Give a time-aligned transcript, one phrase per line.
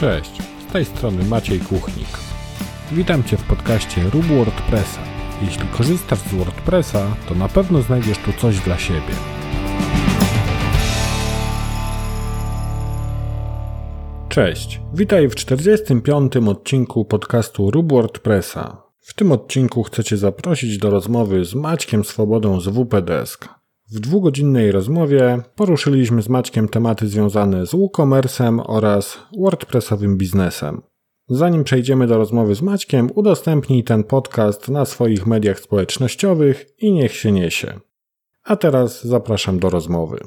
[0.00, 2.08] Cześć, z tej strony Maciej Kuchnik.
[2.92, 5.00] Witam Cię w podcaście Rób WordPressa.
[5.42, 9.14] Jeśli korzystasz z WordPressa, to na pewno znajdziesz tu coś dla siebie.
[14.28, 16.36] Cześć, witaj w 45.
[16.36, 18.82] odcinku podcastu Rób WordPressa.
[19.00, 23.48] W tym odcinku chcę Cię zaprosić do rozmowy z Maćkiem Swobodą z WPDesk.
[23.92, 30.82] W dwugodzinnej rozmowie poruszyliśmy z Maćkiem tematy związane z WooCommerce'em oraz WordPressowym biznesem.
[31.28, 37.12] Zanim przejdziemy do rozmowy z Maćkiem, udostępnij ten podcast na swoich mediach społecznościowych i niech
[37.12, 37.80] się niesie.
[38.44, 40.18] A teraz zapraszam do rozmowy.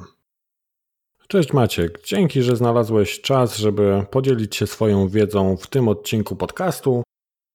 [1.28, 7.03] Cześć Maciek, dzięki, że znalazłeś czas, żeby podzielić się swoją wiedzą w tym odcinku podcastu.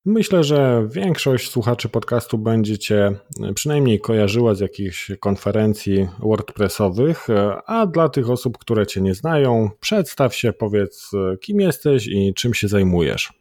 [0.06, 3.12] Myślę, że większość słuchaczy podcastu będzie Cię
[3.54, 7.26] przynajmniej kojarzyła z jakichś konferencji WordPressowych,
[7.66, 12.54] a dla tych osób, które Cię nie znają, przedstaw się, powiedz kim jesteś i czym
[12.54, 13.32] się zajmujesz.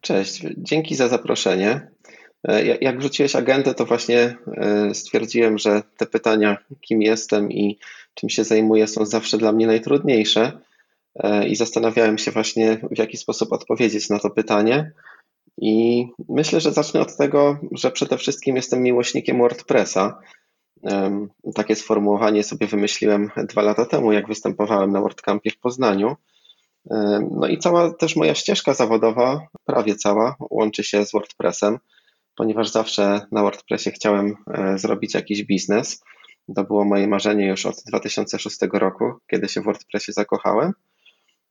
[0.00, 1.90] Cześć, dzięki za zaproszenie.
[2.80, 7.78] Jak wrzuciłeś agendę, to właśnie e, stwierdziłem, że te pytania, kim jestem i
[8.14, 10.52] czym się zajmuję, są zawsze dla mnie najtrudniejsze
[11.14, 14.92] e, i zastanawiałem się właśnie, w jaki sposób odpowiedzieć na to pytanie.
[15.58, 20.18] I myślę, że zacznę od tego, że przede wszystkim jestem miłośnikiem WordPressa.
[21.54, 26.16] Takie sformułowanie sobie wymyśliłem dwa lata temu, jak występowałem na WordCampie w Poznaniu.
[27.30, 31.78] No i cała też moja ścieżka zawodowa, prawie cała, łączy się z WordPressem,
[32.36, 36.04] ponieważ zawsze na WordPressie chciałem e, zrobić jakiś biznes.
[36.56, 40.72] To było moje marzenie już od 2006 roku, kiedy się w WordPressie zakochałem.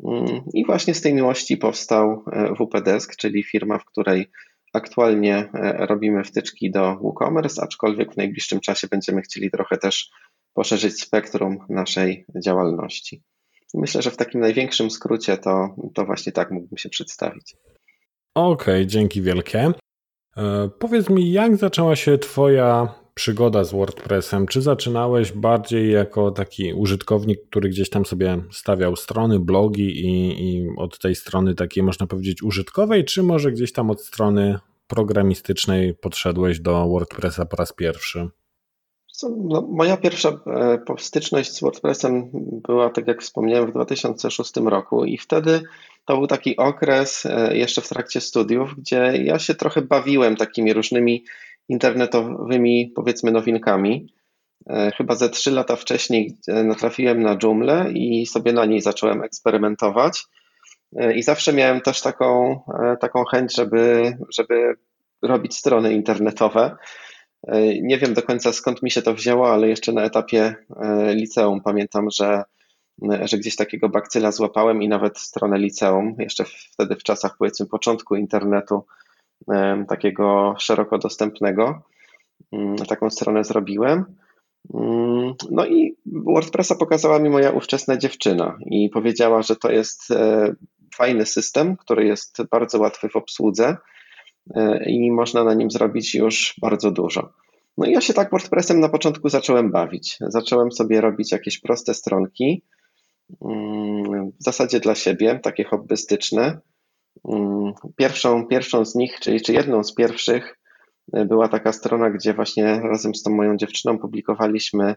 [0.05, 4.31] Mm, I właśnie z tej miłości powstał e, WPDesk, czyli firma, w której
[4.73, 10.09] aktualnie e, robimy wtyczki do WooCommerce, aczkolwiek w najbliższym czasie będziemy chcieli trochę też
[10.53, 13.23] poszerzyć spektrum naszej działalności.
[13.73, 17.55] Myślę, że w takim największym skrócie to, to właśnie tak mógłbym się przedstawić.
[18.35, 19.71] Okej, okay, dzięki wielkie.
[20.37, 24.47] E, powiedz mi, jak zaczęła się Twoja przygoda z WordPressem?
[24.47, 30.67] Czy zaczynałeś bardziej jako taki użytkownik, który gdzieś tam sobie stawiał strony, blogi i, i
[30.77, 36.59] od tej strony takiej można powiedzieć użytkowej, czy może gdzieś tam od strony programistycznej podszedłeś
[36.59, 38.29] do WordPressa po raz pierwszy?
[39.23, 42.29] No, moja pierwsza e, styczność z WordPressem
[42.67, 45.61] była, tak jak wspomniałem, w 2006 roku i wtedy
[46.05, 50.73] to był taki okres e, jeszcze w trakcie studiów, gdzie ja się trochę bawiłem takimi
[50.73, 51.25] różnymi
[51.71, 54.13] internetowymi, powiedzmy, nowinkami.
[54.69, 60.25] E, chyba ze trzy lata wcześniej natrafiłem na Joomla i sobie na niej zacząłem eksperymentować.
[61.15, 62.59] I zawsze miałem też taką,
[62.99, 64.75] taką chęć, żeby, żeby
[65.21, 66.75] robić strony internetowe.
[67.47, 71.15] E, nie wiem do końca skąd mi się to wzięło, ale jeszcze na etapie e,
[71.15, 72.43] liceum pamiętam, że,
[73.11, 77.65] e, że gdzieś takiego bakcyla złapałem i nawet stronę liceum, jeszcze wtedy w czasach powiedzmy
[77.65, 78.85] początku internetu,
[79.87, 81.81] takiego szeroko dostępnego,
[82.51, 84.05] mm, taką stronę zrobiłem.
[84.73, 90.07] Mm, no i WordPressa pokazała mi moja ówczesna dziewczyna i powiedziała, że to jest
[90.95, 93.77] fajny system, który jest bardzo łatwy w obsłudze
[94.55, 97.33] E, i można na nim zrobić już bardzo dużo.
[97.77, 100.17] No i ja się tak WordPressem na początku zacząłem bawić.
[100.21, 102.63] Zacząłem sobie robić jakieś proste stronki,
[103.45, 106.59] mm, w zasadzie dla siebie, takie hobbystyczne.
[107.29, 110.57] Mm, pierwszą, pierwszą z nich, czyli czy jedną z pierwszych,
[111.13, 114.95] e, była taka strona, gdzie właśnie razem z tą moją dziewczyną publikowaliśmy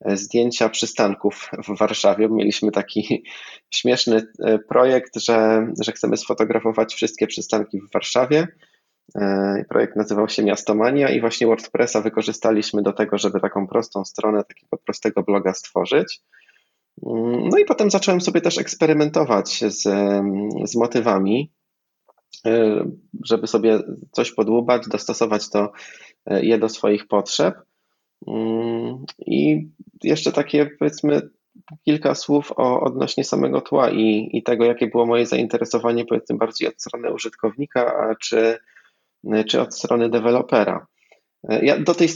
[0.00, 2.28] e, zdjęcia przystanków w Warszawie.
[2.28, 3.24] Mieliśmy taki
[3.74, 4.22] śmieszny
[4.68, 8.48] projekt, że, że chcemy sfotografować wszystkie przystanki w Warszawie
[9.16, 14.44] E, projekt nazywał się Miastomania i właśnie WordPressa wykorzystaliśmy do tego, żeby taką prostą stronę,
[14.44, 16.20] takiego prostego bloga stworzyć.
[17.06, 19.82] Mm, no i potem zacząłem sobie też eksperymentować z,
[20.70, 21.52] z motywami,
[22.46, 22.84] e,
[23.24, 23.78] żeby sobie
[24.12, 25.72] coś podłubać, dostosować to,
[26.26, 27.54] e, je do swoich potrzeb.
[28.26, 29.68] Mm, I
[30.02, 31.30] jeszcze takie powiedzmy
[31.84, 36.68] kilka słów o, odnośnie samego tła i, i tego, jakie było moje zainteresowanie powiedzmy bardziej
[36.68, 38.58] od strony użytkownika, a czy
[39.46, 40.86] czy od strony dewelopera.
[41.48, 42.08] E, ja do tej,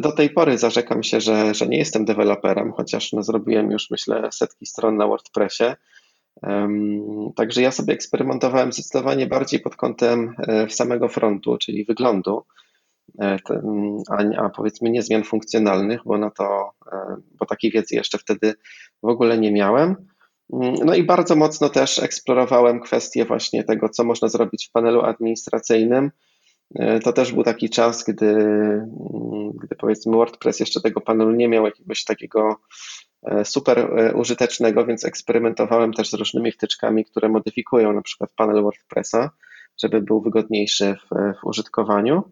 [0.00, 4.28] do tej pory zarzekam się, że, że nie jestem deweloperem, chociaż no, zrobiłem już myślę
[4.32, 5.64] setki stron na WordPressie.
[6.42, 12.44] Um, także ja sobie eksperymentowałem zdecydowanie bardziej pod kątem e, samego frontu, czyli wyglądu,
[14.10, 16.70] a, a powiedzmy nie zmian funkcjonalnych, bo na to,
[17.38, 18.54] bo takiej wiedzy jeszcze wtedy
[19.02, 19.96] w ogóle nie miałem.
[20.52, 25.00] Mm, no i bardzo mocno też eksplorowałem kwestię właśnie tego, co można zrobić w panelu
[25.00, 26.37] administracyjnym, E,
[27.04, 31.64] to też był taki czas, gdy, mm, gdy powiedzmy WordPress jeszcze tego panelu nie miał
[31.64, 32.56] jakiegoś takiego
[33.44, 39.30] super użytecznego, więc eksperymentowałem też z różnymi wtyczkami, które modyfikują na przykład panel WordPressa,
[39.82, 42.22] żeby był wygodniejszy w, w użytkowaniu.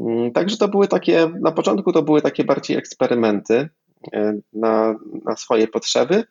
[0.00, 3.68] Mm, także to były takie, na początku to były takie bardziej eksperymenty
[4.52, 4.94] na,
[5.24, 6.24] na swoje potrzeby,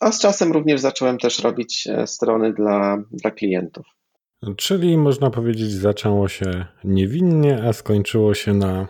[0.00, 3.86] a z czasem również zacząłem też robić strony dla, dla klientów.
[4.56, 8.88] Czyli można powiedzieć, zaczęło się niewinnie, a skończyło się na,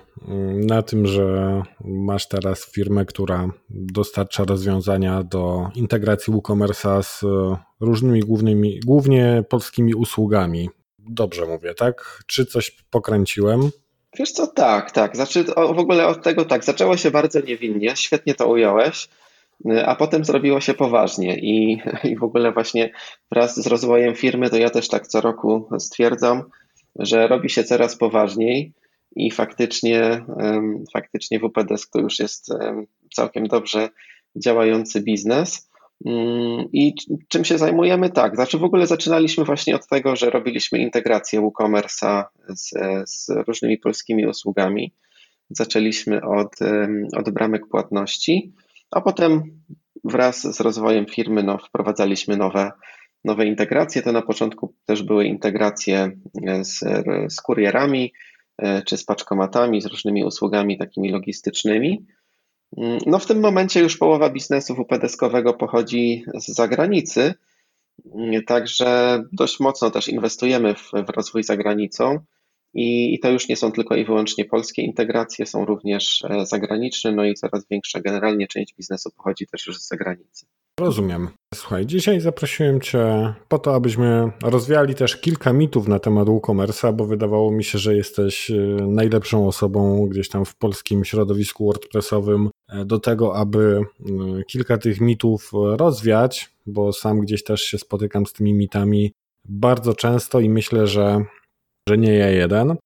[0.66, 7.24] na tym, że masz teraz firmę, która dostarcza rozwiązania do integracji WooCommerce'a z
[7.80, 10.70] różnymi głównymi, głównie polskimi usługami.
[10.98, 12.22] Dobrze mówię, tak?
[12.26, 13.70] Czy coś pokręciłem?
[14.18, 15.16] Wiesz co, tak, tak.
[15.16, 19.08] Znaczy, w ogóle od tego tak, zaczęło się bardzo niewinnie, świetnie to ująłeś
[19.86, 22.90] a potem zrobiło się poważnie i, i w ogóle właśnie
[23.32, 26.42] wraz z rozwojem firmy, to ja też tak co roku stwierdzam,
[26.98, 28.72] że robi się coraz poważniej
[29.16, 30.24] i faktycznie,
[30.92, 32.52] faktycznie WPDesk to już jest
[33.14, 33.88] całkiem dobrze
[34.36, 35.70] działający biznes.
[36.06, 36.94] Mm, I
[37.28, 38.10] czym się zajmujemy?
[38.10, 42.70] Tak, znaczy w ogóle zaczynaliśmy właśnie od tego, że robiliśmy integrację WooCommerce'a z,
[43.10, 44.92] z różnymi polskimi usługami.
[45.50, 46.56] Zaczęliśmy od,
[47.16, 48.52] od bramek płatności
[48.94, 49.60] a potem
[50.04, 52.72] wraz z rozwojem firmy no, wprowadzaliśmy nowe,
[53.24, 54.02] nowe integracje.
[54.02, 56.10] To na początku też były integracje
[56.62, 56.78] z,
[57.34, 58.12] z kurierami,
[58.58, 62.06] e, czy z paczkomatami, z różnymi usługami takimi logistycznymi.
[63.06, 67.34] No w tym momencie już połowa biznesu WP-deskowego pochodzi z zagranicy,
[68.46, 72.18] także dość mocno też inwestujemy w, w rozwój za granicą.
[72.74, 77.12] I, I to już nie są tylko i wyłącznie polskie integracje, są również e, zagraniczne,
[77.12, 80.46] no i coraz większa generalnie część biznesu pochodzi też już z zagranicy.
[80.80, 81.28] Rozumiem.
[81.54, 87.06] Słuchaj, dzisiaj zaprosiłem Cię po to, abyśmy rozwiali też kilka mitów na temat WooCommerce'a, bo
[87.06, 88.54] wydawało mi się, że jesteś e,
[88.86, 93.80] najlepszą osobą gdzieś tam w polskim środowisku WordPressowym e, do tego, aby
[94.48, 99.12] kilka tych mitów rozwiać, bo sam gdzieś też się spotykam z tymi mitami
[99.44, 101.24] bardzo często i myślę, że
[101.88, 102.76] że nie ja jeden.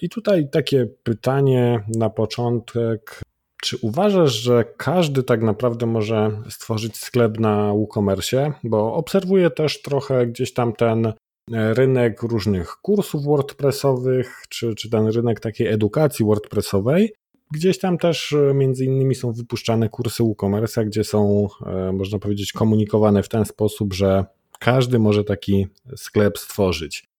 [0.00, 3.20] I tutaj takie pytanie na początek.
[3.62, 8.52] Czy uważasz, że każdy tak naprawdę może stworzyć sklep na WooCommerce?
[8.64, 11.12] Bo obserwuję też trochę gdzieś tam ten
[11.50, 17.12] rynek różnych kursów WordPressowych, czy, czy ten rynek takiej edukacji WordPressowej.
[17.52, 23.22] Gdzieś tam też między innymi są wypuszczane kursy WooCommerce, gdzie są, e, można powiedzieć, komunikowane
[23.22, 24.24] w ten sposób, że
[24.58, 25.66] każdy może taki
[25.96, 27.09] sklep stworzyć.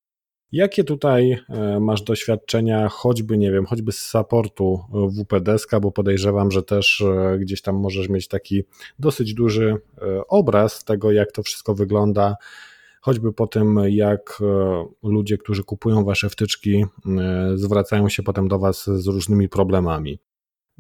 [0.52, 4.80] Jakie tutaj e, masz doświadczenia, choćby, nie wiem, choćby z supportu
[5.18, 8.64] WPDeska, bo podejrzewam, że też e, gdzieś tam możesz mieć taki
[9.00, 12.36] dosyć duży e, obraz tego, jak to wszystko wygląda,
[13.02, 14.40] choćby po tym, jak
[15.04, 16.86] ludzie, którzy kupują wasze wtyczki,
[17.56, 20.20] zwracają się potem do was z różnymi problemami.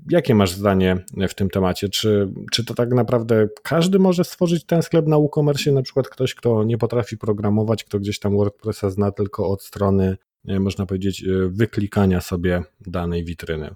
[0.09, 0.98] Jakie masz zdanie
[1.30, 1.89] w tym temacie?
[1.89, 5.71] Czy, czy to tak naprawdę każdy może stworzyć ten sklep na WooCommerce?
[5.71, 10.18] Na przykład ktoś, kto nie potrafi programować, kto gdzieś tam WordPressa zna tylko od strony,
[10.48, 13.75] e, można powiedzieć, e, wyklikania sobie danej witryny?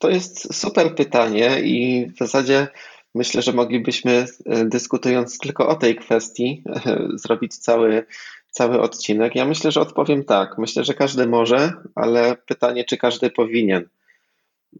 [0.00, 2.68] To jest super pytanie i w zasadzie
[3.14, 6.62] myślę, że moglibyśmy e, dyskutując tylko o tej kwestii
[7.14, 8.06] zrobić cały,
[8.50, 9.34] cały odcinek.
[9.34, 10.58] Ja myślę, że odpowiem tak.
[10.58, 13.88] Myślę, że każdy może, ale pytanie, czy każdy powinien.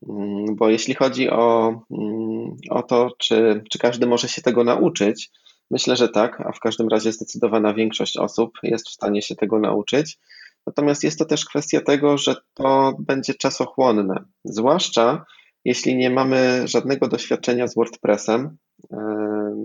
[0.08, 5.30] Mm, bo jeśli chodzi o, mm, o to, czy, czy każdy może się tego nauczyć,
[5.70, 9.58] myślę, że tak, a w każdym razie zdecydowana większość osób jest w stanie się tego
[9.58, 10.18] nauczyć.
[10.66, 15.24] Natomiast jest to też kwestia tego, że to będzie czasochłonne, zwłaszcza
[15.64, 18.56] jeśli nie mamy żadnego doświadczenia z WordPressem,
[18.92, 18.96] e,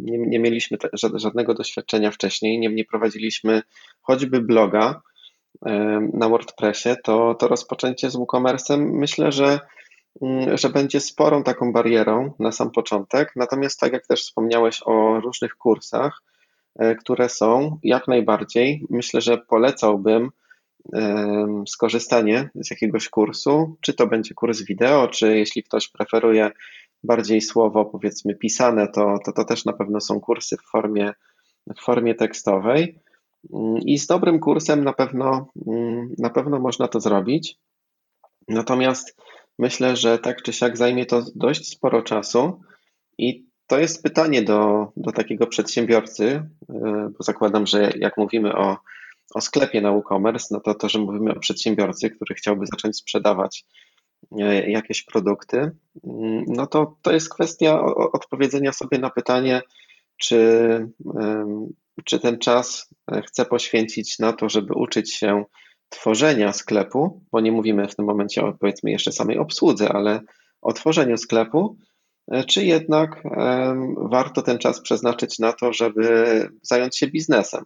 [0.02, 0.78] nie, nie mieliśmy
[1.14, 3.62] żadnego doświadczenia wcześniej, nie, nie prowadziliśmy
[4.02, 5.02] choćby bloga
[5.66, 9.60] e, na WordPressie, to, to rozpoczęcie z WooCommerce'em myślę, że
[10.54, 13.32] że będzie sporą taką barierą na sam początek.
[13.36, 16.22] Natomiast, tak jak też wspomniałeś o różnych kursach,
[16.80, 20.30] e, które są, jak najbardziej myślę, że polecałbym
[21.68, 26.52] skorzystanie z jakiegoś kursu, czy to będzie kurs wideo, czy jeśli ktoś preferuje
[27.04, 31.14] bardziej słowo, powiedzmy, pisane, to, to, to też na pewno są kursy w formie,
[31.78, 33.00] w formie tekstowej.
[33.54, 37.58] Mm, I z dobrym kursem na pewno, mm, na pewno można to zrobić.
[38.48, 39.18] Natomiast
[39.60, 42.62] Myślę, że tak czy siak zajmie to dość sporo czasu.
[43.18, 48.78] I to jest pytanie do, do takiego przedsiębiorcy, e, bo zakładam, że jak mówimy o,
[49.34, 53.66] o sklepie na WooCommerce, no to to, że mówimy o przedsiębiorcy, który chciałby zacząć sprzedawać
[54.40, 55.72] e, jakieś produkty,
[56.04, 57.82] mm, no to to jest kwestia
[58.14, 59.62] odpowiedzenia sobie na pytanie,
[60.18, 60.48] czy,
[62.06, 62.90] czy ten czas
[63.28, 65.46] chce poświęcić na to, żeby uczyć się
[65.94, 70.22] tworzenia sklepu, bo nie mówimy w tym momencie o powiedzmy jeszcze samej obsłudze, ale
[70.62, 71.78] o tworzeniu sklepu,
[72.48, 73.24] czy jednak
[73.98, 77.64] warto ten czas przeznaczyć na to, żeby zająć się biznesem,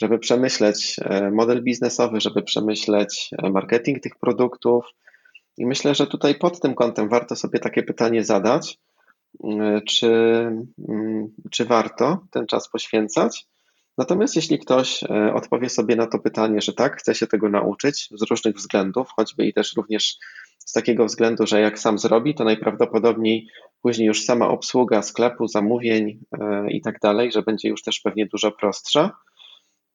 [0.00, 0.96] żeby przemyśleć
[1.32, 4.84] model biznesowy, żeby przemyśleć marketing tych produktów.
[5.58, 8.78] I myślę, że tutaj pod tym kątem warto sobie takie pytanie zadać,
[9.88, 10.10] czy,
[10.88, 13.46] mm, czy warto ten czas poświęcać.
[13.98, 18.08] Natomiast jeśli ktoś e, odpowie sobie na to pytanie, że tak, chce się tego nauczyć
[18.12, 20.16] z różnych względów, choćby i też również
[20.58, 23.48] z takiego względu, że jak sam zrobi, to najprawdopodobniej
[23.82, 28.26] później już sama obsługa sklepu, zamówień e, i tak dalej, że będzie już też pewnie
[28.26, 29.10] dużo prostsza,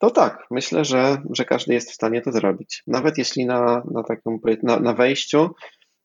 [0.01, 2.83] to tak, myślę, że, że każdy jest w stanie to zrobić.
[2.87, 5.49] Nawet jeśli na, na, taką, na, na wejściu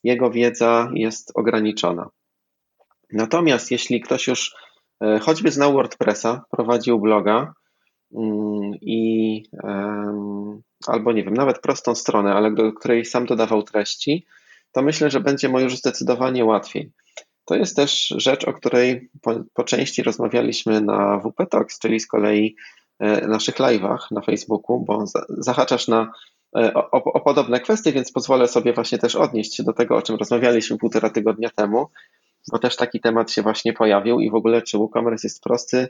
[0.04, 2.08] jego wiedza jest ograniczona.
[3.12, 4.54] Natomiast jeśli ktoś już
[5.02, 7.52] e, choćby znał WordPressa, prowadził bloga
[8.80, 9.42] i
[10.86, 14.26] albo nie wiem, nawet prostą stronę, ale do której sam dodawał treści,
[14.72, 16.92] to myślę, że będzie mu już zdecydowanie łatwiej.
[17.44, 22.06] To jest też rzecz, o której po, po części rozmawialiśmy na WP Talks, czyli z
[22.06, 22.56] kolei
[22.98, 26.12] e, naszych live'ach na Facebooku, bo zahaczasz na
[26.56, 30.02] e, o, o, podobne kwestie, więc pozwolę sobie właśnie też odnieść się do tego, o
[30.02, 31.86] czym rozmawialiśmy półtora tygodnia temu,
[32.52, 35.88] bo też taki temat się właśnie pojawił i w ogóle czy WooCommerce jest prosty,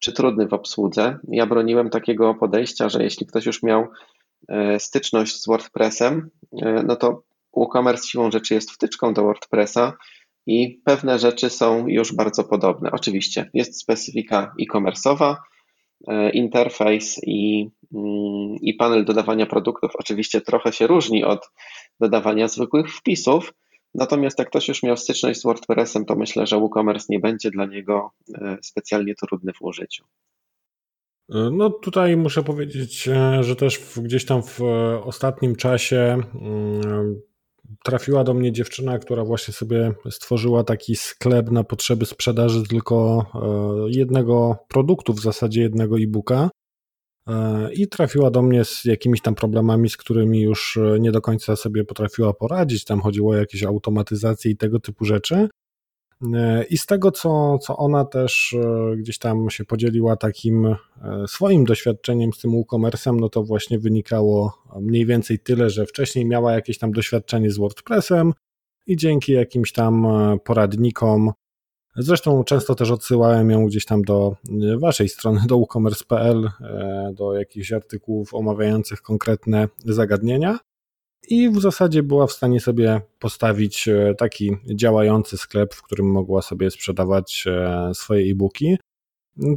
[0.00, 1.18] czy trudny w obsłudze.
[1.28, 3.86] Ja broniłem takiego podejścia, że jeśli ktoś już miał
[4.48, 6.30] e, styczność z WordPressem,
[6.62, 7.22] e, no to
[7.56, 9.92] WooCommerce siłą rzeczy jest wtyczką do WordPressa
[10.46, 12.90] i pewne rzeczy są już bardzo podobne.
[12.92, 15.36] Oczywiście jest specyfika e-commerce'owa,
[16.08, 21.50] e, interfejs i, mm, i panel dodawania produktów oczywiście trochę się różni od
[22.00, 23.52] dodawania zwykłych wpisów,
[23.94, 27.66] Natomiast jak ktoś już miał styczność z WordPressem, to myślę, że WooCommerce nie będzie dla
[27.66, 30.04] niego e, specjalnie trudny w użyciu.
[31.34, 34.60] E, no tutaj muszę powiedzieć, e, że też gdzieś tam w
[35.04, 37.20] ostatnim czasie mm,
[37.84, 43.26] trafiła do mnie dziewczyna, która właśnie sobie stworzyła taki sklep na potrzeby sprzedaży tylko
[43.86, 46.50] jednego produktu, w zasadzie jednego e-booka.
[47.28, 51.20] E, i trafiła do mnie z jakimiś tam problemami, z którymi już e, nie do
[51.20, 52.84] końca sobie potrafiła poradzić.
[52.84, 55.48] Tam chodziło o jakieś automatyzacje i tego typu rzeczy.
[56.34, 58.56] E, I z tego, co, co ona też
[58.96, 60.76] gdzieś tam się podzieliła takim
[61.26, 66.52] swoim doświadczeniem z tym e-commerce'em, no to właśnie wynikało mniej więcej tyle, że wcześniej miała
[66.52, 68.32] jakieś tam doświadczenie z WordPressem
[68.86, 70.06] i dzięki jakimś tam
[70.44, 71.32] poradnikom
[71.96, 74.36] Zresztą często też odsyłałem ją gdzieś tam do
[74.72, 80.58] e, waszej strony, do WooCommerce.pl, e, do jakichś artykułów omawiających konkretne zagadnienia.
[81.28, 86.42] I w zasadzie była w stanie sobie postawić e, taki działający sklep, w którym mogła
[86.42, 87.44] sobie sprzedawać
[87.92, 88.76] swoje e-booki.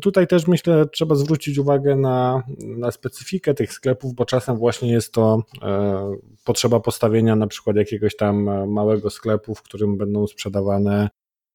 [0.02, 5.14] Tutaj też myślę, trzeba zwrócić uwagę na, na specyfikę tych sklepów, bo czasem właśnie jest
[5.14, 11.10] to e, potrzeba postawienia na przykład jakiegoś tam małego sklepu, w którym będą sprzedawane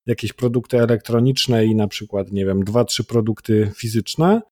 [0.08, 4.42] jakieś produkty elektroniczne i na przykład, nie wiem, dwa, trzy produkty fizyczne.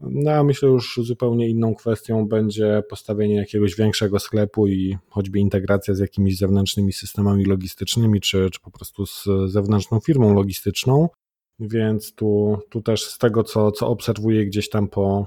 [0.00, 5.94] No a myślę już zupełnie inną kwestią będzie postawienie jakiegoś większego sklepu i choćby integracja
[5.94, 11.08] z jakimiś zewnętrznymi systemami logistycznymi, czy, czy po prostu z zewnętrzną firmą logistyczną.
[11.58, 15.26] Więc tu, tu też z tego, co, co obserwuję gdzieś tam po,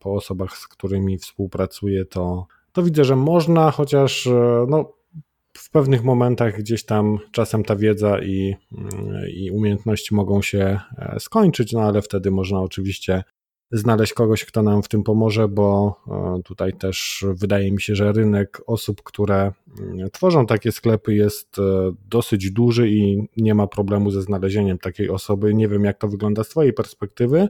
[0.00, 4.28] po osobach, z którymi współpracuję, to, to widzę, że można, chociaż
[4.68, 4.92] no,
[5.56, 8.56] w pewnych momentach gdzieś tam czasem ta wiedza i,
[9.34, 13.24] i umiejętności mogą się e, skończyć, no ale wtedy można oczywiście
[13.72, 18.12] znaleźć kogoś, kto nam w tym pomoże, bo e, tutaj też wydaje mi się, że
[18.12, 21.62] rynek osób, które mm, tworzą takie sklepy jest e,
[22.08, 25.54] dosyć duży i nie ma problemu ze znalezieniem takiej osoby.
[25.54, 27.48] Nie wiem, jak to wygląda z Twojej perspektywy,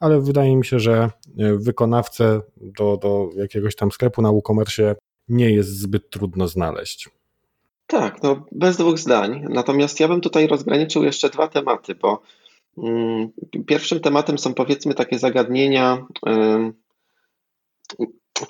[0.00, 1.10] ale wydaje mi się, że
[1.58, 4.96] wykonawcę do, do jakiegoś tam sklepu na WooCommerce
[5.28, 7.15] nie jest zbyt trudno znaleźć.
[7.86, 9.44] Tak, no bez dwóch zdań.
[9.48, 12.22] Natomiast ja bym tutaj rozgraniczył jeszcze dwa tematy, bo
[12.78, 13.32] mm,
[13.66, 16.06] pierwszym tematem są powiedzmy takie zagadnienia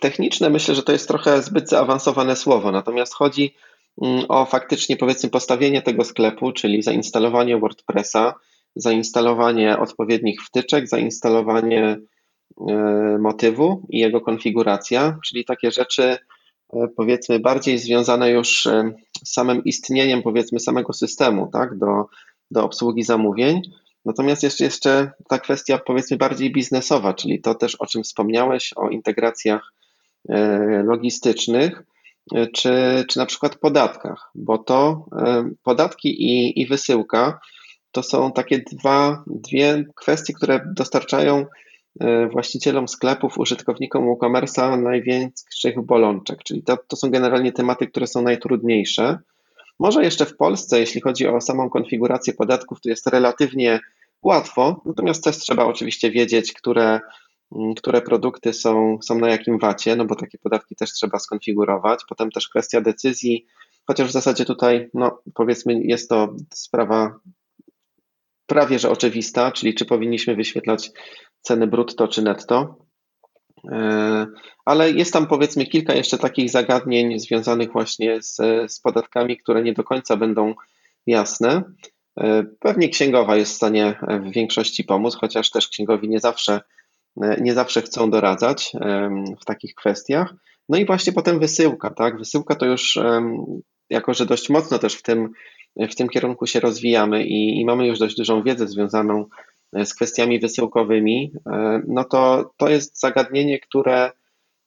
[0.01, 0.51] techniczne.
[0.51, 3.55] Myślę, że to jest trochę zbyt zaawansowane słowo, natomiast chodzi
[4.03, 8.35] mm, o faktycznie powiedzmy postawienie tego sklepu, czyli zainstalowanie WordPressa,
[8.77, 11.99] zainstalowanie odpowiednich wtyczek, zainstalowanie
[12.69, 16.19] e, motywu i jego konfiguracja, czyli takie rzeczy,
[16.97, 18.93] powiedzmy bardziej związane już e,
[19.25, 22.07] z samym istnieniem powiedzmy samego systemu, tak, do,
[22.51, 23.63] do obsługi zamówień.
[24.05, 28.89] Natomiast jeszcze, jeszcze ta kwestia powiedzmy bardziej biznesowa, czyli to też o czym wspomniałeś, o
[28.89, 29.73] integracjach
[30.29, 31.83] e, logistycznych,
[32.53, 35.07] czy, czy na przykład podatkach, bo to
[35.63, 37.41] podatki i, i wysyłka
[37.93, 41.66] to są takie dwa, dwie kwestie, które dostarczają E,
[42.33, 49.19] właścicielom sklepów, użytkownikom WooCommerce'a największych bolączek, czyli to, to są generalnie tematy, które są najtrudniejsze.
[49.79, 53.81] Może jeszcze w Polsce, jeśli chodzi o samą konfigurację podatków, to jest relatywnie
[54.23, 57.01] łatwo, natomiast też trzeba oczywiście wiedzieć, które,
[57.57, 62.01] mm, które produkty są, są na jakim wacie, no bo takie podatki też trzeba skonfigurować.
[62.09, 63.47] Potem też kwestia decyzji,
[63.87, 67.19] chociaż w zasadzie tutaj, no powiedzmy, jest to sprawa
[68.47, 70.91] prawie że oczywista, czyli czy powinniśmy wyświetlać
[71.47, 72.77] ceny brutto czy netto.
[73.73, 74.27] E,
[74.65, 78.37] ale jest tam powiedzmy kilka jeszcze takich zagadnień związanych właśnie z,
[78.73, 80.55] z podatkami, które nie do końca będą
[81.07, 81.63] jasne.
[82.21, 86.61] E, pewnie księgowa jest w stanie w większości pomóc, chociaż też księgowi nie zawsze,
[87.23, 88.73] e, nie zawsze chcą doradzać
[89.41, 90.35] w takich kwestiach.
[90.69, 92.19] No i właśnie potem wysyłka, tak?
[92.19, 92.99] Wysyłka to już,
[93.91, 95.31] jako że dość mocno też w tym,
[95.77, 99.27] w tym kierunku się rozwijamy i, i mamy już dość dużą wiedzę związaną
[99.85, 101.33] z kwestiami wysyłkowymi,
[101.89, 104.11] no to to jest zagadnienie, które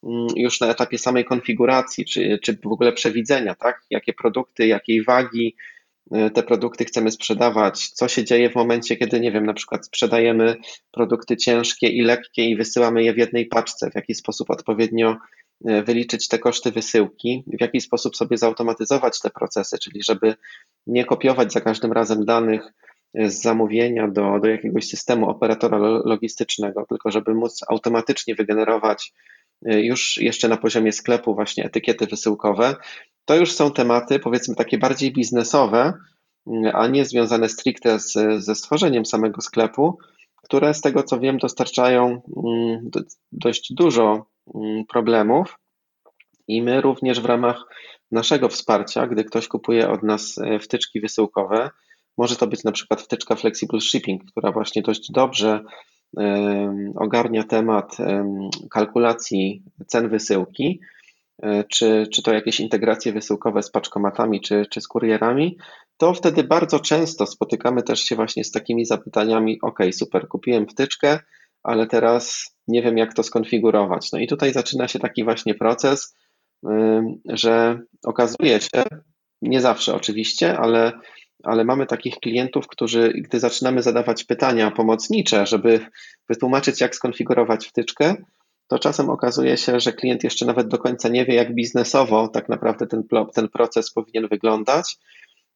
[0.04, 3.82] mm, już na etapie samej konfiguracji, czy, czy w ogóle przewidzenia, tak?
[3.90, 5.56] Jakie produkty, jakiej wagi,
[6.12, 9.86] E, te produkty chcemy sprzedawać, co się dzieje w momencie, kiedy, nie wiem, na przykład
[9.86, 10.56] sprzedajemy
[10.92, 15.18] produkty ciężkie i lekkie i wysyłamy je w jednej paczce, w jaki sposób odpowiednio
[15.66, 20.36] e, wyliczyć te koszty wysyłki, w jaki sposób sobie zautomatyzować te procesy, czyli żeby
[20.88, 26.86] nie kopiować za każdym razem danych e, z zamówienia do, do jakiegoś systemu operatora logistycznego,
[26.90, 29.14] tylko żeby móc automatycznie wygenerować
[29.62, 32.76] już jeszcze na poziomie sklepu właśnie etykiety wysyłkowe,
[33.26, 35.94] to już są tematy, powiedzmy, takie bardziej biznesowe,
[36.74, 38.14] a nie związane stricte z,
[38.44, 39.98] ze stworzeniem samego sklepu,
[40.44, 42.90] które z tego co wiem dostarczają mm,
[43.32, 44.26] dość dużo
[44.56, 45.60] mm, problemów.
[46.48, 47.64] I my również w ramach
[48.12, 51.70] naszego wsparcia, gdy ktoś kupuje od nas e, wtyczki wysyłkowe,
[52.20, 55.64] może to być na przykład wtyczka Flexible Shipping, która właśnie dość dobrze
[56.96, 57.98] ogarnia temat
[58.70, 60.80] kalkulacji cen wysyłki
[61.42, 65.58] E, czy, czy to jakieś integracje wysyłkowe z paczkomatami, czy, czy z kurierami,
[65.98, 71.20] to wtedy bardzo często spotykamy też się właśnie z takimi zapytaniami: OK, super, kupiłem wtyczkę,
[71.64, 74.12] ale teraz nie wiem, jak to skonfigurować.
[74.12, 76.16] No i tutaj zaczyna się taki właśnie proces,
[77.26, 78.84] że okazuje się,
[79.42, 80.92] nie zawsze oczywiście, ale,
[81.44, 85.80] ale mamy takich klientów, którzy, gdy zaczynamy zadawać pytania pomocnicze, żeby
[86.30, 88.16] wytłumaczyć, jak skonfigurować wtyczkę,
[88.68, 92.50] to czasem okazuje się, że klient jeszcze nawet do końca nie wie, jak biznesowo tak
[92.50, 94.98] naprawdę ten, ten proces powinien wyglądać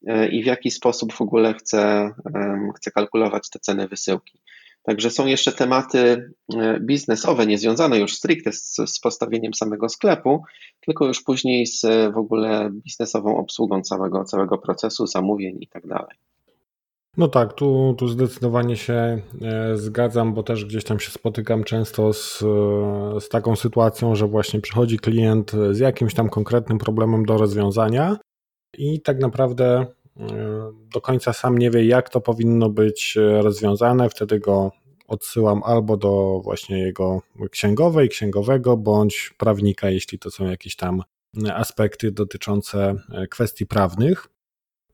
[0.07, 2.11] e, i w jaki sposób w ogóle chce,
[2.77, 4.39] chce kalkulować te ceny wysyłki.
[4.83, 10.43] Także są jeszcze tematy e, biznesowe, niezwiązane już stricte z, z postawieniem samego sklepu,
[10.85, 11.81] tylko już później z
[12.13, 16.17] w ogóle biznesową obsługą całego, całego procesu, zamówień i tak dalej.
[17.17, 19.21] No tak, tu, tu zdecydowanie się e,
[19.77, 24.61] zgadzam, bo też gdzieś tam się spotykam często z, e, z taką sytuacją, że właśnie
[24.61, 28.17] przychodzi klient z jakimś tam konkretnym problemem do rozwiązania
[28.77, 29.85] i tak naprawdę e,
[30.93, 34.09] do końca sam nie wie, jak to powinno być rozwiązane.
[34.09, 34.71] Wtedy go
[35.07, 37.21] odsyłam albo do właśnie jego
[37.51, 41.03] księgowej, księgowego, bądź prawnika, jeśli to są jakieś tam
[41.53, 42.95] aspekty dotyczące
[43.29, 44.27] kwestii prawnych.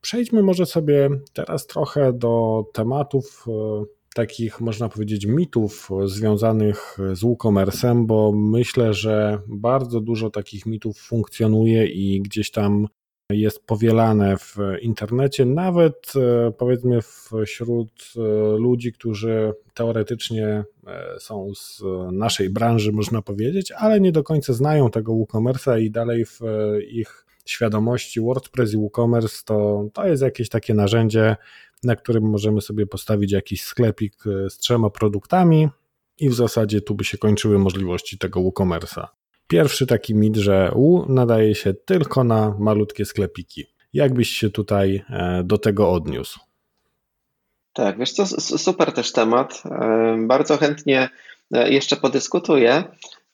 [0.01, 3.83] Przejdźmy może sobie teraz trochę do tematów e,
[4.15, 11.87] takich, można powiedzieć, mitów związanych z WooCommerce'em, bo myślę, że bardzo dużo takich mitów funkcjonuje
[11.87, 12.87] i gdzieś tam
[13.29, 16.99] jest powielane w internecie, nawet e, powiedzmy
[17.45, 18.19] wśród e,
[18.57, 20.63] ludzi, którzy teoretycznie
[21.19, 26.25] są z naszej branży, można powiedzieć, ale nie do końca znają tego WooCommerce'a i dalej
[26.25, 26.39] w
[26.89, 31.35] ich świadomości WordPress i WooCommerce to, to jest jakieś takie narzędzie,
[31.83, 35.69] na którym możemy sobie postawić jakiś sklepik e, z trzema produktami
[36.19, 39.18] i w zasadzie tu by się kończyły możliwości tego WooCommerce'a.
[39.49, 43.65] Pierwszy taki mit, że U nadaje się tylko na malutkie sklepiki.
[43.93, 46.39] Jak byś się tutaj e, do tego odniósł?
[47.73, 48.25] Tak, wiesz co,
[48.57, 49.63] super też temat.
[49.65, 51.09] E, bardzo chętnie
[51.51, 52.83] jeszcze podyskutuję.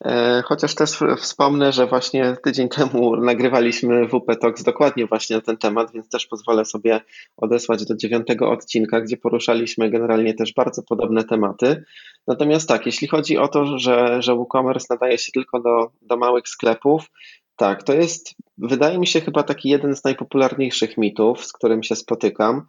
[0.04, 5.56] E, chociaż też wspomnę, że właśnie tydzień temu nagrywaliśmy WP Talks dokładnie właśnie na ten
[5.56, 7.00] temat, więc też pozwolę sobie
[7.36, 11.84] odesłać do dziewiątego odcinka, gdzie poruszaliśmy generalnie też bardzo podobne tematy.
[12.26, 16.48] Natomiast tak, jeśli chodzi o to, że, że WooCommerce nadaje się tylko do, do małych
[16.48, 17.10] sklepów,
[17.56, 21.96] tak, to jest, wydaje mi się, chyba taki jeden z najpopularniejszych mitów, z którym się
[21.96, 22.66] spotykam.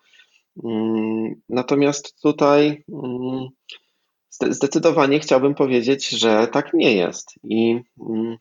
[0.63, 3.47] Mm, natomiast tutaj mm,
[4.29, 7.33] Zdecydowanie chciałbym powiedzieć, że tak nie jest.
[7.43, 8.37] I mm,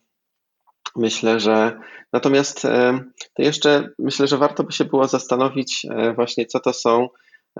[0.96, 1.81] myślę, że
[2.12, 3.01] natomiast e,
[3.35, 7.09] to jeszcze myślę, że warto by się było zastanowić e, właśnie, co to są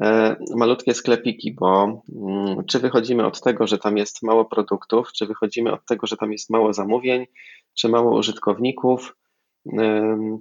[0.01, 5.27] e, malutkie sklepiki, bo mm, czy wychodzimy od tego, że tam jest mało produktów, czy
[5.27, 7.27] wychodzimy od tego, że tam jest mało zamówień,
[7.75, 9.17] czy mało użytkowników.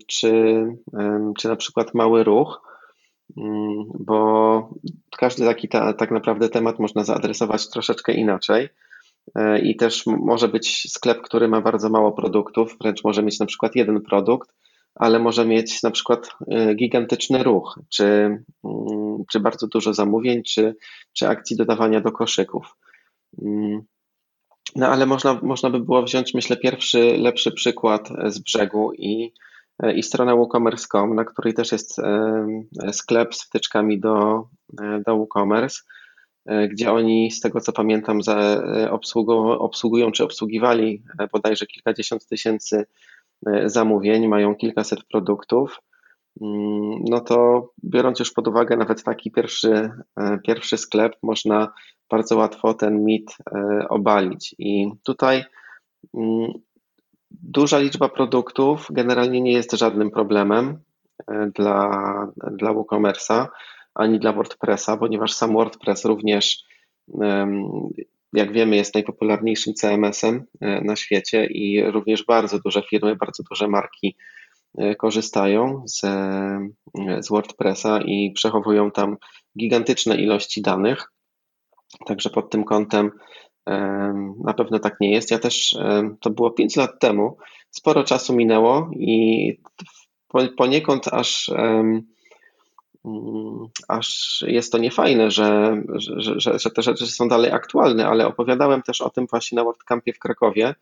[0.07, 0.31] czy,
[1.37, 2.61] czy na przykład mały ruch,
[3.99, 4.69] bo
[5.17, 8.69] każdy taki ta, tak naprawdę temat można zaadresować troszeczkę inaczej.
[9.35, 13.45] E, I też może być sklep, który ma bardzo mało produktów, wręcz może mieć na
[13.45, 14.53] przykład jeden produkt,
[14.95, 18.05] ale może mieć na przykład e, gigantyczny ruch, czy,
[18.63, 20.75] mm, czy bardzo dużo zamówień, czy,
[21.13, 22.75] czy akcji dodawania do koszyków.
[23.41, 23.81] Mm.
[24.75, 29.33] No ale można, można by było wziąć, myślę, pierwszy, lepszy przykład z brzegu i,
[29.95, 32.47] i stronę WooCommerce.com, na której też jest e,
[32.91, 34.47] sklep z wtyczkami do,
[35.05, 35.81] do WooCommerce,
[36.69, 38.19] gdzie oni, z tego co pamiętam,
[39.59, 42.85] obsługują czy obsługiwali bodajże kilkadziesiąt tysięcy
[43.45, 45.81] E, zamówień, mają kilkaset produktów,
[46.41, 51.73] mm, no to biorąc już pod uwagę nawet taki pierwszy, e, pierwszy sklep, można
[52.09, 54.55] bardzo łatwo ten mit e, obalić.
[54.59, 55.43] I tutaj
[56.13, 56.51] mm,
[57.43, 60.79] duża liczba produktów generalnie nie jest żadnym problemem
[61.55, 61.91] dla,
[62.51, 63.47] dla WooCommerce'a
[63.95, 66.63] ani dla WordPressa, ponieważ sam WordPress również
[68.35, 73.67] jak wiemy, jest najpopularniejszym CMS-em e, na świecie i również bardzo duże firmy, bardzo duże
[73.67, 74.15] marki
[74.77, 76.67] e, korzystają z, e,
[77.19, 79.17] z WordPressa i przechowują tam
[79.59, 81.11] gigantyczne ilości danych.
[82.05, 83.11] Także pod tym kątem
[84.43, 85.31] na pewno tak nie jest.
[85.31, 85.77] Ja też,
[86.21, 87.37] to było 5 lat temu,
[87.71, 89.51] sporo czasu minęło i
[90.57, 91.51] poniekąd aż
[93.05, 98.27] Mm, aż jest to niefajne, że, że, że, że te rzeczy są dalej aktualne, ale
[98.27, 100.75] opowiadałem też o tym właśnie na WordCampie w Krakowie,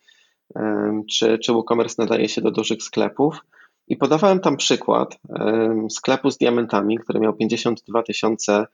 [1.10, 3.40] czy, czy WooCommerce nadaje się do dużych sklepów.
[3.88, 5.20] I podawałem tam przykład
[5.90, 8.68] sklepu z diamentami, który miał 52 tysiące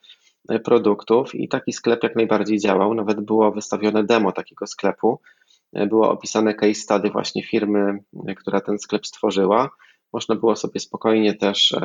[0.64, 2.94] produktów i taki sklep jak najbardziej działał.
[2.94, 5.20] Nawet było wystawione demo takiego sklepu.
[5.74, 8.00] Było opisane case study właśnie firmy,
[8.38, 9.70] która ten sklep stworzyła.
[10.14, 11.76] Można było sobie spokojnie też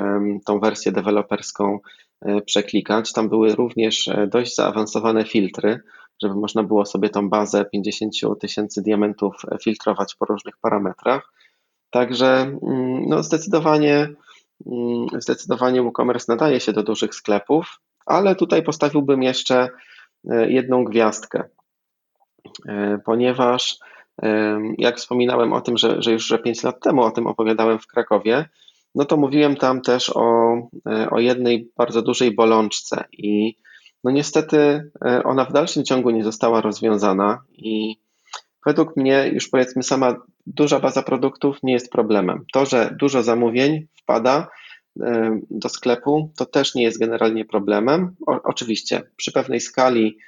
[0.47, 1.79] tą wersję deweloperską
[2.21, 3.13] e, przeklikać.
[3.13, 5.81] Tam były również e, dość zaawansowane filtry,
[6.23, 11.33] żeby można było sobie tą bazę 50 tysięcy diamentów e, filtrować po różnych parametrach.
[11.91, 14.09] Także mm, no zdecydowanie,
[14.67, 19.69] mm, zdecydowanie WooCommerce nadaje się do dużych sklepów, ale tutaj postawiłbym jeszcze
[20.49, 21.45] jedną gwiazdkę,
[23.05, 23.79] ponieważ
[24.79, 27.87] jak wspominałem o tym, że, że już że 5 lat temu o tym opowiadałem w
[27.87, 28.49] Krakowie,
[28.95, 30.55] no to mówiłem tam też o,
[30.89, 33.57] e, o jednej bardzo dużej bolączce i
[34.05, 37.97] no niestety e, ona w dalszym ciągu nie została rozwiązana i
[38.67, 42.45] według mnie już powiedzmy sama duża baza produktów nie jest problemem.
[42.53, 44.49] To, że dużo zamówień wpada
[45.51, 48.17] do sklepu, to też nie jest generalnie problemem.
[48.27, 50.19] O, oczywiście przy pewnej skali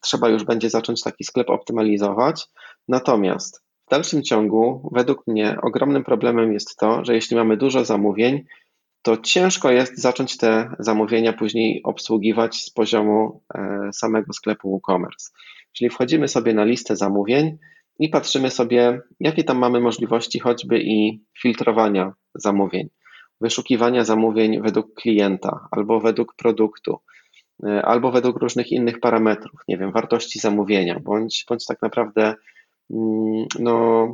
[0.00, 2.48] trzeba już będzie zacząć taki sklep optymalizować.
[2.88, 8.44] Natomiast w dalszym ciągu, według mnie, ogromnym problemem jest to, że jeśli mamy dużo zamówień,
[9.02, 15.30] to ciężko jest zacząć te zamówienia później obsługiwać z poziomu e, samego sklepu WooCommerce.
[15.72, 17.58] Czyli wchodzimy sobie na listę zamówień
[17.98, 22.88] i patrzymy sobie, jakie tam mamy możliwości choćby i filtrowania zamówień,
[23.40, 27.00] wyszukiwania zamówień według klienta albo według produktu,
[27.64, 32.34] E, albo według różnych innych parametrów, nie wiem, wartości zamówienia, bądź, bądź tak naprawdę
[32.90, 34.08] mm, no,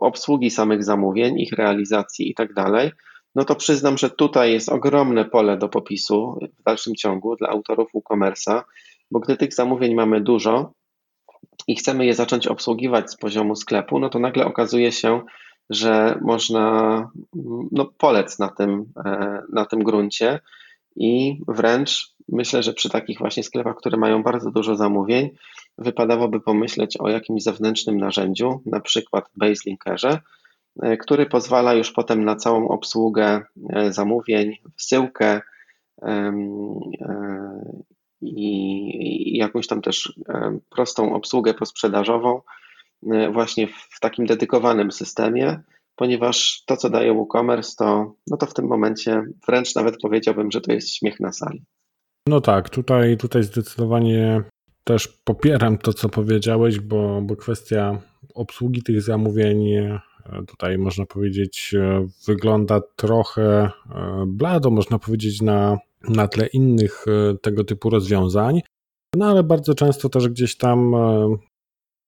[0.00, 2.90] obsługi samych zamówień, ich realizacji i tak dalej,
[3.34, 7.90] no to przyznam, że tutaj jest ogromne pole do popisu w dalszym ciągu dla autorów
[7.94, 8.62] WooCommerce'a,
[9.10, 10.72] bo gdy tych zamówień mamy dużo
[11.66, 15.20] i chcemy je zacząć obsługiwać z poziomu sklepu, no to nagle okazuje się,
[15.70, 17.10] że można
[17.72, 20.40] no, polec na tym, e, na tym gruncie.
[20.96, 25.30] I wręcz myślę, że przy takich właśnie sklepach, które mają bardzo dużo zamówień,
[25.78, 30.18] wypadałoby pomyśleć o jakimś zewnętrznym narzędziu, na przykład Baselinkerze,
[30.82, 35.40] e, który pozwala już potem na całą obsługę e, zamówień, wysyłkę
[38.20, 40.12] i jakąś tam też
[40.70, 42.40] prostą obsługę posprzedażową
[43.32, 45.60] właśnie w takim dedykowanym systemie,
[45.96, 50.60] ponieważ to, co daje WooCommerce, to, no to w tym momencie wręcz nawet powiedziałbym, że
[50.60, 51.64] to jest śmiech na sali.
[52.28, 54.42] No tak, tutaj, tutaj zdecydowanie
[54.84, 57.98] też popieram to, co powiedziałeś, bo, bo kwestia
[58.34, 60.00] obsługi tych zamówień e,
[60.48, 63.70] tutaj można powiedzieć e, wygląda trochę e,
[64.26, 67.04] blado, można powiedzieć na, na tle innych
[67.42, 68.60] tego typu rozwiązań.
[69.16, 70.94] No ale bardzo często też gdzieś tam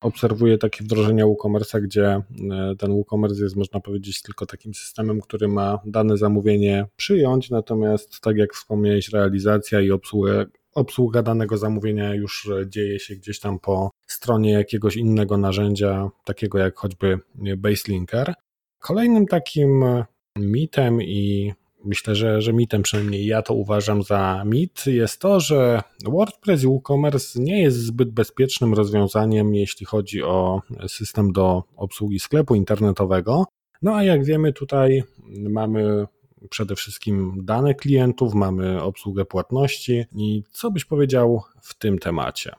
[0.02, 2.22] obserwuję takie wdrożenia WooCommerce'a, gdzie e,
[2.78, 8.36] ten WooCommerce jest, można powiedzieć, tylko takim systemem, który ma dane zamówienie przyjąć, natomiast tak
[8.36, 14.52] jak wspomniałeś, realizacja i obsługa, obsługa danego zamówienia już dzieje się gdzieś tam po stronie
[14.52, 17.18] jakiegoś innego narzędzia, takiego jak choćby
[17.56, 18.34] Baselinker.
[18.78, 19.84] Kolejnym takim
[20.38, 21.52] mitem i
[21.84, 26.66] myślę, że, że mitem, przynajmniej ja to uważam za mit, jest to, że WordPress i
[26.66, 33.44] WooCommerce nie jest zbyt bezpiecznym rozwiązaniem, jeśli chodzi o system do obsługi sklepu internetowego.
[33.82, 36.06] No a jak wiemy, tutaj mamy
[36.50, 40.04] przede wszystkim dane klientów, mamy obsługę płatności.
[40.16, 42.52] I co byś powiedział w tym temacie?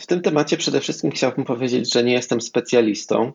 [0.00, 3.32] W tym temacie przede wszystkim chciałbym powiedzieć, że nie jestem specjalistą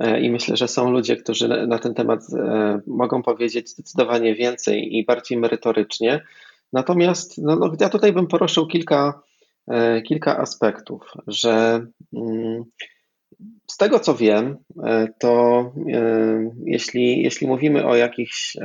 [0.00, 5.04] i myślę, że są ludzie, którzy na ten temat e, mogą powiedzieć zdecydowanie więcej i
[5.04, 6.24] bardziej merytorycznie.
[6.72, 9.22] Natomiast no, no, ja tutaj bym poruszył kilka,
[9.68, 12.64] e, kilka aspektów, że mm,
[13.70, 14.56] z tego co wiem,
[15.20, 15.72] to
[16.64, 18.56] jeśli, jeśli mówimy o jakichś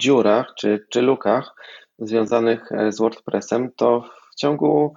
[0.00, 1.54] dziurach czy, czy lukach
[1.98, 4.94] związanych z WordPressem, to w ciągu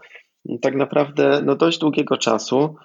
[0.62, 2.75] tak naprawdę no dość długiego czasu,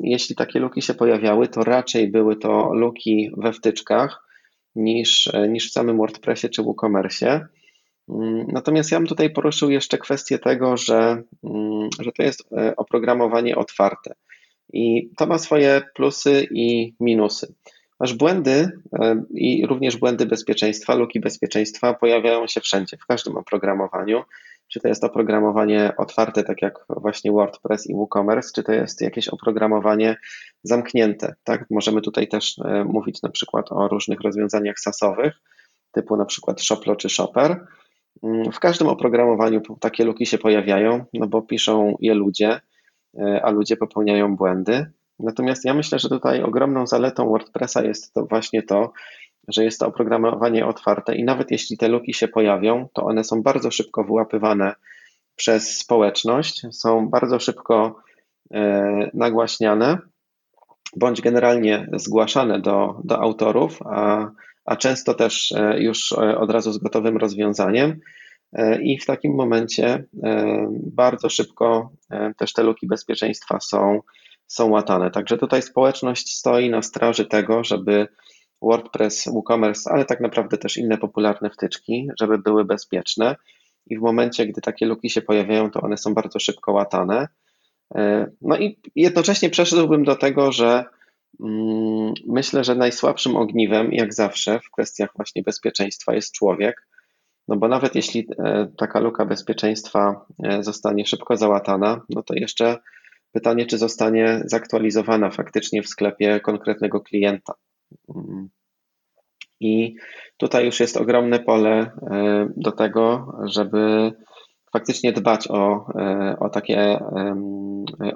[0.00, 4.24] jeśli takie luki się pojawiały, to raczej były to luki we wtyczkach
[4.76, 7.48] niż, niż w samym WordPressie czy WooCommerce.
[8.08, 12.76] Mm, natomiast ja bym tutaj poruszył jeszcze kwestię tego, że, mm, że to jest e,
[12.76, 14.14] oprogramowanie otwarte
[14.72, 17.54] i to ma swoje plusy i minusy.
[18.00, 24.22] Masz błędy e, i również błędy bezpieczeństwa, luki bezpieczeństwa pojawiają się wszędzie, w każdym oprogramowaniu
[24.68, 29.28] czy to jest oprogramowanie otwarte, tak jak właśnie WordPress i WooCommerce, czy to jest jakieś
[29.28, 30.16] oprogramowanie
[30.62, 31.34] zamknięte.
[31.44, 31.66] Tak?
[31.70, 35.34] Możemy tutaj też e, mówić na przykład o różnych rozwiązaniach SaaSowych,
[35.92, 37.66] typu na przykład Shoplo czy Shopper.
[38.22, 42.60] Mm, w każdym oprogramowaniu takie luki się pojawiają, no bo piszą je ludzie,
[43.18, 44.86] e, a ludzie popełniają błędy.
[45.18, 48.92] Natomiast ja myślę, że tutaj ogromną zaletą WordPressa jest to właśnie to,
[49.48, 53.42] że jest to oprogramowanie otwarte i nawet jeśli te luki się pojawią, to one są
[53.42, 54.74] bardzo szybko wyłapywane
[55.36, 57.96] przez społeczność, są bardzo szybko
[58.54, 59.98] e, nagłaśniane
[60.96, 64.30] bądź generalnie zgłaszane do, do autorów, a,
[64.64, 68.00] a często też e, już e, od razu z gotowym rozwiązaniem.
[68.82, 70.04] I w takim momencie
[70.72, 71.90] bardzo szybko
[72.36, 74.00] też te luki bezpieczeństwa są,
[74.46, 75.10] są łatane.
[75.10, 78.08] Także tutaj społeczność stoi na straży tego, żeby
[78.62, 83.36] WordPress, WooCommerce, ale tak naprawdę też inne popularne wtyczki, żeby były bezpieczne.
[83.86, 87.28] I w momencie, gdy takie luki się pojawiają, to one są bardzo szybko łatane.
[87.94, 90.84] E, no i jednocześnie przeszedłbym do tego, że
[91.40, 96.88] mm, myślę, że najsłabszym ogniwem, jak zawsze, w kwestiach właśnie bezpieczeństwa jest człowiek.
[97.48, 102.78] No bo nawet jeśli e, taka luka bezpieczeństwa e, zostanie szybko załatana, no to jeszcze
[103.32, 107.54] pytanie, czy zostanie zaktualizowana faktycznie w sklepie konkretnego klienta.
[109.60, 109.94] I
[110.36, 111.70] tutaj już jest ogromne pole
[112.10, 114.12] e, do tego, żeby
[114.72, 116.98] faktycznie dbać o, e, o takie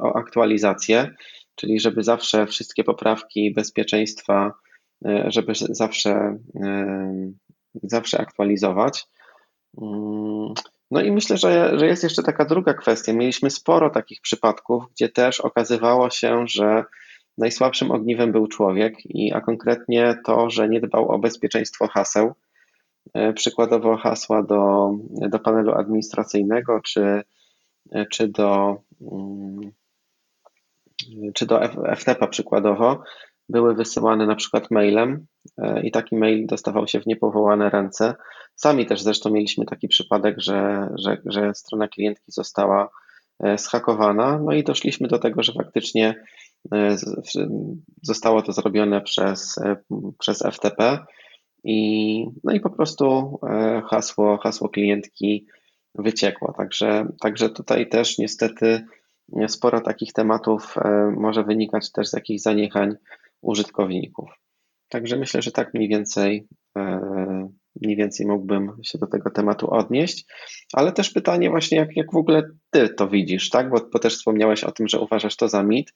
[0.00, 1.10] o aktualizację,
[1.54, 4.52] czyli żeby zawsze wszystkie poprawki bezpieczeństwa,
[5.06, 6.38] e, żeby zawsze,
[7.82, 9.06] zawsze aktualizować.
[9.82, 10.54] Mm,
[10.90, 13.12] no i myślę, że, że jest jeszcze taka druga kwestia.
[13.12, 16.84] Mieliśmy sporo takich przypadków, gdzie też okazywało się, że
[17.38, 22.32] Najsłabszym ogniwem był człowiek, i, a konkretnie to, że nie dbał o bezpieczeństwo haseł.
[23.14, 27.22] E, przykładowo hasła do, do panelu administracyjnego czy,
[28.10, 29.72] czy do, mm,
[31.34, 31.60] czy do
[31.96, 33.02] FTP przykładowo
[33.48, 35.26] były wysyłane na przykład mailem
[35.58, 38.14] e, i taki mail dostawał się w niepowołane ręce.
[38.54, 42.90] Sami też zresztą mieliśmy taki przypadek, że, że, że strona klientki została
[43.40, 46.24] e, schakowana, no i doszliśmy do tego, że faktycznie E,
[48.02, 49.76] zostało to zrobione przez, e,
[50.18, 50.98] przez FTP
[51.64, 55.46] i, no i po prostu e, hasło, hasło klientki
[55.94, 56.54] wyciekło.
[56.56, 58.84] Także, także tutaj też niestety
[59.48, 60.74] sporo takich tematów
[61.16, 62.94] może wynikać też z jakichś zaniechań
[63.40, 64.30] użytkowników.
[64.88, 66.48] Także myślę, że tak mniej więcej,
[67.80, 70.26] mniej więcej mógłbym się do tego tematu odnieść,
[70.72, 73.70] ale też pytanie właśnie, jak, jak w ogóle ty to widzisz, tak?
[73.70, 75.92] Bo, bo też wspomniałeś o tym, że uważasz to za mit.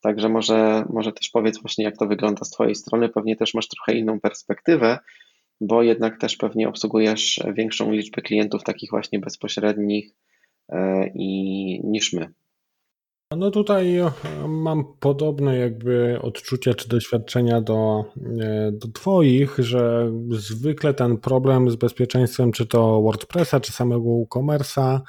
[0.00, 3.08] Także może, może też powiedz właśnie, jak to wygląda z Twojej strony.
[3.08, 4.98] Pewnie też masz trochę inną perspektywę,
[5.60, 10.14] bo jednak też pewnie obsługujesz większą liczbę klientów takich właśnie bezpośrednich
[10.68, 12.32] e, i niż my.
[13.36, 14.10] No tutaj e,
[14.48, 18.04] mam podobne jakby odczucia czy doświadczenia do,
[18.40, 25.00] e, do Twoich, że zwykle ten problem z bezpieczeństwem, czy to WordPressa, czy samego WooCommerce'a,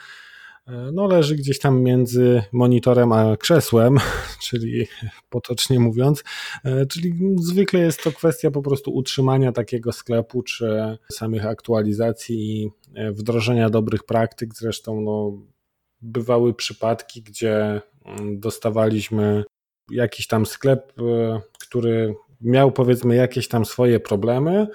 [0.93, 3.97] no leży gdzieś tam między monitorem a krzesłem,
[4.45, 4.88] czyli
[5.29, 6.23] potocznie mówiąc,
[6.65, 12.69] e, czyli zwykle jest to kwestia po prostu utrzymania takiego sklepu, czy samych aktualizacji i
[12.95, 14.55] e, wdrożenia dobrych praktyk.
[14.55, 15.41] Zresztą no,
[16.01, 19.43] bywały przypadki, gdzie mm, dostawaliśmy
[19.91, 20.93] jakiś tam sklep,
[21.60, 24.67] który miał powiedzmy jakieś tam swoje problemy.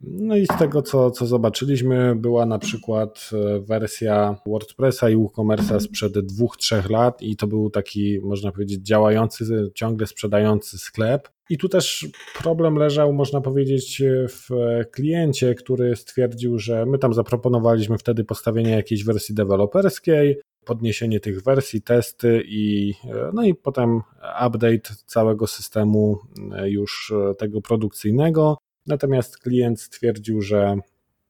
[0.00, 5.80] No i z tego, co, co zobaczyliśmy, była na przykład e, wersja WordPressa i WooCommerce'a
[5.80, 11.28] sprzed dwóch, trzech lat i to był taki, można powiedzieć, działający, ciągle sprzedający sklep.
[11.50, 12.06] I tu też
[12.38, 14.48] problem leżał, można powiedzieć, w
[14.90, 21.82] kliencie, który stwierdził, że my tam zaproponowaliśmy wtedy postawienie jakiejś wersji deweloperskiej, podniesienie tych wersji,
[21.82, 22.94] testy i,
[23.32, 24.00] no i potem
[24.46, 26.18] update całego systemu
[26.52, 28.58] e, już e, tego produkcyjnego.
[28.88, 30.76] Natomiast klient stwierdził, że,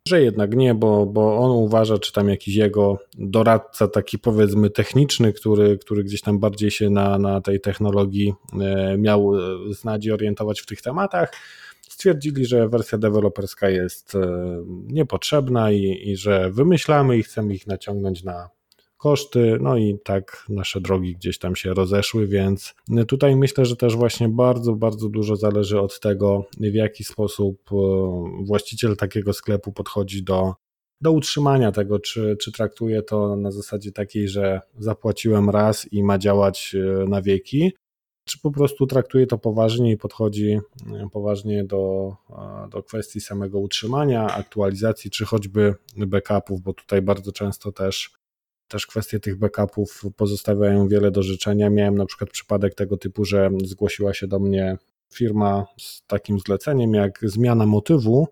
[0.09, 5.33] że jednak nie, bo, bo on uważa, czy tam jakiś jego doradca, taki powiedzmy techniczny,
[5.33, 9.33] który, który gdzieś tam bardziej się na, na tej technologii e, miał
[9.71, 11.33] znać i orientować w tych tematach,
[11.89, 14.17] stwierdzili, że wersja deweloperska jest
[14.67, 18.49] niepotrzebna i, i że wymyślamy i chcemy ich naciągnąć na,
[18.99, 22.75] koszty, no i tak nasze drogi gdzieś tam się rozeszły, więc
[23.09, 27.77] tutaj myślę, że też właśnie bardzo, bardzo dużo zależy od tego, w jaki sposób e,
[28.45, 30.55] właściciel takiego sklepu podchodzi do,
[31.01, 36.19] do utrzymania tego, czy, czy traktuje to na zasadzie takiej, że zapłaciłem raz i ma
[36.19, 37.73] działać e, na wieki,
[38.25, 42.13] czy po prostu traktuje to poważnie i podchodzi e, poważnie do,
[42.71, 48.19] do kwestii samego utrzymania, aktualizacji, czy choćby backupów, bo tutaj bardzo często też
[48.69, 51.71] też kwestie tych backupów pozostawiają wiele do życzenia.
[51.71, 54.77] Miałem na przykład przypadek tego typu, że zgłosiła się do mnie
[55.15, 58.29] firma z takim zleceniem jak zmiana motywu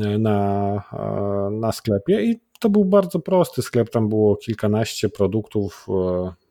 [0.00, 5.86] e, na, e, na sklepie i to był bardzo prosty sklep, tam było kilkanaście produktów
[5.88, 6.43] e,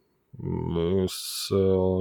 [1.10, 1.50] z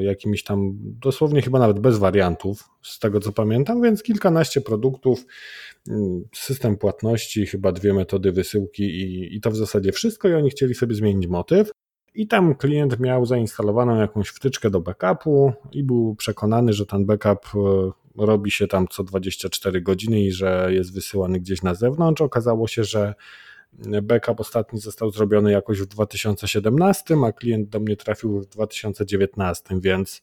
[0.00, 5.26] jakimiś tam, dosłownie chyba nawet bez wariantów, z tego co pamiętam, więc kilkanaście produktów,
[5.88, 10.50] mm, system płatności, chyba dwie metody wysyłki i, i to w zasadzie wszystko i oni
[10.50, 11.70] chcieli sobie zmienić motyw.
[12.14, 17.46] I tam klient miał zainstalowaną jakąś wtyczkę do backupu i był przekonany, że ten backup
[17.54, 22.22] e, robi się tam co 24 godziny i że jest wysyłany gdzieś na zewnątrz.
[22.22, 23.14] Okazało się, że
[24.02, 30.22] Backup ostatni został zrobiony jakoś w 2017, a klient do mnie trafił w 2019, więc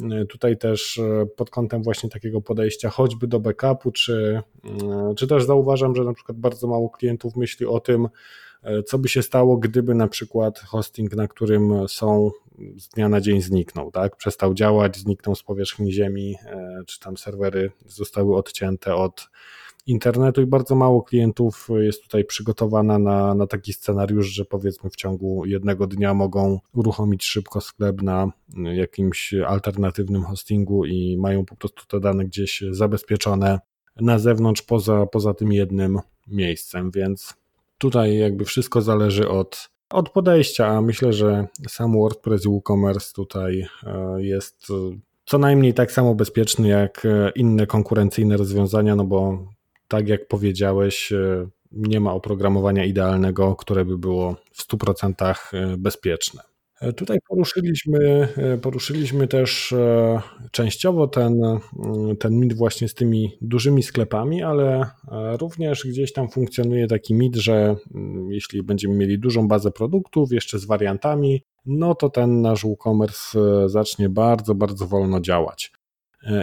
[0.00, 5.26] e, tutaj też e, pod kątem właśnie takiego podejścia choćby do backupu, czy, e, czy
[5.26, 8.08] też zauważam, że na przykład bardzo mało klientów myśli o tym,
[8.86, 12.30] co by się stało, gdyby na przykład hosting, na którym są
[12.76, 14.16] z dnia na dzień zniknął, tak?
[14.16, 16.36] Przestał działać, zniknął z powierzchni ziemi,
[16.86, 19.28] czy tam serwery zostały odcięte od
[19.88, 24.96] internetu i bardzo mało klientów jest tutaj przygotowana na, na taki scenariusz, że powiedzmy w
[24.96, 31.86] ciągu jednego dnia mogą uruchomić szybko sklep na jakimś alternatywnym hostingu i mają po prostu
[31.86, 33.60] te dane gdzieś zabezpieczone
[34.00, 37.34] na zewnątrz poza, poza tym jednym miejscem, więc
[37.78, 43.66] tutaj jakby wszystko zależy od, od podejścia, a myślę, że sam WordPress i WooCommerce tutaj
[43.86, 44.66] e, jest
[45.26, 49.48] co najmniej tak samo bezpieczny jak inne konkurencyjne rozwiązania, no bo
[49.88, 56.42] tak jak powiedziałeś, e, nie ma oprogramowania idealnego, które by było w 100% e, bezpieczne.
[56.80, 58.28] E, tutaj poruszyliśmy,
[58.62, 59.74] poruszyliśmy też
[60.50, 61.40] częściowo ten,
[62.18, 64.90] ten mit właśnie z tymi dużymi sklepami, ale
[65.40, 67.76] również gdzieś tam funkcjonuje taki mit, że
[68.28, 74.08] jeśli będziemy mieli dużą bazę produktów, jeszcze z wariantami, no to ten nasz WooCommerce zacznie
[74.08, 75.72] bardzo, bardzo wolno działać.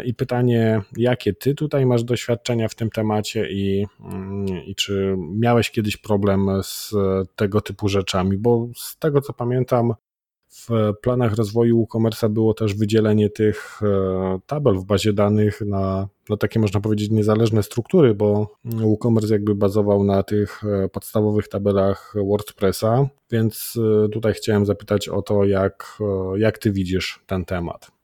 [0.05, 5.71] I pytanie, jakie ty tutaj masz doświadczenia w tym temacie i, mm, i czy miałeś
[5.71, 6.93] kiedyś problem z
[7.35, 8.37] tego typu rzeczami?
[8.37, 9.93] Bo z tego co pamiętam,
[10.55, 16.37] w planach rozwoju WooCommerce'a było też wydzielenie tych e, tabel w bazie danych na, na
[16.37, 23.07] takie, można powiedzieć, niezależne struktury, bo WooCommerce jakby bazował na tych e, podstawowych tabelach WordPressa,
[23.31, 25.97] więc e, tutaj chciałem zapytać o to, jak,
[26.37, 27.94] jak ty widzisz ten temat.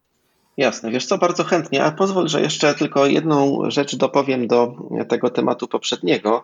[0.57, 4.75] Jasne, wiesz co, bardzo chętnie, a pozwól, że jeszcze tylko jedną rzecz dopowiem do
[5.09, 6.43] tego tematu poprzedniego,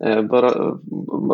[0.00, 0.42] e, bo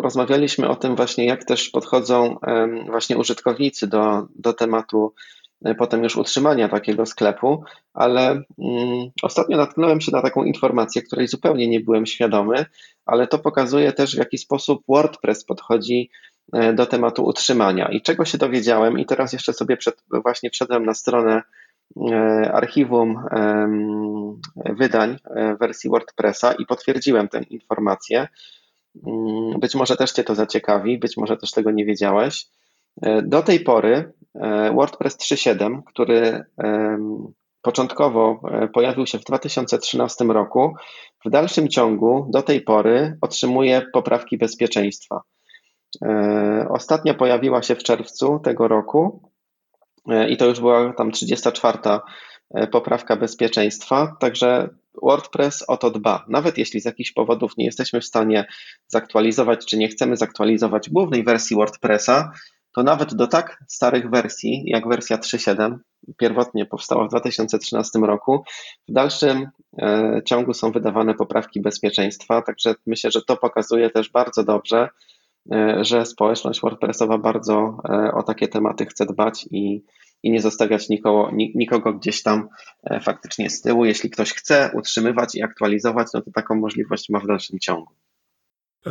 [0.01, 2.37] rozmawialiśmy o tym właśnie, jak też podchodzą
[2.85, 5.13] właśnie użytkownicy do, do tematu
[5.65, 7.63] e, potem już utrzymania takiego sklepu,
[7.93, 12.65] ale mm, ostatnio natknąłem się na taką informację, której zupełnie nie byłem świadomy,
[13.05, 16.09] ale to pokazuje też, w jaki sposób WordPress podchodzi
[16.53, 17.89] e, do tematu utrzymania.
[17.91, 18.99] I czego się dowiedziałem?
[18.99, 21.43] I teraz jeszcze sobie przed, właśnie wszedłem na stronę E,
[22.53, 23.23] archiwum
[24.65, 28.27] wydań e, wersji WordPressa i potwierdziłem tę informację.
[29.07, 32.45] Mm, być może też Cię to zaciekawi, być może też tego nie wiedziałeś.
[33.01, 34.13] E, do tej pory
[34.75, 36.43] WordPress 3.7, który
[37.61, 38.41] początkowo
[38.73, 40.73] pojawił się w 2013 roku,
[41.25, 45.21] w dalszym ciągu do tej pory otrzymuje poprawki bezpieczeństwa.
[46.69, 49.36] Ostatnia pojawiła się w czerwcu tego roku E,
[50.29, 51.77] i to już była tam 34
[52.71, 54.69] poprawka bezpieczeństwa, także
[55.03, 56.25] WordPress o to dba.
[56.27, 58.45] Nawet jeśli z jakichś powodów nie jesteśmy w stanie
[58.87, 62.31] zaktualizować, czy nie chcemy zaktualizować głównej wersji WordPressa,
[62.77, 65.77] to nawet do tak starych wersji, jak wersja 3.7,
[66.17, 68.43] pierwotnie powstała w 2013 roku,
[68.89, 69.47] w dalszym
[69.81, 74.89] e, ciągu są wydawane poprawki bezpieczeństwa, także myślę, że to pokazuje też bardzo dobrze, e,
[75.81, 79.83] że społeczność WordPressowa bardzo e, o takie tematy chce dbać i,
[80.23, 82.47] i nie zostawiać nikogo, nikogo gdzieś tam
[83.01, 83.85] faktycznie z tyłu.
[83.85, 87.93] Jeśli ktoś chce utrzymywać i aktualizować, no to taką możliwość ma w dalszym ciągu.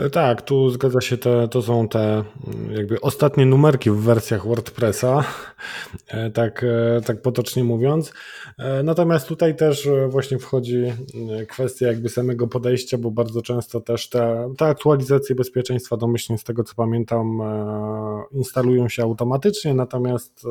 [0.05, 4.47] E, tak, tu zgadza się, te, to są te mm, jakby ostatnie numerki w wersjach
[4.47, 5.25] WordPressa,
[6.09, 8.13] e, tak, e, tak potocznie mówiąc.
[8.85, 10.93] Natomiast tutaj też właśnie wchodzi
[11.49, 16.65] kwestia jakby samego podejścia, bo bardzo często też te, te aktualizacje bezpieczeństwa domyślnie z tego
[16.65, 17.43] co pamiętam
[18.33, 20.47] instalują się automatycznie, natomiast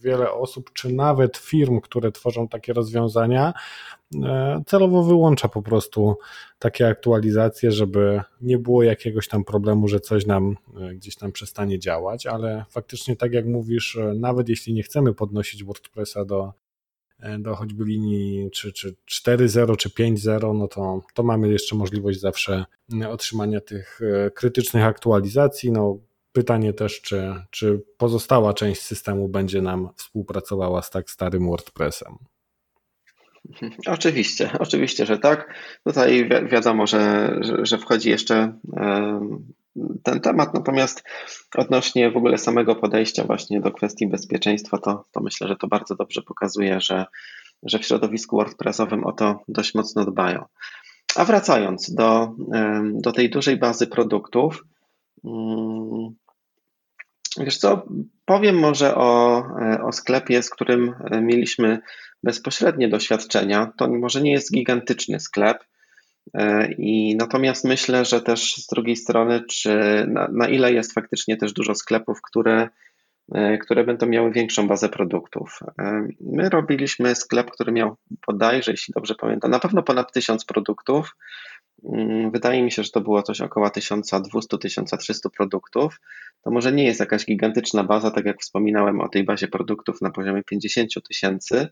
[0.00, 3.52] wiele osób, czy nawet firm, które tworzą takie rozwiązania,
[4.24, 6.16] e, celowo wyłącza po prostu
[6.58, 11.78] takie aktualizacje, żeby nie było jakiegoś tam problemu, że coś nam e, gdzieś tam przestanie
[11.78, 16.52] działać, ale faktycznie tak jak mówisz, e, nawet jeśli nie chcemy podnosić WordPressa do,
[17.38, 22.64] do choćby linii czy, czy 4.0 czy 5.0, no to, to mamy jeszcze możliwość zawsze
[23.08, 24.00] otrzymania tych
[24.34, 25.72] krytycznych aktualizacji.
[25.72, 25.98] No,
[26.36, 32.16] Pytanie też, czy, czy pozostała część systemu będzie nam współpracowała z tak starym WordPressem.
[33.86, 35.54] Oczywiście, oczywiście, że tak.
[35.84, 38.58] Tutaj wi wiadomo, że, że, wchodzi jeszcze
[40.02, 41.04] ten temat, natomiast
[41.54, 45.96] odnośnie w ogóle samego podejścia właśnie do kwestii bezpieczeństwa, to, to myślę, że to bardzo
[45.96, 47.06] dobrze pokazuje, że,
[47.62, 50.44] że w środowisku WordPressowym o to dość mocno dbają.
[51.16, 52.34] A wracając do,
[52.92, 54.64] do tej dużej bazy produktów,
[55.24, 56.14] mm,
[57.38, 57.86] Wiesz co,
[58.24, 59.42] powiem może o,
[59.84, 61.78] o sklepie, z którym mieliśmy
[62.22, 63.72] bezpośrednie doświadczenia.
[63.76, 65.64] To może nie jest gigantyczny sklep,
[66.34, 71.36] e, i natomiast myślę, że też z drugiej strony, czy na, na, ile jest faktycznie
[71.36, 72.68] też dużo sklepów, które,
[73.34, 75.58] e, które będą miały większą bazę produktów.
[75.78, 81.16] E, my robiliśmy sklep, który miał bodajże, jeśli dobrze pamiętam, na pewno ponad tysiąc produktów.
[81.84, 86.00] Mm, wydaje mi się, że to było coś około 1200-1300 produktów.
[86.42, 90.10] To może nie jest jakaś gigantyczna baza, tak jak wspominałem o tej bazie produktów na
[90.10, 91.68] poziomie 50 tysięcy.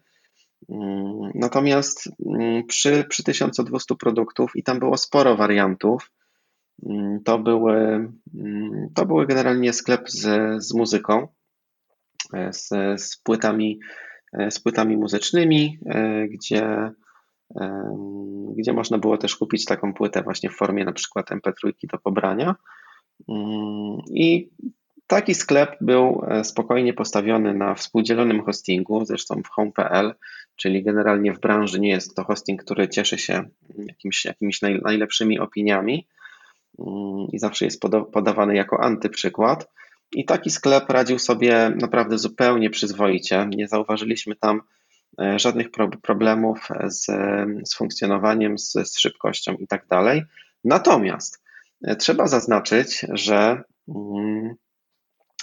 [0.69, 6.11] Mm, natomiast mm, przy, przy 1200 produktów i tam było sporo wariantów,
[7.25, 8.09] to były,
[8.95, 11.29] to były generalnie sklep z, z muzyką,
[12.35, 12.69] e, z,
[13.03, 13.81] z, płytami,
[14.33, 16.91] e, z płytami muzycznymi, e, gdzie
[18.57, 22.55] gdzie można było też kupić taką płytę właśnie w formie na przykład MP3 do pobrania.
[23.29, 24.51] Mm, I
[25.07, 30.15] taki sklep był e, spokojnie postawiony na współdzielonym hostingu, zresztą w home.pl,
[30.57, 33.45] czyli generalnie w branży nie jest to hosting, który cieszy się
[33.79, 36.07] jakimiś, jakimiś najlepszymi opiniami
[36.79, 37.83] mm, i zawsze jest
[38.13, 39.69] podawany jako antyprzykład.
[40.13, 43.49] I taki sklep radził sobie naprawdę zupełnie przyzwoicie.
[43.57, 44.61] Nie zauważyliśmy tam
[45.21, 45.67] E, żadnych
[46.03, 47.07] problemów z,
[47.65, 50.23] z funkcjonowaniem, z, z szybkością i tak dalej.
[50.65, 51.43] Natomiast
[51.85, 54.55] e, trzeba zaznaczyć, że mm,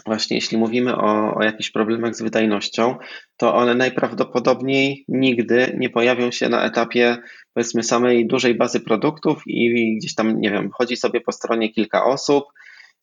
[0.05, 2.95] właśnie jeśli mówimy o, o jakichś problemach z wydajnością,
[3.37, 7.17] to one najprawdopodobniej nigdy nie pojawią się na etapie
[7.53, 12.05] powiedzmy samej dużej bazy produktów i gdzieś tam, nie wiem, chodzi sobie po stronie kilka
[12.05, 12.43] osób,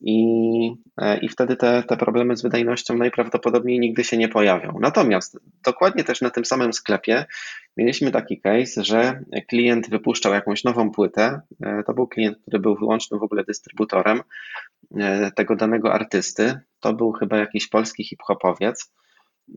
[0.00, 0.24] i,
[1.00, 4.78] e, i wtedy te, te problemy z wydajnością najprawdopodobniej nigdy się nie pojawią.
[4.80, 7.24] Natomiast dokładnie też na tym samym sklepie
[7.76, 11.40] mieliśmy taki case, że klient wypuszczał jakąś nową płytę.
[11.62, 14.22] E, to był klient, który był wyłącznym w ogóle dystrybutorem
[14.96, 16.60] e, tego danego artysty.
[16.80, 18.92] To był chyba jakiś polski hip-hopowiec.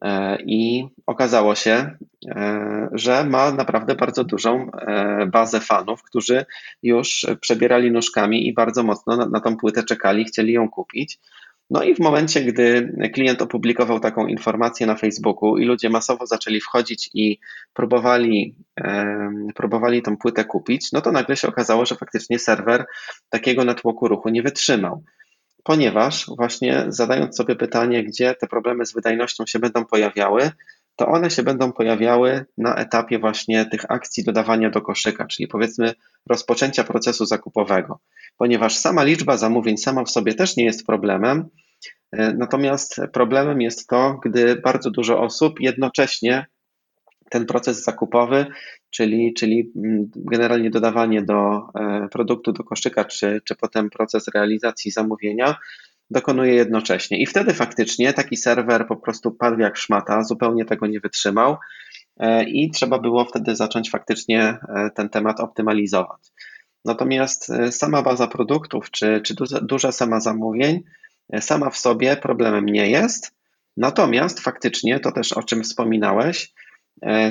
[0.04, 1.96] E, I okazało się,
[2.28, 6.46] e, że ma naprawdę bardzo dużą e, bazę fanów, którzy
[6.84, 11.20] już przebierali nóżkami i bardzo mocno na, na tą płytę czekali, chcieli ją kupić.
[11.70, 16.62] No i w momencie, gdy klient opublikował taką informację na Facebooku i ludzie masowo zaczęli
[16.62, 17.40] wchodzić i
[17.74, 18.56] próbowali,
[19.56, 22.86] próbowali tą płytę kupić, no to nagle się okazało, że faktycznie serwer
[23.30, 25.04] takiego natłoku ruchu nie wytrzymał
[25.64, 30.52] ponieważ właśnie zadając sobie pytanie, gdzie te problemy z wydajnością się będą pojawiały,
[30.96, 35.94] to one się będą pojawiały na etapie właśnie tych akcji dodawania do koszyka, czyli powiedzmy
[36.30, 38.00] rozpoczęcia procesu zakupowego,
[38.38, 41.50] ponieważ sama liczba zamówień sama w sobie też nie jest problemem,
[42.12, 46.46] e, natomiast problemem jest to, gdy bardzo dużo osób jednocześnie
[47.32, 48.46] ten proces zakupowy,
[48.90, 54.92] czyli, czyli mm, generalnie dodawanie do e, produktu do koszyka, czy, czy potem proces realizacji
[54.92, 55.56] zamówienia,
[56.10, 57.22] dokonuje jednocześnie.
[57.22, 61.58] I wtedy faktycznie taki serwer po prostu padł jak szmata, zupełnie tego nie wytrzymał.
[62.48, 64.58] i trzeba było wtedy zacząć faktycznie
[64.96, 66.22] ten temat optymalizować.
[66.86, 70.84] Natomiast sama baza produktów, czy, czy duża sama zamówień,
[71.40, 73.32] sama w sobie problemem nie jest.
[73.78, 76.71] Natomiast faktycznie to też o czym wspominałeś, E,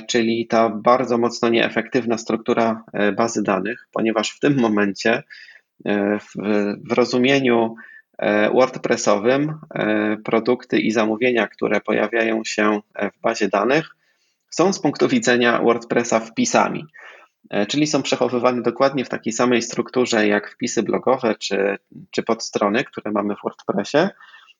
[0.09, 5.23] czyli ta bardzo mocno nieefektywna struktura e, bazy danych, ponieważ w tym momencie
[5.85, 6.29] e, w,
[6.91, 7.75] w rozumieniu
[8.55, 9.55] WordPressowym
[10.25, 12.81] produkty i zamówienia, które pojawiają się
[13.15, 13.89] w bazie danych,
[14.51, 16.85] są z punktu widzenia WordPressa wpisami,
[17.69, 21.79] czyli są przechowywane dokładnie w takiej samej strukturze jak wpisy blogowe czy,
[22.11, 24.09] czy podstrony, które mamy w WordPressie.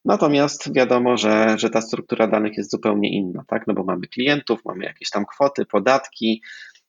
[0.05, 3.67] Natomiast wiadomo, że, że ta struktura danych jest zupełnie inna, tak?
[3.67, 6.43] No bo mamy klientów, mamy jakieś tam kwoty, podatki,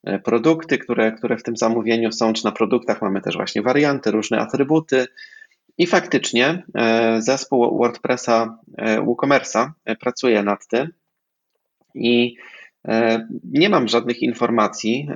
[0.03, 4.11] e, produkty, które, które w tym zamówieniu są, czy na produktach mamy też właśnie warianty,
[4.11, 5.05] różne atrybuty.
[5.77, 10.89] I faktycznie e, zespół WordPressa, e, WooCommerce'a pracuje nad tym
[11.95, 12.35] i
[13.43, 15.07] nie mam żadnych informacji,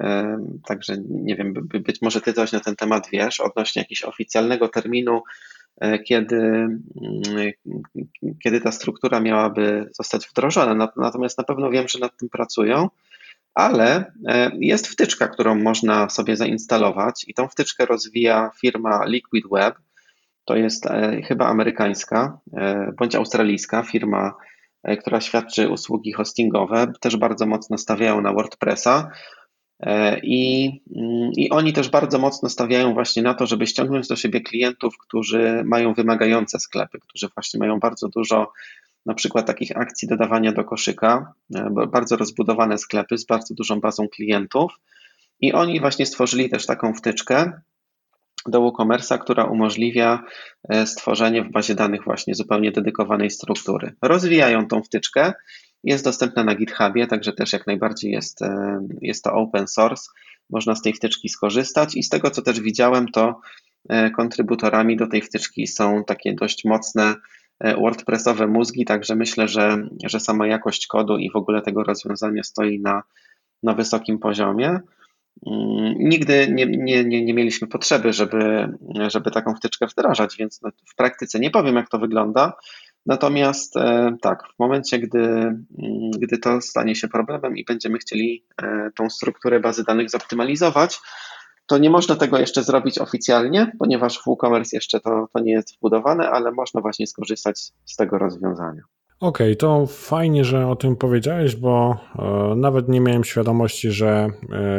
[0.68, 5.22] także nie wiem, być może ty coś na ten temat wiesz, odnośnie jakiegoś oficjalnego terminu
[6.08, 7.52] kiedy, mm,
[8.44, 10.90] kiedy ta struktura miałaby zostać wdrożona.
[10.98, 12.90] Natomiast na pewno wiem, że nad tym pracują,
[13.54, 19.76] ale e, jest wtyczka, którą można sobie zainstalować i tą wtyczkę rozwija firma Liquid Web.
[20.46, 22.38] To jest e, chyba amerykańska
[23.00, 24.34] bądź australijska firma,
[25.00, 26.94] która świadczy usługi hostingowe.
[27.00, 29.12] Też bardzo mocno stawiają na WordPressa.
[29.80, 34.16] E, I, mm, I oni też bardzo mocno stawiają właśnie na to, żeby ściągnąć do
[34.16, 38.52] siebie klientów, którzy mają wymagające sklepy, którzy właśnie mają bardzo dużo
[39.06, 44.08] na przykład takich akcji dodawania do koszyka, e, bardzo rozbudowane sklepy z bardzo dużą bazą
[44.08, 44.74] klientów.
[45.40, 47.62] I oni właśnie stworzyli też taką wtyczkę
[48.46, 50.24] do WooCommerce'a, która umożliwia
[50.70, 53.96] e, stworzenie w bazie danych właśnie zupełnie dedykowanej struktury.
[54.02, 55.34] Rozwijają tą wtyczkę
[55.86, 60.10] jest dostępna na GitHubie, także też jak najbardziej jest, e, jest to open source.
[60.50, 63.40] Można z tej wtyczki skorzystać i z tego, co też widziałem, to
[63.90, 67.16] e, kontrybutorami do tej wtyczki są takie dość mocne
[67.60, 72.44] e, WordPressowe mózgi, także myślę, że, że sama jakość kodu i w ogóle tego rozwiązania
[72.44, 73.04] stoi na,
[73.64, 74.80] na wysokim poziomie.
[75.48, 78.70] Mm, nigdy nie, nie, nie, nie mieliśmy potrzeby, żeby,
[79.08, 82.54] żeby taką wtyczkę wdrażać, więc no, w praktyce nie powiem, jak to wygląda,
[83.06, 88.46] Natomiast e, tak, w momencie, gdy, mm, gdy to stanie się problemem i będziemy chcieli
[88.62, 91.00] e, tą strukturę bazy danych zoptymalizować,
[91.68, 95.78] to nie można tego jeszcze zrobić oficjalnie, ponieważ w WooCommerce jeszcze to, to nie jest
[95.78, 98.82] wbudowane, ale można właśnie skorzystać z tego rozwiązania.
[99.20, 104.30] Okej, okay, to fajnie, że o tym powiedziałeś, bo e, nawet nie miałem świadomości, że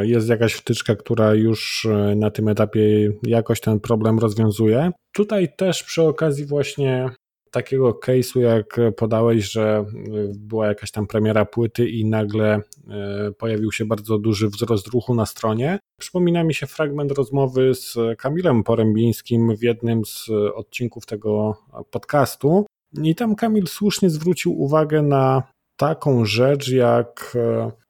[0.01, 4.91] jest jakaś wtyczka, która już na tym etapie jakoś ten problem rozwiązuje.
[5.13, 7.09] Tutaj też przy okazji właśnie
[7.51, 13.71] takiego case'u, jak podałeś, że y, była jakaś tam premiera płyty i nagle y, pojawił
[13.71, 15.79] się bardzo duży wzrost ruchu na stronie.
[15.99, 21.57] Przypomina mi się fragment rozmowy z Kamilem Porębińskim w jednym z odcinków tego
[21.91, 22.65] podcastu.
[23.03, 25.43] I tam Kamil słusznie zwrócił uwagę na
[25.77, 27.37] taką rzecz, jak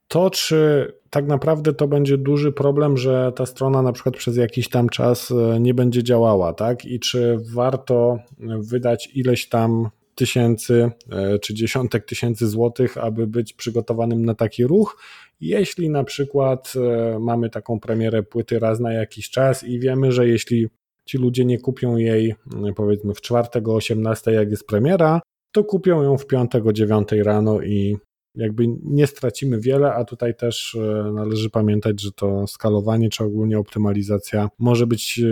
[0.07, 4.69] to, czy tak naprawdę to będzie duży problem, że ta strona na przykład przez jakiś
[4.69, 6.85] tam czas e, nie będzie działała, tak?
[6.85, 8.19] I czy warto
[8.59, 14.97] wydać ileś tam tysięcy e, czy dziesiątek tysięcy złotych, aby być przygotowanym na taki ruch.
[15.41, 20.27] Jeśli na przykład e, mamy taką premierę płyty raz na jakiś czas i wiemy, że
[20.27, 20.67] jeśli
[21.05, 22.35] ci ludzie nie kupią jej
[22.75, 27.97] powiedzmy w czwartego, 18 jak jest premiera, to kupią ją w piątego, dziewiątej rano i
[28.37, 33.59] jakby nie stracimy wiele, a tutaj też e, należy pamiętać, że to skalowanie czy ogólnie
[33.59, 35.23] optymalizacja może być e,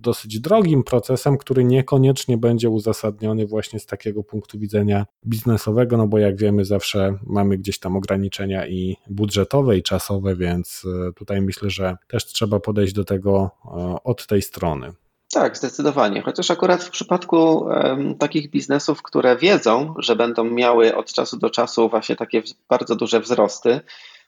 [0.00, 6.18] dosyć drogim procesem, który niekoniecznie będzie uzasadniony właśnie z takiego punktu widzenia biznesowego, no bo
[6.18, 11.70] jak wiemy, zawsze mamy gdzieś tam ograniczenia i budżetowe, i czasowe, więc e, tutaj myślę,
[11.70, 13.50] że też trzeba podejść do tego
[14.04, 14.92] od tej strony.
[15.32, 16.22] Tak, zdecydowanie.
[16.22, 21.50] Chociaż akurat w przypadku um, takich biznesów, które wiedzą, że będą miały od czasu do
[21.50, 23.80] czasu właśnie takie bardzo duże wzrosty,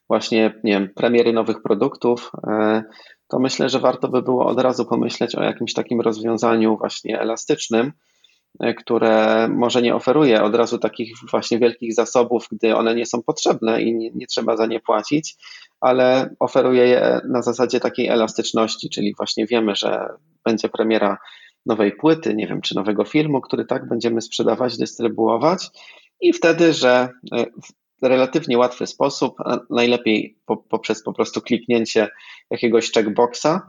[0.09, 2.83] właśnie nie wiem, premiery nowych produktów, e,
[3.29, 7.93] to myślę, że warto by było od razu pomyśleć o jakimś takim rozwiązaniu właśnie elastycznym,
[8.79, 13.83] które może nie oferuje od razu takich właśnie wielkich zasobów, gdy one nie są potrzebne
[13.83, 15.35] i nie, nie trzeba za nie płacić,
[15.81, 20.09] ale oferuje je na zasadzie takiej elastyczności, czyli właśnie wiemy, że
[20.45, 21.19] będzie premiera
[21.67, 25.71] nowej płyty, nie wiem, czy nowego filmu, który tak będziemy sprzedawać, dystrybuować
[26.21, 27.47] i wtedy, że e,
[28.03, 29.35] w relatywnie łatwy sposób,
[29.71, 30.39] najlepiej
[30.69, 32.09] poprzez po prostu kliknięcie
[32.51, 33.61] jakiegoś checkboxa, e,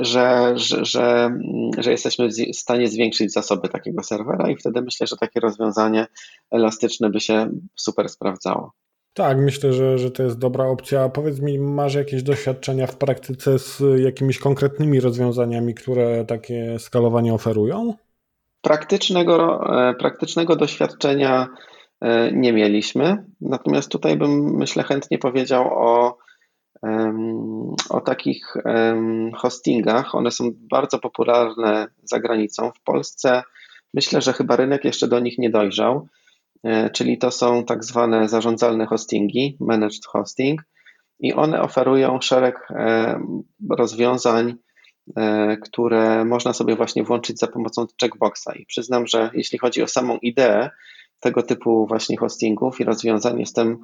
[0.00, 1.30] że, że, że,
[1.78, 6.06] że jesteśmy w stanie zwiększyć zasoby takiego serwera i wtedy myślę, że takie rozwiązanie
[6.50, 8.72] elastyczne by się super sprawdzało.
[9.14, 11.08] Tak, myślę, że, że to jest dobra opcja.
[11.08, 17.94] Powiedz mi, masz jakieś doświadczenia w praktyce z jakimiś konkretnymi rozwiązaniami, które takie skalowanie oferują?
[18.62, 21.48] Praktycznego, e, praktycznego doświadczenia
[22.00, 26.18] e, nie mieliśmy, natomiast tutaj bym, myślę, chętnie powiedział o,
[27.90, 28.54] o takich
[29.34, 30.14] hostingach.
[30.14, 32.70] One są bardzo popularne za granicą.
[32.70, 33.42] W Polsce
[33.94, 36.08] myślę, że chyba rynek jeszcze do nich nie dojrzał.
[36.64, 40.62] E, czyli to są tak zwane zarządzalne hostingi, managed hosting,
[41.20, 43.20] i one oferują szereg e,
[43.70, 44.54] rozwiązań,
[45.16, 48.48] e, które można sobie właśnie włączyć za pomocą checkboxa.
[48.56, 50.70] I przyznam, że jeśli chodzi o samą ideę
[51.20, 53.78] tego typu właśnie hostingów i rozwiązań, jestem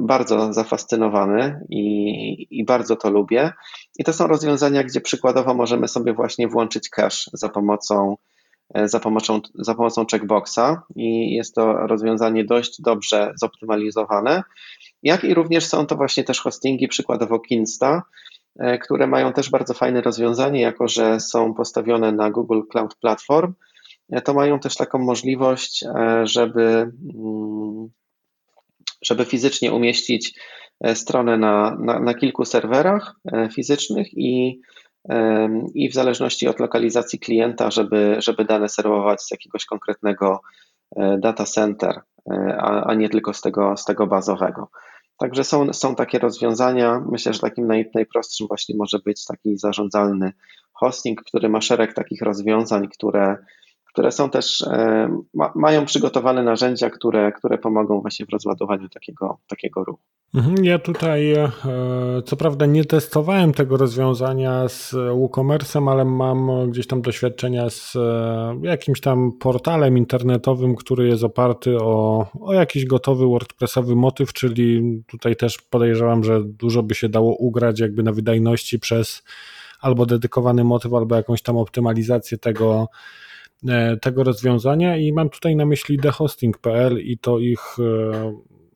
[0.00, 3.52] bardzo zafascynowany i, i bardzo to lubię.
[3.98, 8.16] I to są rozwiązania, gdzie przykładowo możemy sobie właśnie włączyć cache za pomocą
[8.74, 14.42] E, za pomocą, za pomocą checkboxa i jest to rozwiązanie dość dobrze zoptymalizowane.
[15.02, 18.02] Jak i również są to właśnie też hostingi, przykładowo Kinsta,
[18.58, 23.52] e, które mają też bardzo fajne rozwiązanie, jako że są postawione na Google Cloud Platform,
[24.12, 25.84] e, to mają też taką możliwość,
[26.22, 26.62] żeby,
[27.14, 27.90] mm,
[29.02, 30.40] żeby fizycznie umieścić
[30.94, 33.14] stronę na, na, na kilku serwerach
[33.52, 34.60] fizycznych i
[35.74, 40.40] i w zależności od lokalizacji klienta, żeby, żeby dane serwować z jakiegoś konkretnego
[40.96, 42.00] e, data center,
[42.30, 44.68] e, a, a nie tylko z tego, z tego bazowego.
[45.16, 47.02] Także są, są takie rozwiązania.
[47.10, 50.32] Myślę, że takim naj, najprostszym właśnie może być taki zarządzalny
[50.72, 53.36] hosting, który ma szereg takich rozwiązań, które,
[53.92, 59.38] które są też, e, ma, mają przygotowane narzędzia, które, które pomogą właśnie w rozładowaniu takiego,
[59.48, 60.02] takiego ruchu.
[60.34, 61.50] Mhm, ja tutaj, e,
[62.24, 68.60] co prawda, nie testowałem tego rozwiązania z WooCommerce'em, ale mam gdzieś tam doświadczenia z e,
[68.62, 75.36] jakimś tam portalem internetowym, który jest oparty o, o jakiś gotowy WordPressowy motyw, czyli tutaj
[75.36, 79.22] też podejrzewam, że dużo by się dało ugrać jakby na wydajności przez
[79.80, 82.88] albo dedykowany motyw, albo jakąś tam optymalizację tego
[84.00, 87.76] tego rozwiązania i mam tutaj na myśli thehosting.pl i to ich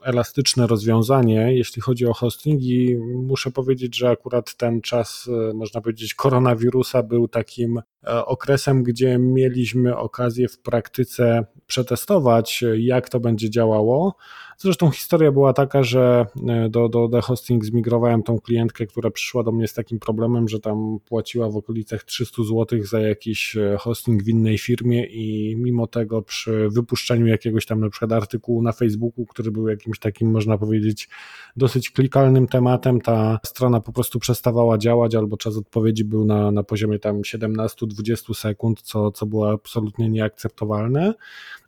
[0.07, 5.81] elastyczne rozwiązanie, jeśli chodzi o hosting i muszę powiedzieć, że akurat ten czas, e, można
[5.81, 13.51] powiedzieć, koronawirusa był takim e, okresem, gdzie mieliśmy okazję w praktyce przetestować, jak to będzie
[13.51, 14.17] działało.
[14.59, 19.43] Zresztą historia była taka, że e, do, do The Hosting zmigrowałem tą klientkę, która przyszła
[19.43, 24.23] do mnie z takim problemem, że tam płaciła w okolicach 300 zł za jakiś hosting
[24.23, 29.27] w innej firmie i mimo tego przy wypuszczeniu jakiegoś tam na przykład artykułu na Facebooku,
[29.27, 31.09] który był jakimś takim, można powiedzieć,
[31.57, 36.63] dosyć klikalnym tematem, ta strona po prostu przestawała działać, albo czas odpowiedzi był na, na
[36.63, 41.15] poziomie tam 17-20 sekund, co, co było absolutnie nieakceptowalne.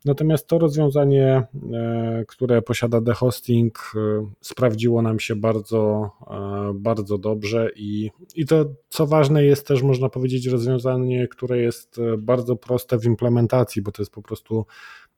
[0.04, 1.42] Natomiast to rozwiązanie,
[1.72, 8.46] e, które posiada The Hosting, e, sprawdziło nam się bardzo, e, bardzo dobrze i, i
[8.46, 13.92] to, co ważne, jest też, można powiedzieć, rozwiązanie, które jest bardzo proste w implementacji, bo
[13.92, 14.66] to jest po prostu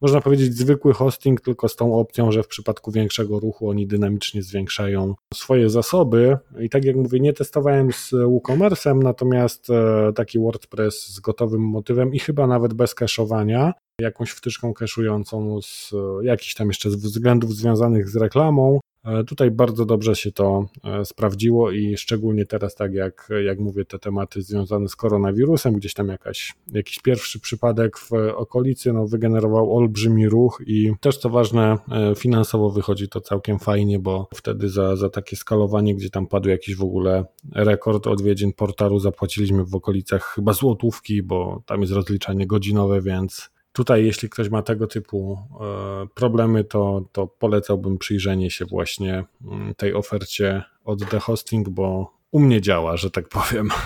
[0.03, 4.43] można powiedzieć, zwykły hosting, tylko z tą opcją, że w przypadku większego ruchu oni dynamicznie
[4.43, 6.39] zwiększają swoje zasoby.
[6.61, 12.15] I tak jak mówię, nie testowałem z WooCommerce'em, natomiast e, taki WordPress z gotowym motywem
[12.15, 18.09] i chyba nawet bez cache'owania, jakąś wtyczką cache'ującą z e, jakichś tam jeszcze względów związanych
[18.09, 18.81] z reklamą,
[19.27, 23.99] tutaj bardzo dobrze się to e, sprawdziło i szczególnie teraz, tak jak, jak mówię, te
[23.99, 30.29] tematy związane z koronawirusem, gdzieś tam jakaś, jakiś pierwszy przypadek w okolicy no, wygenerował olbrzymi
[30.29, 35.11] ruch i też co ważne, e, finansowo wychodzi to całkiem fajnie, bo wtedy za, za
[35.11, 40.53] takie skalowanie, gdzie tam padł jakiś w ogóle rekord odwiedzin portalu, zapłaciliśmy w okolicach chyba
[40.53, 46.64] złotówki, bo tam jest rozliczanie godzinowe, więc Tutaj, jeśli ktoś ma tego typu e, problemy,
[46.64, 52.61] to, to polecałbym przyjrzenie się właśnie mm, tej ofercie od The Hosting, bo u mnie
[52.61, 53.68] działa, że tak powiem.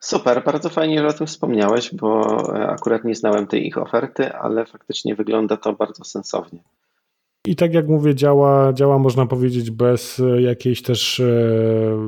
[0.00, 2.22] Super, bardzo fajnie, że o tym wspomniałeś, bo
[2.56, 6.62] e, akurat nie znałem tej ich oferty, ale faktycznie wygląda to bardzo sensownie.
[7.46, 11.24] I tak jak mówię, działa, działa można powiedzieć bez e, jakiejś też e,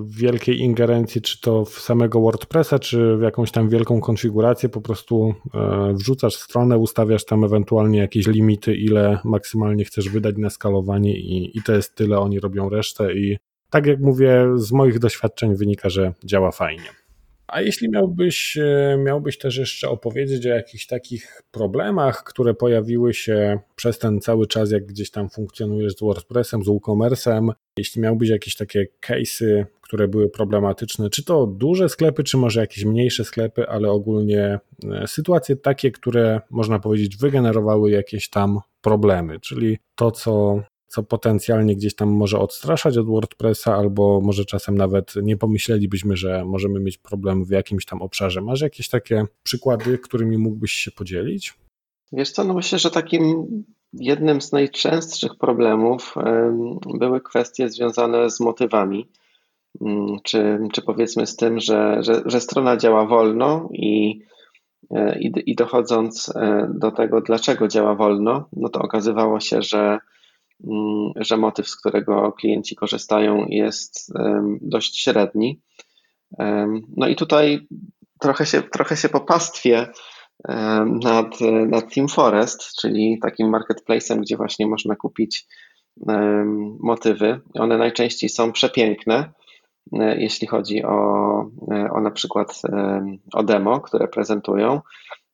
[0.06, 4.68] wielkiej ingerencji, czy to w samego WordPressa, czy w jakąś tam wielką konfigurację.
[4.68, 10.50] Po prostu e, wrzucasz stronę, ustawiasz tam ewentualnie jakieś limity, ile maksymalnie chcesz wydać na
[10.50, 12.18] skalowanie, i, i to jest tyle.
[12.18, 13.14] Oni robią resztę.
[13.14, 13.36] I
[13.70, 17.05] tak jak mówię, z moich doświadczeń wynika, że działa fajnie.
[17.48, 23.58] A jeśli miałbyś, e, miałbyś też jeszcze opowiedzieć o jakichś takich problemach, które pojawiły się
[23.76, 28.56] przez ten cały czas, jak gdzieś tam funkcjonujesz z WordPressem, z WooCommerce'em, jeśli miałbyś jakieś
[28.56, 33.90] takie case'y, które były problematyczne, czy to duże sklepy, czy może jakieś mniejsze sklepy, ale
[33.90, 34.58] ogólnie
[34.92, 40.62] e, sytuacje takie, które można powiedzieć wygenerowały jakieś tam problemy, czyli to, co
[40.96, 46.44] co potencjalnie gdzieś tam może odstraszać od WordPressa, albo może czasem nawet nie pomyślelibyśmy, że
[46.44, 48.40] możemy mieć problem w jakimś tam obszarze.
[48.40, 51.54] Masz jakieś takie przykłady, którymi mógłbyś się podzielić?
[52.12, 53.46] Wiesz co, no myślę, że takim
[53.92, 56.14] jednym z najczęstszych problemów
[56.98, 59.08] były kwestie związane z motywami,
[59.80, 64.20] mm, czy, czy powiedzmy z tym, że, że, że strona działa wolno i,
[64.90, 69.98] e, i, i dochodząc e, do tego, dlaczego działa wolno, no to okazywało się, że
[71.16, 74.12] że motyw, z którego klienci korzystają, jest
[74.60, 75.60] dość średni.
[76.96, 77.66] No i tutaj
[78.20, 79.88] trochę się, trochę się popastwię
[81.02, 85.46] nad, nad Team Forest, czyli takim marketplacem, gdzie właśnie można kupić
[86.80, 87.40] motywy.
[87.54, 89.32] One najczęściej są przepiękne,
[89.92, 90.98] e, jeśli chodzi o,
[91.72, 92.62] e, o na przykład
[93.34, 94.80] o demo, które prezentują.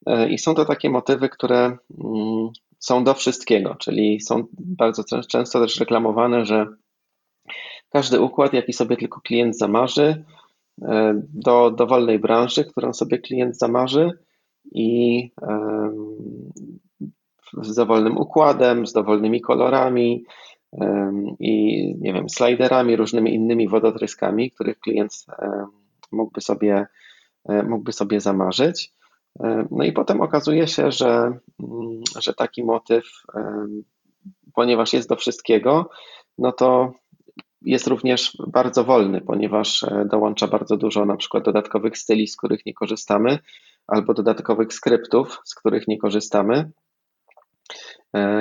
[0.06, 2.50] E, I są to takie motywy, które mm,
[2.82, 6.66] są do wszystkiego, czyli są bardzo często też reklamowane, że
[7.90, 10.24] każdy układ, jaki sobie tylko klient zamarzy,
[10.82, 14.10] e, do dowolnej branży, którą sobie klient zamarzy
[14.72, 15.30] i
[17.62, 20.24] z dowolnym układem, z dowolnymi kolorami
[21.40, 25.26] i nie wiem, sliderami, różnymi innymi wodotryskami, których klient
[26.12, 26.86] mógłby sobie,
[27.48, 28.92] e, mógłby sobie zamarzyć.
[29.40, 31.08] E, no i potem okazuje się, że,
[31.62, 33.04] mm, że taki motyw,
[33.34, 33.66] e,
[34.54, 35.90] ponieważ jest do wszystkiego,
[36.38, 36.92] no to
[37.62, 42.66] jest również bardzo wolny, ponieważ e, dołącza bardzo dużo na przykład dodatkowych styli, z których
[42.66, 43.38] nie korzystamy,
[43.86, 46.70] albo dodatkowych skryptów, z których nie korzystamy.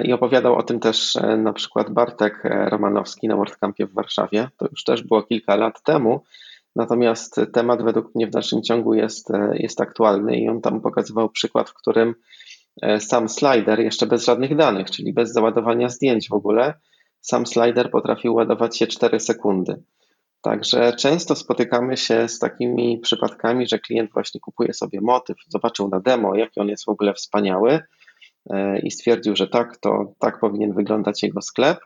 [0.04, 4.50] I opowiadał o tym też na przykład Bartek Romanowski na WordCampie w Warszawie.
[4.58, 6.24] To już też było kilka lat temu,
[6.76, 11.30] Natomiast temat według mnie w dalszym ciągu jest, e, jest aktualny i on tam pokazywał
[11.30, 12.16] przykład, w którym
[12.82, 16.74] e, sam slider, jeszcze bez żadnych danych, czyli bez załadowania zdjęć w ogóle,
[17.22, 19.84] sam slider potrafił ładować się 4 sekundy.
[20.42, 26.00] Także często spotykamy się z takimi przypadkami, że klient właśnie kupuje sobie motyw, zobaczył na
[26.00, 27.80] demo, jaki on jest w ogóle wspaniały
[28.50, 31.80] e, i stwierdził, że tak, to tak powinien wyglądać jego sklep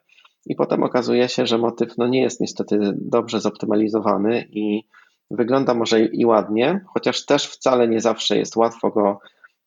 [0.45, 4.87] i potem okazuje się, że motyw no nie jest niestety dobrze zoptymalizowany i
[5.31, 9.19] wygląda może i ładnie, chociaż też wcale nie zawsze jest łatwo go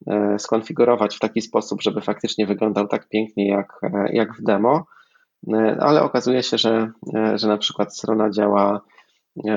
[0.07, 4.87] e, skonfigurować w taki sposób, żeby faktycznie wyglądał tak pięknie jak, e, jak w demo,
[5.53, 6.91] e, ale okazuje się, że,
[7.35, 8.81] że na przykład strona działa,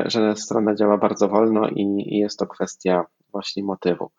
[0.06, 4.12] że strona działa bardzo wolno i, i jest to kwestia właśnie motywu.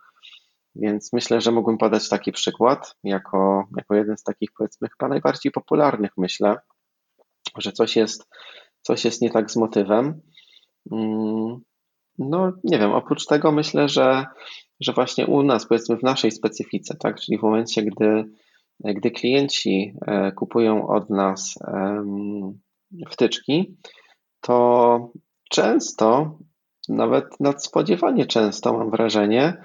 [0.74, 5.53] Więc myślę, że mógłbym podać taki przykład jako, jako jeden z takich powiedzmy chyba najbardziej
[5.53, 6.57] popularnych, myślę,
[7.59, 8.28] że coś jest,
[8.80, 10.20] coś jest nie tak z motywem.
[10.92, 11.61] Mm,
[12.18, 14.26] no, nie wiem, oprócz tego myślę, że,
[14.80, 18.24] że właśnie u nas, powiedzmy w naszej specyfice, tak, czyli w momencie, gdy,
[18.80, 21.59] gdy klienci e, kupują od nas
[23.11, 23.76] wtyczki,
[24.40, 25.12] to
[25.50, 26.38] często,
[26.88, 29.62] nawet nadspodziewanie często mam wrażenie,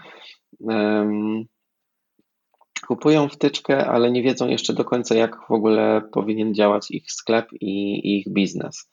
[2.80, 7.54] kupują wtyczkę, ale nie wiedzą jeszcze do końca, jak w ogóle powinien działać ich sklep
[7.54, 8.90] i, ich biznes.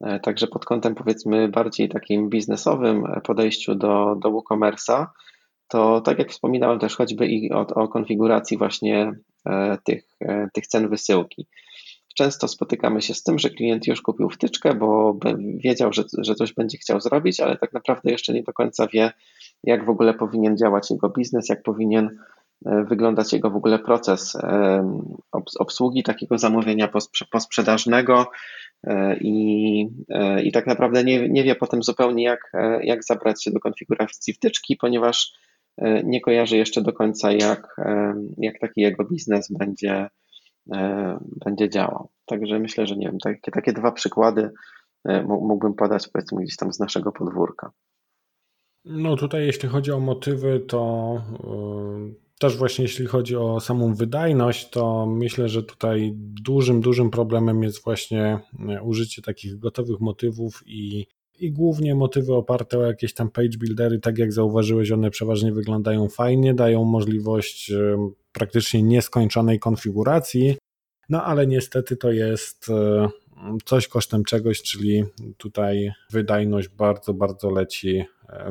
[0.00, 5.06] E, także pod kątem powiedzmy bardziej takim biznesowym podejściu do, do WooCommerce'a,
[5.68, 9.12] to tak jak wspominałem też choćby i o, o konfiguracji właśnie
[9.46, 11.46] e, tych, e, tych cen wysyłki.
[12.14, 15.18] Często spotykamy się z tym, że klient już kupił wtyczkę, bo
[15.54, 19.12] wiedział, że, że coś będzie chciał zrobić, ale tak naprawdę jeszcze nie do końca wie,
[19.64, 22.18] jak w ogóle powinien działać jego biznes, jak powinien
[22.62, 25.00] wyglądać jego w ogóle proces e,
[25.58, 26.88] obsługi takiego zamówienia
[27.32, 28.26] posprzedażnego
[28.84, 29.80] e, i,
[30.44, 32.52] i tak naprawdę nie, nie wie potem zupełnie jak,
[32.82, 35.32] jak zabrać się do konfiguracji wtyczki, ponieważ
[36.04, 37.76] nie kojarzy jeszcze do końca jak,
[38.38, 40.08] jak taki jego biznes będzie,
[41.44, 42.08] będzie działał.
[42.26, 44.50] Także myślę, że nie wiem, takie, takie dwa przykłady
[45.24, 47.70] mógłbym podać powiedzmy gdzieś tam z naszego podwórka.
[48.84, 51.14] No tutaj jeśli chodzi o motywy, to
[52.38, 57.84] też właśnie jeśli chodzi o samą wydajność, to myślę, że tutaj dużym, dużym problemem jest
[57.84, 61.06] właśnie e, użycie takich gotowych motywów i,
[61.38, 66.08] i głównie motywy oparte o jakieś tam page buildery, tak jak zauważyłeś, one przeważnie wyglądają
[66.08, 70.56] fajnie, dają możliwość e, praktycznie nieskończonej konfiguracji,
[71.08, 73.08] no ale niestety to jest e,
[73.64, 75.04] coś kosztem czegoś, czyli
[75.36, 78.04] tutaj wydajność bardzo, bardzo leci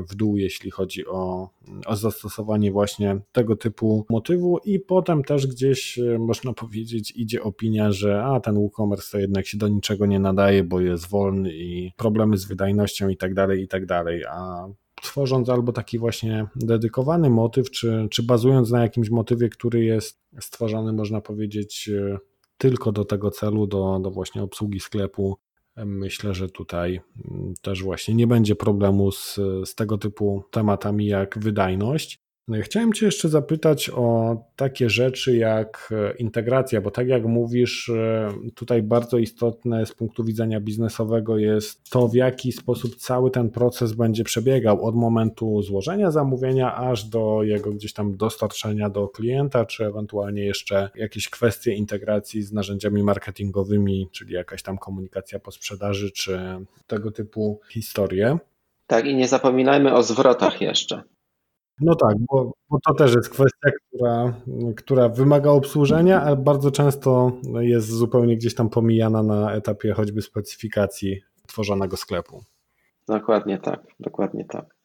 [0.10, 1.50] w dół, jeśli chodzi o,
[1.86, 4.58] o zastosowanie właśnie tego typu motywu.
[4.66, 9.48] I potem też gdzieś e, można powiedzieć idzie opinia, że a ten WooCommerce to jednak
[9.48, 13.64] się do niczego nie nadaje, bo jest wolny i problemy z wydajnością i tak dalej,
[13.64, 14.68] i tak dalej, a
[15.02, 20.94] tworząc albo taki właśnie dedykowany motyw, czy, czy bazując na jakimś motywie, który jest stworzony,
[20.94, 22.18] można powiedzieć, e,
[22.58, 25.38] tylko do tego celu, do, do właśnie obsługi sklepu,
[25.86, 27.02] Myślę, że tutaj
[27.32, 32.27] mm, też właśnie nie będzie problemu z, z tego typu tematami jak wydajność.
[32.48, 37.90] No chciałem Cię jeszcze zapytać o takie rzeczy jak e, integracja, bo tak jak mówisz,
[37.90, 43.50] e, tutaj bardzo istotne z punktu widzenia biznesowego jest to, w jaki sposób cały ten
[43.50, 49.66] proces będzie przebiegał od momentu złożenia zamówienia aż do jego gdzieś tam dostarczenia do klienta,
[49.66, 56.12] czy ewentualnie jeszcze jakieś kwestie integracji z narzędziami marketingowymi, czyli jakaś tam komunikacja po sprzedaży,
[56.12, 56.40] czy
[56.88, 58.38] tego typu historie.
[58.88, 61.04] Tak, i nie zapominajmy o zwrotach jeszcze.
[61.82, 64.34] No tak, bo, bo, to też jest kwestia, która,
[64.76, 71.22] która wymaga obsłużenia, ale bardzo często jest zupełnie gdzieś tam pomijana na etapie choćby specyfikacji
[71.48, 72.44] tworzonego sklepu.
[73.08, 74.78] Dokładnie tak, dokładnie tak.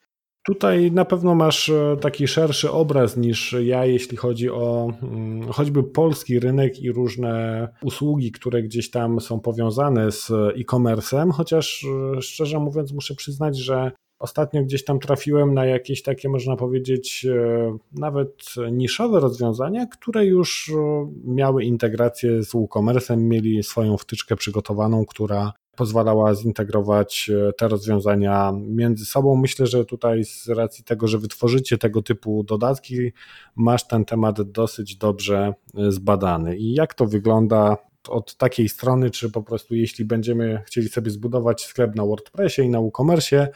[0.45, 5.83] Tutaj na pewno masz e, taki szerszy obraz niż ja, jeśli chodzi o mm, choćby
[5.83, 11.87] polski rynek i różne usługi, które gdzieś tam są powiązane z e-commerce'em, chociaż
[12.17, 13.93] e, szczerze mówiąc muszę przyznać, że
[14.23, 20.73] Ostatnio gdzieś tam trafiłem na jakieś takie, można powiedzieć, e, nawet niszowe rozwiązania, które już
[20.75, 28.53] e, miały integrację z WooCommerce'em, mieli swoją wtyczkę przygotowaną, która pozwalała zintegrować e, te rozwiązania
[28.61, 29.37] między sobą.
[29.37, 33.13] Myślę, że tutaj z racji tego, że wytworzycie tego typu dodatki,
[33.57, 35.55] masz ten temat dosyć dobrze
[35.89, 36.57] zbadany.
[36.57, 37.77] I jak to wygląda
[38.09, 42.69] od takiej strony, czy po prostu jeśli będziemy chcieli sobie zbudować sklep na WordPressie i
[42.69, 43.49] na WooCommerce,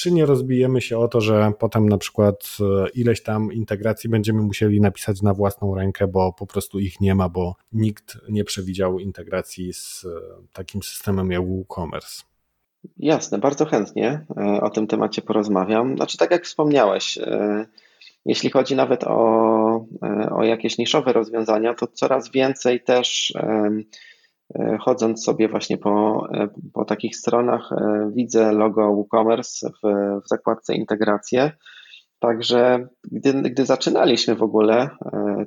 [0.00, 4.42] czy nie rozbijemy się o to, że potem na przykład e, ileś tam integracji będziemy
[4.42, 8.98] musieli napisać na własną rękę, bo po prostu ich nie ma, bo nikt nie przewidział
[8.98, 10.08] integracji z e,
[10.52, 12.22] takim systemem jak WooCommerce.
[12.96, 15.96] Jasne, bardzo chętnie e, o tym temacie porozmawiam.
[15.96, 17.18] Znaczy, tak jak wspomniałeś,
[18.26, 19.86] jeśli chodzi nawet o,
[20.30, 23.34] o jakieś niszowe rozwiązania, to coraz więcej też
[24.80, 29.88] chodząc sobie właśnie po, e, po takich stronach, e, widzę logo WooCommerce w,
[30.24, 31.52] w zakładce integracje.
[32.18, 34.90] Także gdy, gdy zaczynaliśmy w ogóle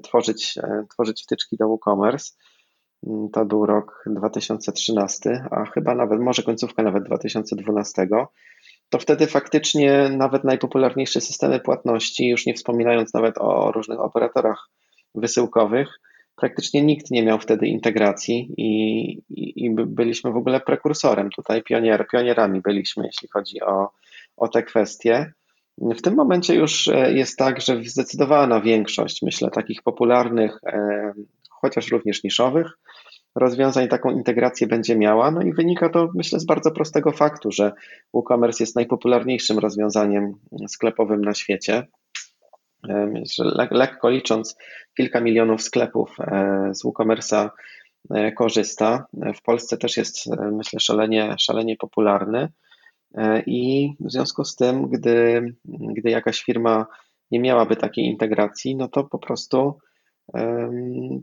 [0.04, 2.34] tworzyć, tworzyć wtyczki do WooCommerce,
[3.08, 8.08] mm, to był rok 2013, a chyba nawet, może końcówka nawet 2012,
[8.90, 14.70] to wtedy faktycznie nawet najpopularniejsze systemy płatności, już nie wspominając nawet o różnych operatorach
[15.16, 16.00] wysyłkowych,
[16.36, 22.08] praktycznie nikt nie miał wtedy integracji i, i, i, byliśmy w ogóle prekursorem tutaj, pionier,
[22.12, 23.90] pionierami byliśmy, jeśli chodzi o,
[24.38, 25.34] o te kwestie.
[25.78, 31.14] W tym momencie już e, jest tak, że zdecydowana większość, myślę, takich popularnych, e,
[31.50, 32.68] chociaż również niszowych,
[33.36, 35.32] rozwiązań taką integrację będzie miała.
[35.32, 37.72] No i wynika to, myślę, z bardzo prostego faktu, że
[38.14, 40.34] WooCommerce jest najpopularniejszym rozwiązaniem
[40.68, 41.88] sklepowym na świecie.
[43.72, 44.58] Lekko licząc,
[44.98, 47.50] kilka milionów sklepów e, z WooCommerce'a
[48.10, 49.06] e, korzysta.
[49.36, 52.52] W Polsce też jest, e, myślę, szalenie, szalenie popularny.
[53.46, 56.88] I w związku z tym, gdy, gdy jakaś firma
[57.32, 59.80] nie miałaby takiej integracji, no to po prostu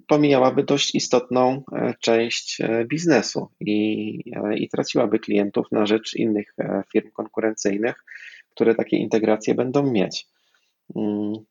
[0.08, 1.62] pomijałaby dość istotną
[2.00, 4.10] część biznesu i,
[4.56, 6.54] i traciłaby klientów na rzecz innych
[6.92, 8.04] firm konkurencyjnych,
[8.50, 10.26] które takie integracje będą mieć.
[10.96, 11.44] Mm.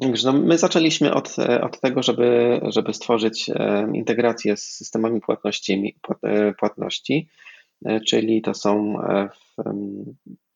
[0.00, 5.96] Także no, my zaczęliśmy od, od tego, żeby, żeby stworzyć e, integrację z systemami płatności,
[6.22, 7.28] e, płatności
[7.84, 8.94] e, czyli to są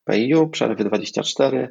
[0.04, 1.68] PayU, Przelewy24,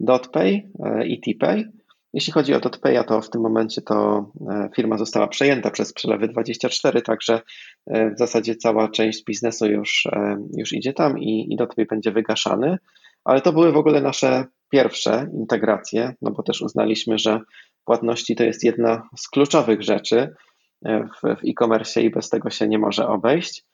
[0.00, 0.70] DotPay
[1.06, 1.64] i TPay.
[2.12, 4.30] Jeśli chodzi o DotPaya, to w tym momencie to
[4.76, 7.40] firma została przejęta przez Przelewy24, także
[7.86, 10.08] w zasadzie cała część biznesu już,
[10.56, 12.78] już idzie tam i, i DotPay będzie wygaszany
[13.28, 17.40] ale to były w ogóle nasze pierwsze integracje, no bo też uznaliśmy, że
[17.84, 20.34] płatności to jest jedna z kluczowych rzeczy
[20.84, 23.64] e, w, w e-commerce i bez tego się nie może obejść.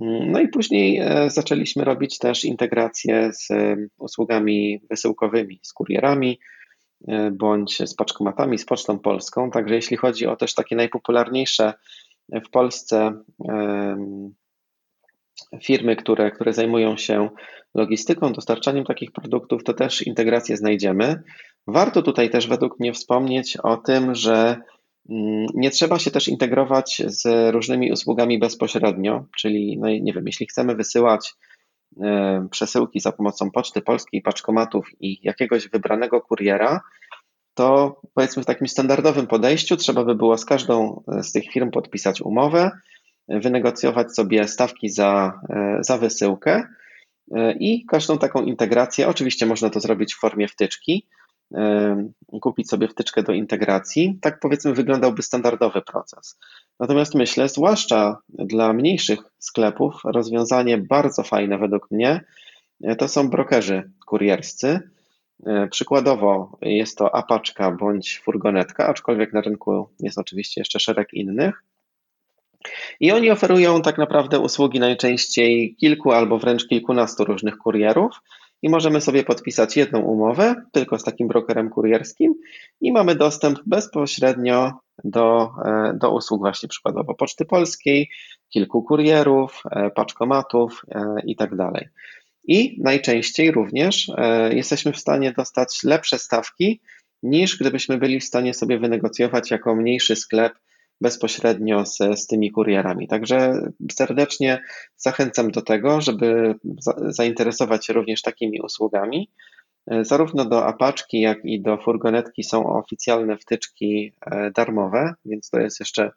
[0.00, 6.38] Mm, no i później e, zaczęliśmy robić też integracje z e, usługami wysyłkowymi, z kurierami,
[7.32, 9.50] bądź z paczkomatami, z Pocztą Polską.
[9.50, 11.72] Także jeśli chodzi o też takie najpopularniejsze
[12.46, 13.12] w Polsce
[15.64, 17.28] firmy, które, które zajmują się
[17.74, 21.22] logistyką, dostarczaniem takich produktów, to też integrację znajdziemy.
[21.66, 24.56] Warto tutaj też według mnie wspomnieć o tym, że
[25.08, 30.46] Mm, nie trzeba się też integrować z różnymi usługami bezpośrednio, czyli, no nie wiem, jeśli
[30.46, 31.34] chcemy wysyłać
[32.02, 36.80] e, przesyłki za pomocą Poczty Polskiej, paczkomatów i jakiegoś wybranego kuriera,
[37.54, 42.20] to powiedzmy w takim standardowym podejściu trzeba by było z każdą z tych firm podpisać
[42.20, 42.70] umowę,
[43.28, 46.64] wynegocjować sobie stawki za, e, za wysyłkę
[47.34, 51.06] e, i każdą taką integrację, oczywiście można to zrobić w formie wtyczki,
[52.40, 54.18] kupić sobie wtyczkę do integracji.
[54.20, 56.38] Tak powiedzmy wyglądałby standardowy proces.
[56.80, 62.24] Natomiast myślę, zwłaszcza dla mniejszych sklepów, rozwiązanie bardzo fajne według mnie
[62.82, 64.80] e, to są brokerzy kurierscy.
[65.46, 71.62] E, przykładowo jest to apaczka bądź furgonetka, aczkolwiek na rynku jest oczywiście jeszcze szereg innych.
[73.00, 78.20] I oni oferują tak naprawdę usługi najczęściej kilku albo wręcz kilkunastu różnych kurierów
[78.62, 82.34] i możemy sobie podpisać jedną umowę tylko z takim brokerem kurierskim
[82.80, 84.72] i mamy dostęp bezpośrednio
[85.04, 88.10] do, e, do usług właśnie przykładowo Poczty Polskiej,
[88.48, 91.50] kilku kurierów, e, paczkomatów e, i tak.
[92.44, 94.10] I najczęściej również
[94.50, 96.80] jesteśmy w stanie dostać lepsze stawki
[97.22, 100.52] niż gdybyśmy byli w stanie sobie wynegocjować jako mniejszy sklep
[101.00, 103.08] bezpośrednio z, z tymi kurierami.
[103.08, 103.52] Także
[103.92, 104.62] serdecznie
[104.96, 109.30] zachęcam do tego, żeby za, zainteresować się również takimi usługami.
[109.90, 115.60] E, zarówno do apaczki, jak i do furgonetki są oficjalne wtyczki e, darmowe, więc to
[115.60, 116.10] jest jeszcze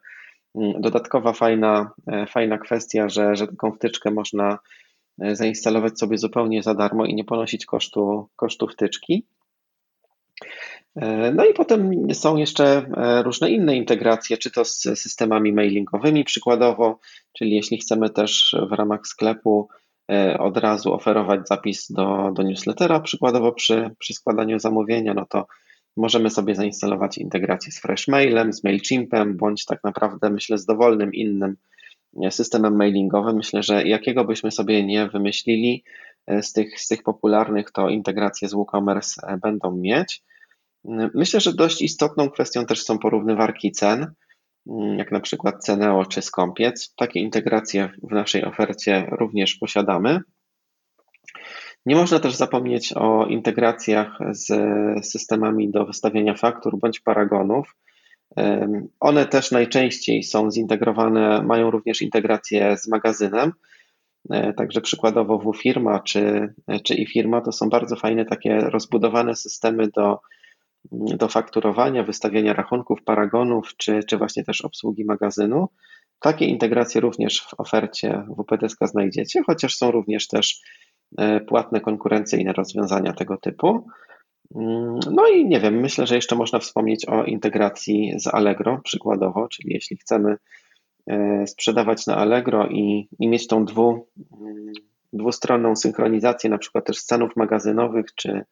[0.54, 4.58] mm, dodatkowa fajna, e, fajna kwestia, że, że taką wtyczkę można
[5.32, 9.26] zainstalować sobie zupełnie za darmo i nie ponosić kosztu, kosztu wtyczki.
[10.96, 16.24] E, no i potem są jeszcze e, różne inne integracje, czy to z systemami mailingowymi
[16.24, 16.98] przykładowo,
[17.32, 19.68] czyli jeśli chcemy też w ramach sklepu
[20.12, 25.46] e, od razu oferować zapis do, do newslettera, przykładowo przy, przy składaniu zamówienia, no to
[25.96, 31.56] możemy sobie zainstalować integrację z Freshmailem, z MailChimpem, bądź tak naprawdę myślę z dowolnym innym
[32.30, 33.36] systemem mailingowym.
[33.36, 35.84] Myślę, że jakiego byśmy sobie nie wymyślili
[36.42, 40.22] z tych, z tych popularnych, to integracje z WooCommerce będą mieć.
[41.14, 44.12] Myślę, że dość istotną kwestią też są porównywarki cen,
[44.96, 46.94] jak na przykład Ceneo czy Skąpiec.
[46.96, 50.20] Takie integracje w naszej ofercie również posiadamy.
[51.86, 54.46] Nie można też zapomnieć o integracjach z
[55.06, 57.76] systemami do wystawiania faktur bądź paragonów.
[59.00, 63.52] One też najczęściej są zintegrowane, mają również integrację z magazynem.
[64.56, 66.54] Także przykładowo WFirma czy,
[66.84, 70.18] czy iFirma to są bardzo fajne takie rozbudowane systemy do
[70.92, 75.68] do fakturowania, wystawiania rachunków, paragonów, czy, czy właśnie też obsługi magazynu.
[76.20, 80.60] Takie integracje również w ofercie WPDSK znajdziecie, chociaż są również też
[81.18, 83.86] e, płatne konkurencyjne rozwiązania tego typu.
[84.54, 89.48] Mm, no i nie wiem, myślę, że jeszcze można wspomnieć o integracji z Allegro przykładowo,
[89.48, 90.36] czyli jeśli chcemy
[91.06, 94.06] e, sprzedawać na Allegro i, i mieć tą dwu,
[94.40, 94.72] mm,
[95.12, 98.44] dwustronną synchronizację, na przykład też cenów magazynowych czy,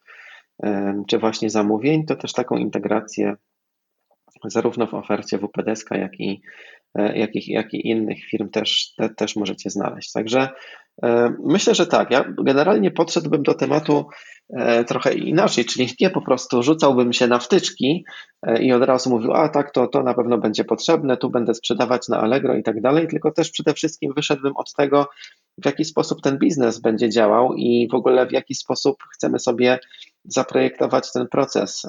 [1.09, 3.37] czy właśnie zamówień, to też taką integrację
[4.45, 6.43] zarówno w ofercie WPDSK, jak i,
[6.99, 10.13] e, jak i, jak i innych firm też, te, też możecie znaleźć.
[10.13, 10.49] Także
[11.03, 12.11] e, myślę, że tak.
[12.11, 14.07] Ja generalnie podszedłbym do tematu
[14.57, 18.05] e, trochę inaczej, czyli nie po prostu rzucałbym się na wtyczki
[18.61, 22.09] i od razu mówił, a tak, to, to na pewno będzie potrzebne, tu będę sprzedawać
[22.09, 25.09] na Allegro i tak dalej, tylko też przede wszystkim wyszedłbym od tego,
[25.63, 29.79] w jaki sposób ten biznes będzie działał i w ogóle w jaki sposób chcemy sobie
[30.25, 31.83] zaprojektować ten proces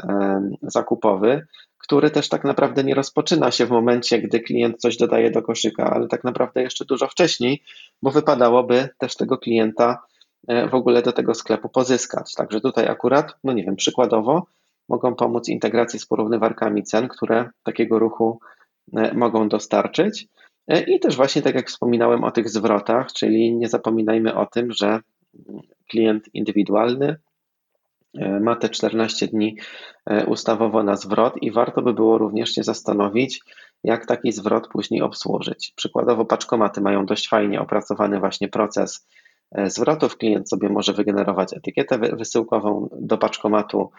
[0.62, 1.48] zakupowy,
[1.92, 5.92] który też tak naprawdę nie rozpoczyna się w momencie, gdy klient coś dodaje do koszyka,
[5.94, 7.64] ale tak naprawdę jeszcze dużo wcześniej,
[8.02, 10.04] bo wypadałoby też tego klienta
[10.48, 12.36] e, w ogóle do tego sklepu pozyskać.
[12.36, 14.46] Także tutaj akurat, no nie wiem, przykładowo
[14.90, 18.40] mogą pomóc integracje z porównywarkami cen, które takiego ruchu
[18.94, 20.28] e, mogą dostarczyć.
[20.68, 24.72] E, I też właśnie tak jak wspominałem o tych zwrotach, czyli nie zapominajmy o tym,
[24.72, 25.00] że
[25.90, 27.31] klient indywidualny E,
[28.14, 29.56] ma te 14 dni
[30.06, 33.40] e, ustawowo na zwrot i warto by było również się zastanowić,
[33.84, 35.74] jak taki zwrot później obsłużyć.
[35.76, 39.08] Przykładowo paczkomaty mają dość fajnie opracowany właśnie proces
[39.52, 40.18] e, zwrotów.
[40.18, 43.92] Klient sobie może wygenerować etykietę wysyłkową do paczkomatu,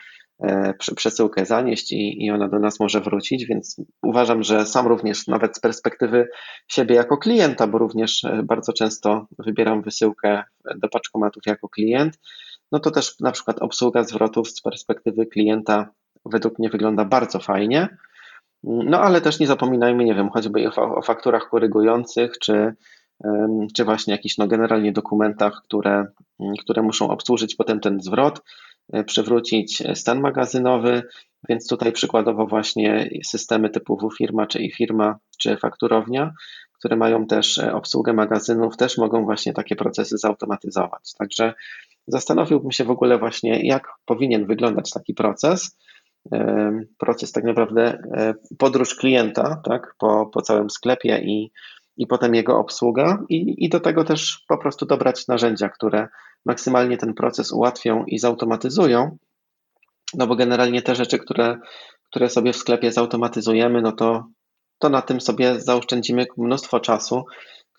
[0.97, 5.57] przesyłkę zanieść i, i ona do nas może wrócić, więc uważam, że sam również nawet
[5.57, 6.29] z perspektywy
[6.69, 10.43] siebie jako klienta, bo również bardzo często wybieram wysyłkę
[10.77, 12.19] do paczkomatów jako klient,
[12.73, 15.89] no to też na przykład obsługa zwrotów z perspektywy klienta
[16.25, 17.89] według mnie wygląda bardzo fajnie.
[18.65, 22.75] No ale też nie zapominajmy, nie wiem, choćby o, fakturach korygujących, czy,
[23.75, 26.07] czy właśnie jakichś no generalnie dokumentach, które,
[26.61, 28.41] które muszą obsłużyć potem ten zwrot,
[28.93, 31.03] e, przywrócić stan magazynowy,
[31.49, 36.33] Więc tutaj przykładowo właśnie systemy typu W-firma, czy e-firma, czy fakturownia,
[36.79, 41.15] które mają też obsługę magazynów, też mogą właśnie takie procesy zautomatyzować.
[41.19, 41.55] Także
[42.07, 45.77] zastanowiłbym się w ogóle właśnie, jak powinien wyglądać taki proces.
[46.99, 48.03] Proces tak naprawdę
[48.59, 51.53] podróż klienta tak, po, po całym sklepie i,
[51.97, 56.09] i potem jego obsługa, i, i do tego też po prostu dobrać narzędzia, które
[56.45, 59.17] maksymalnie ten proces ułatwią i zautomatyzują.
[60.15, 61.59] No bo generalnie te rzeczy, które,
[62.11, 64.27] które sobie w sklepie zautomatyzujemy, no to,
[64.79, 67.25] to na tym sobie zaoszczędzimy mnóstwo czasu,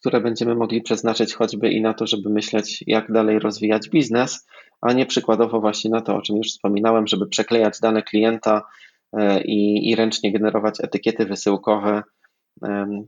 [0.03, 4.47] które będziemy mogli przeznaczyć choćby i na to, żeby myśleć, jak dalej rozwijać biznes,
[4.81, 8.61] a nie przykładowo właśnie na to, o czym już wspominałem, żeby przeklejać dane klienta
[9.13, 12.03] e, i, i ręcznie generować etykiety wysyłkowe.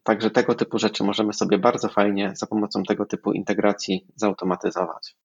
[0.03, 5.15] Także tego typu rzeczy możemy sobie bardzo fajnie za pomocą tego typu integracji zautomatyzować.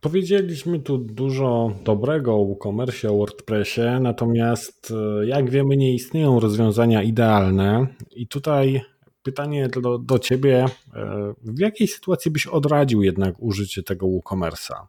[0.00, 7.02] Powiedzieliśmy tu dużo dobrego o WooCommerce, o WordPressie, natomiast e, jak wiemy, nie istnieją rozwiązania
[7.02, 7.86] idealne.
[8.16, 8.80] I tutaj
[9.26, 10.64] pytanie do, do Ciebie,
[10.94, 14.86] e, w jakiej sytuacji byś odradził jednak użycie tego WooCommerce'a?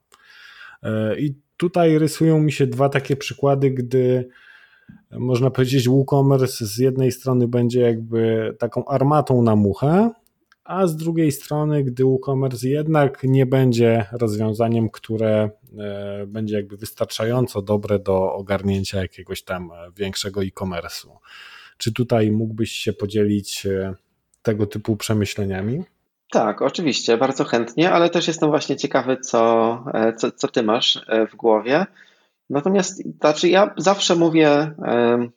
[0.83, 4.29] E, I tutaj rysują mi się dwa takie przykłady, gdy
[5.11, 10.11] można powiedzieć WooCommerce z jednej strony będzie jakby taką armatą na muchę,
[10.63, 17.61] a z drugiej strony, gdy WooCommerce jednak nie będzie rozwiązaniem, które e, będzie jakby wystarczająco
[17.61, 21.09] dobre do ogarnięcia jakiegoś tam większego e-commerce'u.
[21.77, 23.67] Czy tutaj mógłbyś się podzielić
[24.47, 25.83] tego typu przemyśleniami?
[26.31, 31.01] Tak, oczywiście, bardzo chętnie, ale też jestem właśnie ciekawy, co, e, co, co ty masz
[31.07, 31.85] e, w głowie.
[32.49, 35.29] Natomiast znaczy ja zawsze mówię, e,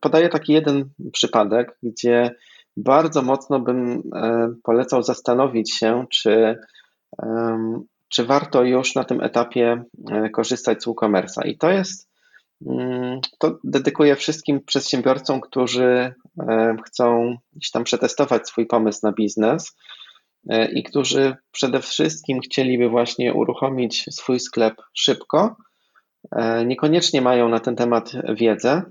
[0.00, 2.34] podaję taki jeden przypadek, gdzie
[2.76, 4.02] bardzo mocno bym
[4.62, 6.58] polecał zastanowić się, czy,
[8.08, 9.84] czy warto już na tym etapie
[10.32, 11.46] korzystać z WooCommerce'a.
[11.46, 12.05] I to jest
[13.38, 16.14] to dedykuję wszystkim przedsiębiorcom, którzy
[16.86, 19.76] chcą gdzieś tam przetestować swój pomysł na biznes
[20.50, 25.56] e, i którzy przede wszystkim chcieliby właśnie uruchomić swój sklep szybko.
[26.32, 28.82] E, niekoniecznie mają na ten temat wiedzę,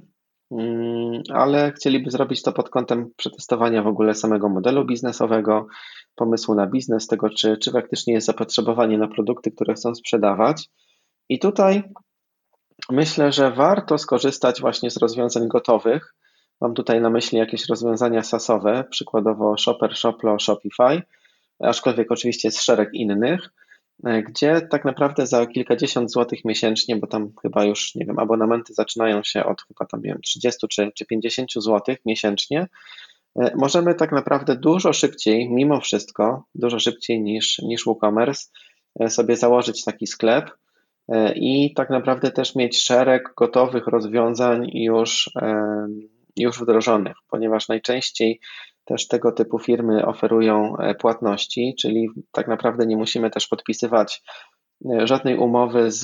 [0.51, 5.67] mm, ale chcieliby zrobić to pod kątem przetestowania w ogóle samego modelu biznesowego,
[6.15, 10.69] pomysłu na biznes, tego czy, czy faktycznie jest zapotrzebowanie na produkty, które chcą sprzedawać.
[11.29, 11.83] I tutaj
[12.89, 16.15] Myślę, że warto skorzystać właśnie z rozwiązań gotowych.
[16.61, 21.01] Mam tutaj na myśli jakieś rozwiązania SaaSowe, przykładowo Shopper, Shoplo, Shopify,
[21.59, 23.49] aczkolwiek oczywiście jest szereg innych,
[24.03, 29.23] gdzie tak naprawdę za kilkadziesiąt złotych miesięcznie, bo tam chyba już, nie wiem, abonamenty zaczynają
[29.23, 32.67] się od chyba tam, nie wiem, 30 czy, czy 50 złotych miesięcznie,
[33.55, 38.49] możemy tak naprawdę dużo szybciej, mimo wszystko, dużo szybciej niż, niż WooCommerce
[39.09, 40.64] sobie założyć taki sklep, E,
[41.35, 45.65] i tak naprawdę też mieć szereg gotowych rozwiązań już, e,
[46.37, 48.39] już wdrożonych, ponieważ najczęściej
[48.85, 54.23] też tego typu firmy oferują e, płatności, czyli tak naprawdę nie musimy też podpisywać
[55.03, 56.01] żadnej umowy z,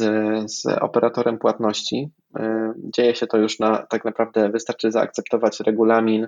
[0.51, 2.09] z operatorem płatności.
[2.77, 6.27] Dzieje się to już na tak naprawdę wystarczy zaakceptować regulamin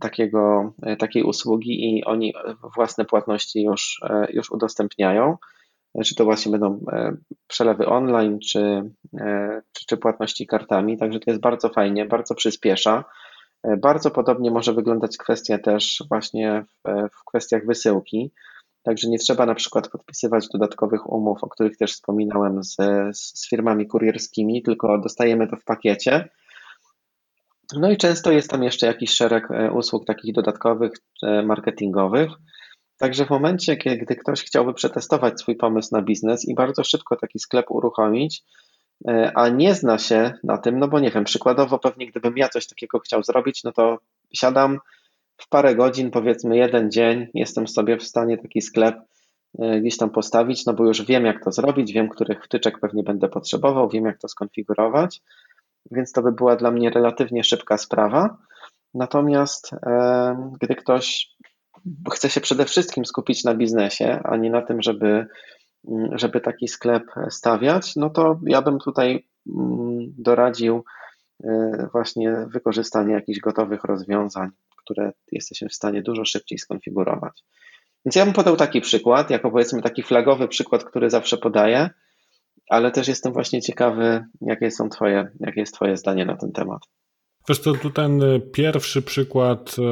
[0.00, 2.34] takiego, takiej usługi i oni
[2.76, 4.00] własne płatności już,
[4.32, 5.36] już udostępniają
[6.04, 7.16] czy to właśnie będą e,
[7.46, 8.90] przelewy online, czy,
[9.20, 10.96] e, czy, czy płatności kartami.
[10.98, 13.04] Także to jest bardzo fajnie, bardzo przyspiesza.
[13.62, 18.32] E, bardzo podobnie może wyglądać kwestia też właśnie w, w kwestiach wysyłki.
[18.82, 22.76] Także nie trzeba na przykład podpisywać dodatkowych umów, o których też wspominałem z,
[23.12, 26.28] z firmami kurierskimi, tylko dostajemy to w pakiecie.
[27.76, 30.92] No i często jest tam jeszcze jakiś szereg usług takich dodatkowych,
[31.44, 32.30] marketingowych.
[32.98, 37.38] Także w momencie, gdy ktoś chciałby przetestować swój pomysł na biznes i bardzo szybko taki
[37.38, 38.42] sklep uruchomić,
[39.08, 42.48] e, a nie zna się na tym, no bo nie wiem, przykładowo pewnie gdybym ja
[42.48, 43.98] coś takiego chciał zrobić, no to
[44.32, 44.78] siadam
[45.36, 48.96] w parę godzin, powiedzmy jeden dzień, jestem sobie w stanie taki sklep
[49.58, 53.02] e, gdzieś tam postawić, no bo już wiem jak to zrobić, wiem których wtyczek pewnie
[53.02, 55.22] będę potrzebował, wiem jak to skonfigurować,
[55.90, 58.36] więc to by była dla mnie relatywnie szybka sprawa.
[58.94, 61.36] Natomiast e, gdy ktoś
[62.12, 65.26] chce się przede wszystkim skupić na biznesie, a nie na tym, żeby,
[65.88, 69.26] mm, żeby taki sklep stawiać, no to ja bym tutaj
[69.56, 70.84] mm, doradził
[71.44, 71.48] y,
[71.92, 77.44] właśnie wykorzystanie jakichś gotowych rozwiązań, które jesteśmy w stanie dużo szybciej skonfigurować.
[78.04, 81.90] Więc ja bym podał taki przykład, jako powiedzmy taki flagowy przykład, który zawsze podaję,
[82.70, 86.82] ale też jestem właśnie ciekawy, jakie są twoje, jakie jest Twoje zdanie na ten temat.
[87.48, 88.20] Wiesz to tu ten
[88.52, 89.82] pierwszy przykład, e,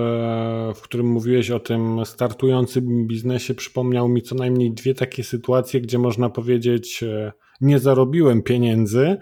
[0.74, 5.98] w którym mówiłeś o tym startującym biznesie, przypomniał mi co najmniej dwie takie sytuacje, gdzie
[5.98, 9.16] można powiedzieć, e, nie zarobiłem pieniędzy,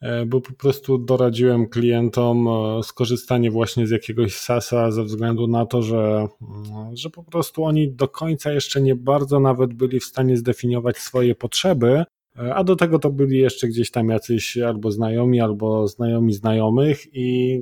[0.00, 5.66] e, bo po prostu doradziłem klientom e, skorzystanie właśnie z jakiegoś SASa ze względu na
[5.66, 10.04] to, że, mm, że po prostu oni do końca jeszcze nie bardzo nawet byli w
[10.04, 12.04] stanie zdefiniować swoje potrzeby, e,
[12.36, 17.60] a do tego to byli jeszcze gdzieś tam jacyś albo znajomi, albo znajomi znajomych i,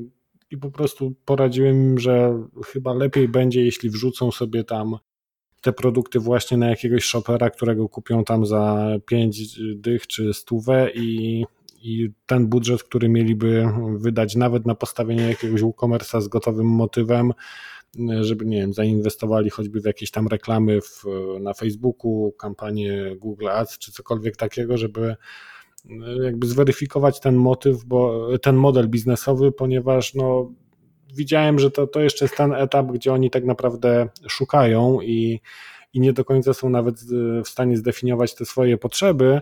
[0.51, 4.97] i po prostu poradziłem im, że chyba lepiej będzie, jeśli wrzucą sobie tam
[5.61, 11.45] te produkty właśnie na jakiegoś shopera, którego kupią tam za 5 dych czy stówę i,
[11.83, 17.33] i ten budżet, który mieliby wydać nawet na postawienie jakiegoś WooCommerce'a z gotowym motywem,
[18.21, 21.05] żeby, nie wiem, zainwestowali choćby w jakieś tam reklamy w,
[21.41, 25.17] na Facebooku, kampanię Google Ads czy cokolwiek takiego, żeby
[26.23, 30.53] jakby zweryfikować ten motyw, bo ten model biznesowy, ponieważ no
[31.15, 35.41] widziałem, że to, to jeszcze jest ten etap, gdzie oni tak naprawdę szukają i,
[35.93, 36.97] i nie do końca są nawet
[37.45, 39.41] w stanie zdefiniować te swoje potrzeby.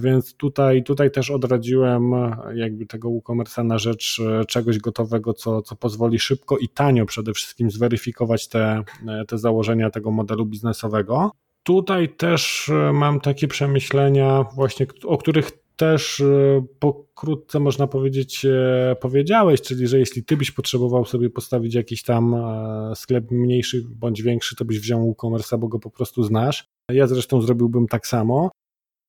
[0.00, 2.12] Więc tutaj, tutaj też odradziłem
[2.54, 7.70] jakby tego WooCommerce'a na rzecz czegoś gotowego, co, co pozwoli szybko i tanio przede wszystkim
[7.70, 8.82] zweryfikować te,
[9.28, 11.30] te założenia tego modelu biznesowego.
[11.62, 19.62] Tutaj też mam takie przemyślenia, właśnie o których też e, pokrótce można powiedzieć e, powiedziałeś,
[19.62, 24.56] czyli że jeśli ty byś potrzebował sobie postawić jakiś tam e, sklep mniejszy bądź większy,
[24.56, 26.66] to byś wziął WooCommerce'a, bo go po prostu znasz.
[26.90, 28.50] Ja zresztą zrobiłbym tak samo,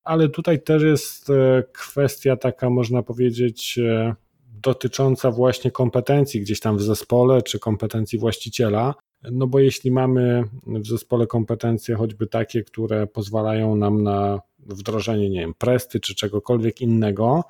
[0.08, 1.32] ale tutaj też jest
[1.74, 3.80] kwestia taka, można powiedzieć,
[4.62, 8.96] dotycząca właśnie kompetencji gdzieś tam w zespole, czy kompetencji właściciela.
[9.32, 15.40] No bo jeśli mamy w zespole kompetencje choćby takie, które pozwalają nam na wdrożenie, nie
[15.40, 17.44] wiem, presty czy czegokolwiek innego,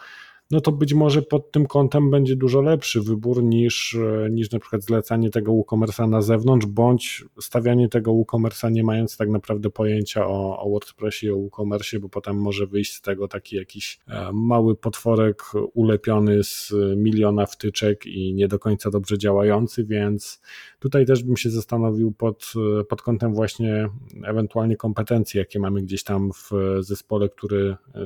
[0.51, 4.59] no to być może pod tym kątem będzie dużo lepszy wybór niż, e, niż na
[4.59, 10.27] przykład zlecanie tego WooCommerce'a na zewnątrz, bądź stawianie tego WooCommerce'a nie mając tak naprawdę pojęcia
[10.27, 14.31] o, o WordPressie i o WooCommerce, bo potem może wyjść z tego taki jakiś e,
[14.33, 15.43] mały potworek
[15.73, 20.41] ulepiony z miliona wtyczek i nie do końca dobrze działający, więc
[20.79, 22.53] tutaj też bym się zastanowił pod,
[22.89, 23.89] pod kątem właśnie
[24.23, 27.99] ewentualnie kompetencji, jakie mamy gdzieś tam w zespole, który e,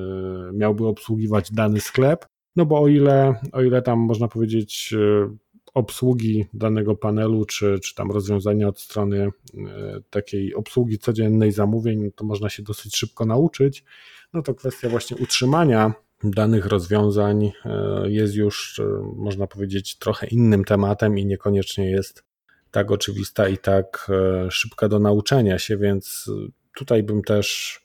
[0.52, 5.36] miałby obsługiwać dany sklep, no bo o ile, o ile tam można powiedzieć e,
[5.74, 9.30] obsługi danego panelu, czy, czy tam rozwiązania od strony e,
[10.10, 13.84] takiej obsługi codziennej zamówień, to można się dosyć szybko nauczyć.
[14.32, 15.92] No to kwestia właśnie utrzymania
[16.24, 18.80] danych rozwiązań e, jest już,
[19.16, 22.24] można powiedzieć, trochę innym tematem i niekoniecznie jest
[22.70, 24.10] tak oczywista i tak
[24.50, 26.30] szybka do nauczenia się, więc
[26.76, 27.80] tutaj bym też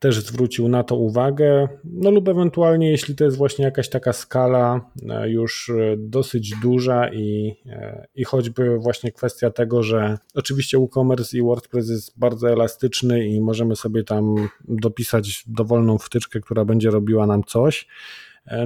[0.00, 4.90] też zwrócił na to uwagę, no lub ewentualnie jeśli to jest właśnie jakaś taka skala
[5.08, 11.38] e, już e, dosyć duża i, e, i choćby właśnie kwestia tego, że oczywiście WooCommerce
[11.38, 17.26] i WordPress jest bardzo elastyczny i możemy sobie tam dopisać dowolną wtyczkę, która będzie robiła
[17.26, 17.86] nam coś,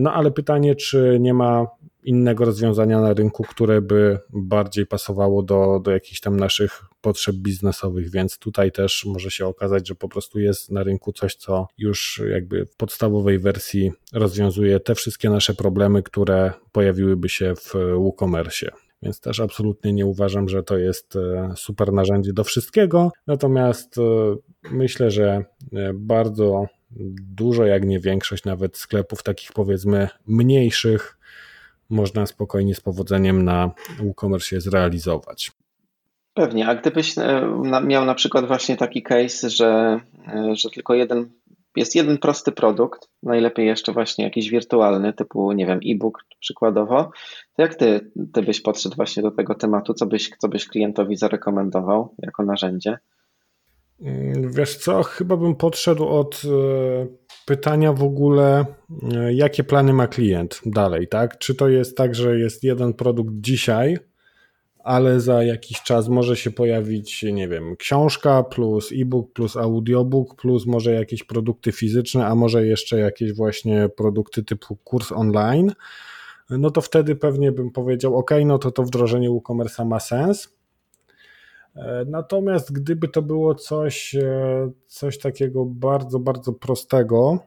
[0.01, 1.67] no ale pytanie, czy nie ma
[2.05, 8.11] innego rozwiązania na rynku, które by bardziej pasowało do, do jakichś tam naszych potrzeb biznesowych,
[8.11, 12.23] więc tutaj też może się okazać, że po prostu jest na rynku coś, co już
[12.31, 18.71] jakby w podstawowej wersji rozwiązuje te wszystkie nasze problemy, które pojawiłyby się w WooCommerce.
[19.05, 23.13] Więc też absolutnie nie uważam, że to jest e, super narzędzie do wszystkiego.
[23.27, 24.03] Natomiast e,
[24.71, 26.67] myślę, że e, bardzo
[27.21, 31.19] dużo, jak nie większość nawet sklepów takich powiedzmy mniejszych,
[31.91, 35.53] można spokojnie z powodzeniem na WooCommerce zrealizować.
[36.35, 37.49] Pewnie, a gdybyś e,
[37.85, 41.31] miał na przykład właśnie taki case, że, e, że tylko jeden,
[41.77, 47.11] jest jeden prosty produkt, najlepiej jeszcze właśnie jakiś wirtualny, typu, nie wiem, e-book przykładowo,
[47.57, 51.17] to jak ty, ty byś podszedł właśnie do tego tematu, co byś, co byś klientowi
[51.17, 52.99] zarekomendował jako narzędzie?
[54.01, 57.07] Mm, wiesz co, chyba bym podszedł od e,
[57.45, 58.65] pytania w ogóle,
[59.13, 61.39] e, jakie plany ma klient dalej, tak?
[61.39, 63.99] Czy to jest tak, że jest jeden produkt dzisiaj,
[64.85, 70.67] ale za jakiś czas może się pojawić, nie wiem, książka plus e-book plus audiobook plus
[70.67, 75.73] może jakieś produkty fizyczne, a może jeszcze jakieś właśnie produkty typu kurs online,
[76.51, 80.54] no to wtedy pewnie bym powiedział, ok, no to to wdrożenie WooCommerce'a ma sens,
[82.07, 87.39] natomiast gdyby to było coś, e, coś takiego bardzo, bardzo prostego,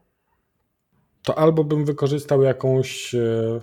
[1.24, 3.62] to albo bym wykorzystał jakąś e,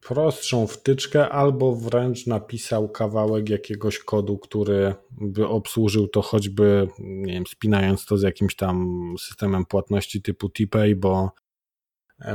[0.00, 7.46] prostszą wtyczkę, albo wręcz napisał kawałek jakiegoś kodu, który by obsłużył to choćby, nie wiem,
[7.46, 11.30] spinając to z jakimś tam systemem płatności typu TPay, bo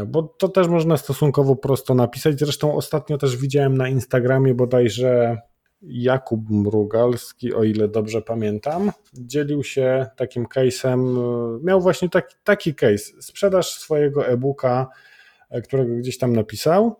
[0.07, 2.39] bo to też można stosunkowo prosto napisać.
[2.39, 5.41] Zresztą ostatnio też widziałem na Instagramie bodajże
[5.83, 11.17] Jakub Mrugalski, o ile dobrze pamiętam, dzielił się takim case'em,
[11.63, 14.87] miał właśnie taki, taki case, sprzedaż swojego e-booka
[15.61, 16.95] którego gdzieś tam napisał.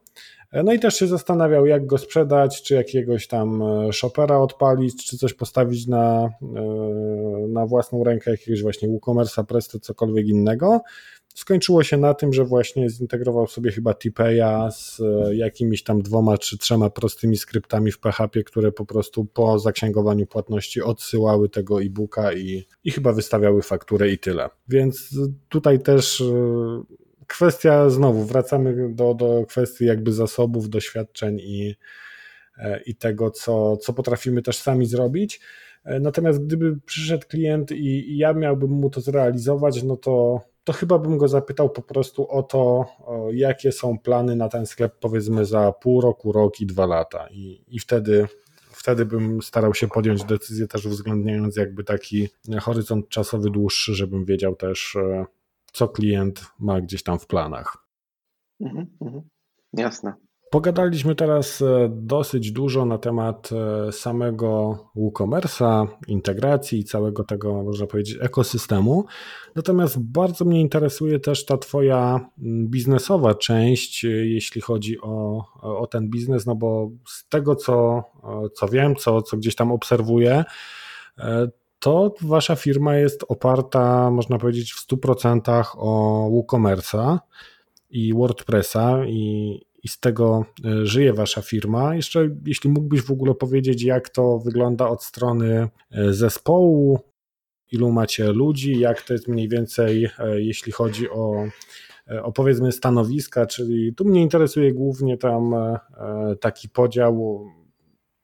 [0.64, 5.34] No i też się zastanawiał, jak go sprzedać, czy jakiegoś tam shopera odpalić, czy coś
[5.34, 6.30] postawić na,
[7.50, 10.82] na własną rękę, jakiegoś właśnie WooCommerce'a, Presto, cokolwiek innego.
[11.34, 16.38] Skończyło się na tym, że właśnie zintegrował sobie chyba Tipeya z e, jakimiś tam dwoma
[16.38, 22.34] czy trzema prostymi skryptami w PHP, które po prostu po zaksięgowaniu płatności odsyłały tego e-booka
[22.34, 24.50] i, i chyba wystawiały fakturę i tyle.
[24.68, 25.10] Więc
[25.50, 26.84] tutaj też e,
[27.28, 31.76] kwestia, znowu wracamy do, do kwestii jakby zasobów, doświadczeń i,
[32.58, 35.42] e, i tego, co, co potrafimy też sami zrobić.
[35.86, 41.00] Natomiast gdyby przyszedł klient i, i ja miałbym mu to zrealizować, no to to chyba
[41.00, 42.86] bym go zapytał po prostu o to,
[43.34, 47.28] jakie są plany na ten sklep, powiedzmy za pół roku, rok i dwa lata.
[47.32, 48.28] I, i wtedy,
[48.72, 52.30] wtedy bym starał się podjąć decyzję, też uwzględniając jakby taki
[52.62, 55.26] horyzont czasowy dłuższy, żebym wiedział też, e,
[55.74, 57.78] co klient ma gdzieś tam w planach.
[58.60, 59.24] Mhm, mhm.
[59.74, 60.14] Jasne.
[60.54, 67.88] Pogadaliśmy teraz e, dosyć dużo na temat e, samego WooCommerce'a, integracji i całego tego, można
[67.88, 69.06] powiedzieć, ekosystemu.
[69.56, 72.30] Natomiast bardzo mnie interesuje też ta Twoja
[72.68, 78.04] biznesowa część, e, jeśli chodzi o, o ten biznes, no bo z tego, co,
[78.56, 80.44] co wiem, co, co gdzieś tam obserwuję,
[81.80, 87.20] to Wasza firma jest oparta, można powiedzieć, w 100% o WooCommerce'a
[87.90, 91.96] i WordPressa i i z tego e, żyje Wasza firma.
[91.96, 97.00] Jeszcze, jeśli mógłbyś w ogóle powiedzieć, jak to wygląda od strony e, zespołu,
[97.72, 101.46] ilu macie ludzi, jak to jest mniej więcej, e, jeśli chodzi o,
[102.24, 105.56] o powiedzmy stanowiska, czyli tu mnie interesuje głównie tam
[106.40, 107.46] taki podział,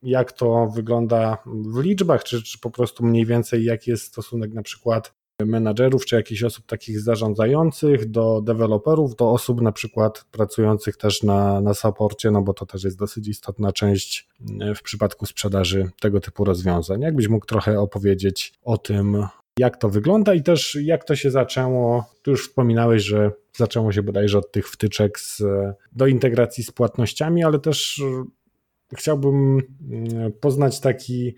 [0.02, 4.62] jak to wygląda w liczbach, czy, czy po prostu mniej więcej jaki jest stosunek na
[4.62, 11.24] przykład menadżerów czy jakichś osób takich zarządzających, do deweloperów, do osób na przykład pracujących też
[11.24, 15.90] na, na supporcie, no bo to też jest dosyć istotna część mm, w przypadku sprzedaży
[16.00, 17.02] tego typu rozwiązań.
[17.02, 19.28] Jakbyś mógł trochę opowiedzieć o tym,
[19.60, 22.06] jak to wygląda i też jak to się zaczęło.
[22.22, 25.44] Tu już wspominałeś, że zaczęło się bodajże od tych wtyczek z,
[25.92, 28.02] do integracji z płatnościami, ale też
[28.98, 29.62] chciałbym
[29.92, 31.36] mm, poznać taki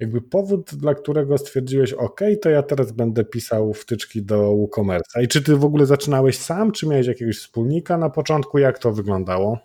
[0.00, 5.22] jakby powód, dla którego stwierdziłeś, OK, to ja teraz będę pisał wtyczki do WooCommerce'a.
[5.22, 8.58] I czy ty w ogóle zaczynałeś sam, czy miałeś jakiegoś wspólnika na początku?
[8.58, 9.58] Jak to wyglądało?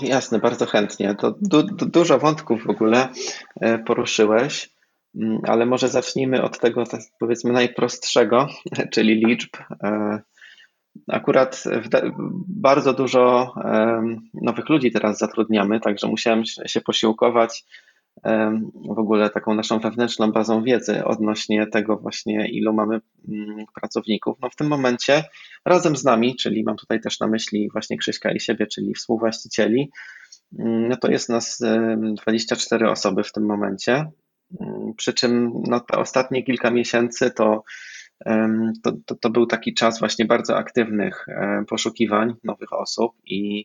[0.00, 1.14] Jasne, bardzo chętnie.
[1.14, 3.08] To du du dużo wątków w ogóle
[3.60, 4.70] e, poruszyłeś,
[5.16, 8.46] mm, ale może zacznijmy od tego tak powiedzmy najprostszego,
[8.94, 9.50] czyli liczb.
[9.82, 10.20] E,
[11.08, 11.64] akurat
[12.48, 13.54] bardzo dużo
[14.34, 17.64] nowych ludzi teraz zatrudniamy, także musiałem się posiłkować
[18.94, 24.38] w ogóle taką naszą wewnętrzną bazą wiedzy odnośnie tego właśnie, ilu mamy mm, pracowników.
[24.42, 25.24] No w tym momencie
[25.64, 29.90] razem z nami, czyli mam tutaj też na myśli właśnie Krzyśka i siebie, czyli współwłaścicieli,
[30.58, 31.62] mm, no to jest nas
[32.22, 34.10] 24 osoby w tym momencie.
[34.60, 37.64] Mm, przy czym no, te ostatnie kilka miesięcy to,
[38.82, 41.26] to, to, to był taki czas właśnie bardzo aktywnych
[41.68, 43.64] poszukiwań nowych osób i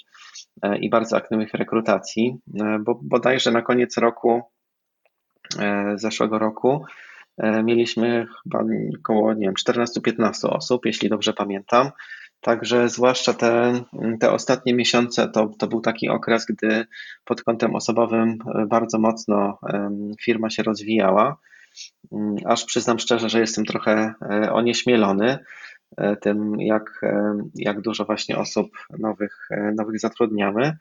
[0.62, 4.42] E, i bardzo aktywnych rekrutacji, e, bo bodajże na koniec roku,
[5.60, 6.86] e, zeszłego roku,
[7.64, 8.64] mieliśmy chyba
[9.00, 11.92] około nie wiem, 14-15 osób, jeśli dobrze pamiętam.
[12.42, 13.82] Także zwłaszcza te,
[14.20, 16.86] te ostatnie miesiące to, to był taki okres, gdy
[17.26, 18.38] pod kątem osobowym
[18.68, 19.60] bardzo mocno
[20.22, 21.38] firma się rozwijała.
[22.12, 24.14] Mm, aż przyznam szczerze, że jestem trochę
[24.52, 25.38] onieśmielony,
[25.98, 30.78] E, tym, jak, e, jak dużo właśnie osób nowych, e, nowych zatrudniamy.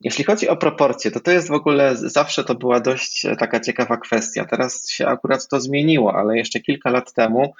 [0.00, 3.96] Jeśli chodzi o proporcje, to to jest w ogóle zawsze to była dość taka ciekawa
[3.96, 4.44] kwestia.
[4.44, 7.54] Teraz się akurat to zmieniło, ale jeszcze kilka lat temu,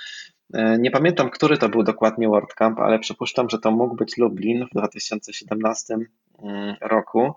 [0.79, 4.79] nie pamiętam, który to był dokładnie WordCamp, ale przypuszczam, że to mógł być Lublin w
[4.79, 7.35] 2017 mm, roku,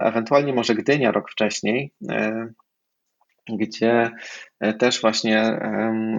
[0.00, 1.92] ewentualnie może Gdynia rok wcześniej
[3.48, 4.10] gdzie
[4.60, 5.60] e, też właśnie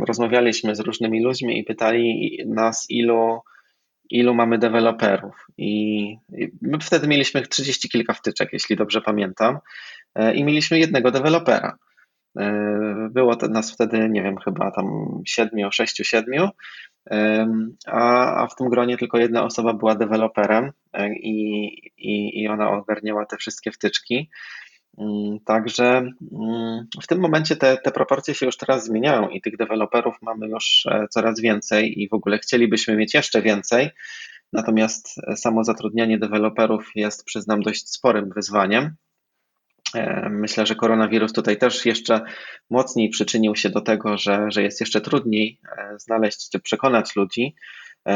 [0.07, 3.39] rozmawialiśmy z różnymi ludźmi i pytali nas, ilu,
[4.09, 5.45] ilu mamy deweloperów.
[5.57, 6.17] I
[6.61, 9.59] my wtedy mieliśmy 30 kilka wtyczek, jeśli dobrze pamiętam,
[10.15, 11.77] e, i mieliśmy jednego dewelopera.
[12.39, 14.85] E, było nas wtedy, nie wiem, chyba tam
[15.25, 16.49] siedmiu, sześciu, siedmiu,
[17.85, 20.71] a, a w tym gronie tylko jedna osoba była deweloperem
[21.09, 21.67] i,
[21.97, 24.29] i, i ona ogarniała te wszystkie wtyczki.
[24.97, 29.57] Mm, także mm, w tym momencie te, te proporcje się już teraz zmieniają i tych
[29.57, 33.89] deweloperów mamy już e, coraz więcej i w ogóle chcielibyśmy mieć jeszcze więcej.
[34.53, 38.95] Natomiast e, samo zatrudnianie deweloperów jest, przyznam, dość sporym wyzwaniem.
[39.95, 42.21] E, myślę, że koronawirus tutaj też jeszcze
[42.69, 45.59] mocniej przyczynił się do tego, że, że jest jeszcze trudniej
[45.97, 47.55] znaleźć czy przekonać ludzi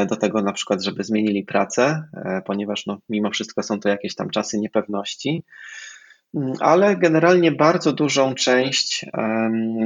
[0.10, 2.04] do tego na przykład, żeby zmienili pracę,
[2.46, 5.44] ponieważ no, mimo wszystko są to jakieś tam czasy niepewności.
[6.36, 9.06] Mm, ale generalnie bardzo dużą część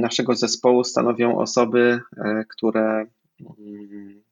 [0.00, 2.00] naszego zespołu stanowią osoby,
[2.48, 3.06] które
[3.58, 4.22] mm,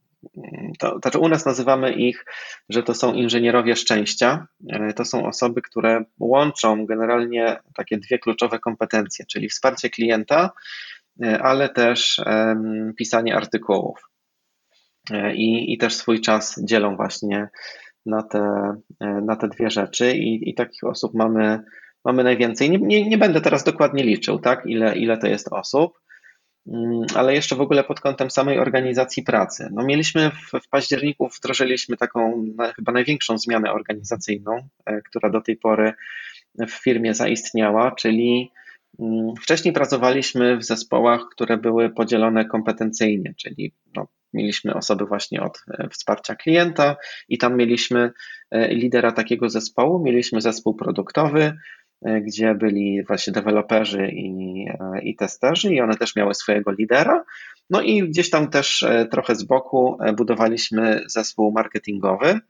[0.78, 2.24] to, znaczy u nas nazywamy ich,
[2.68, 4.46] że to są inżynierowie szczęścia.
[4.68, 10.50] E, to są osoby, które łączą generalnie takie dwie kluczowe kompetencje, czyli wsparcie klienta,
[11.22, 12.20] e, ale też
[12.96, 13.98] pisanie artykułów.
[15.10, 17.48] E, I, i też swój czas dzielą właśnie
[18.06, 21.64] na te, na te dwie rzeczy, i, i takich osób mamy,
[22.04, 22.70] mamy najwięcej.
[22.70, 25.98] Nie, nie, nie będę teraz dokładnie liczył, tak, ile, ile to jest osób.
[26.66, 29.68] Mm, ale jeszcze w ogóle pod kątem samej organizacji pracy.
[29.72, 35.40] No mieliśmy w, w październiku, wdrożyliśmy taką na, chyba największą zmianę organizacyjną, e, która do
[35.40, 35.92] tej pory
[36.68, 38.52] w firmie zaistniała, czyli
[39.00, 45.58] mm, wcześniej pracowaliśmy w zespołach, które były podzielone kompetencyjnie, czyli no, mieliśmy osoby właśnie od
[45.78, 46.96] e, wsparcia klienta
[47.28, 48.12] i tam mieliśmy
[48.50, 51.56] e, lidera takiego zespołu, mieliśmy zespół produktowy,
[52.04, 57.24] gdzie byli właśnie deweloperzy i, e, i testerzy, i one też miały swojego lidera.
[57.70, 62.40] No i gdzieś tam też e, trochę z boku budowaliśmy zespół marketingowy,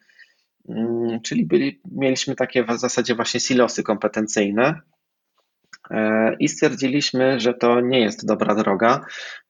[0.68, 4.80] mm, czyli byli, mieliśmy takie w zasadzie właśnie silosy kompetencyjne.
[6.40, 9.00] I stwierdziliśmy, że to nie jest dobra droga,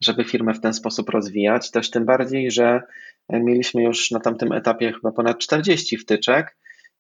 [0.01, 1.71] żeby firmę w ten sposób rozwijać.
[1.71, 2.83] Też tym bardziej, że
[3.31, 6.57] mieliśmy już na tamtym etapie chyba ponad 40 wtyczek,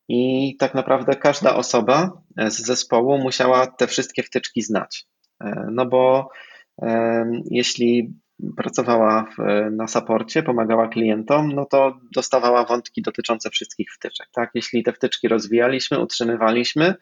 [0.08, 5.06] i tak naprawdę każda osoba z zespołu musiała te wszystkie wtyczki znać.
[5.40, 6.28] E, no bo
[6.82, 8.14] e, jeśli
[8.56, 9.28] pracowała
[9.70, 14.26] na saporcie, pomagała klientom, no to dostawała wątki dotyczące wszystkich wtyczek.
[14.32, 14.50] Tak?
[14.54, 16.94] Jeśli te wtyczki rozwijaliśmy, utrzymywaliśmy,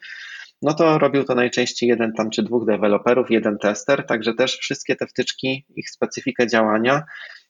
[0.61, 4.95] no to robił to najczęściej jeden tam czy dwóch deweloperów, jeden tester, także też wszystkie
[4.95, 7.03] te wtyczki, ich specyfikę działania,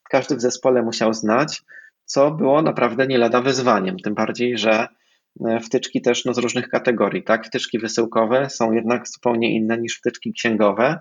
[0.10, 1.62] każdy w zespole musiał znać,
[2.06, 3.98] co było naprawdę nie lada wyzwaniem.
[4.00, 5.03] Tym bardziej, że E,
[5.62, 7.24] wtyczki też no, z różnych kategorii.
[7.24, 7.48] Tak?
[7.48, 11.00] Wtyczki wysyłkowe są jednak zupełnie inne niż wtyczki księgowe,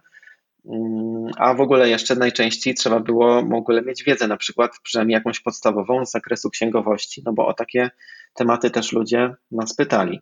[0.67, 5.15] mm, a w ogóle jeszcze najczęściej trzeba było w ogóle mieć wiedzę, na przykład przynajmniej
[5.15, 7.91] jakąś podstawową z zakresu księgowości, no bo o takie
[8.35, 10.21] tematy też ludzie nas pytali.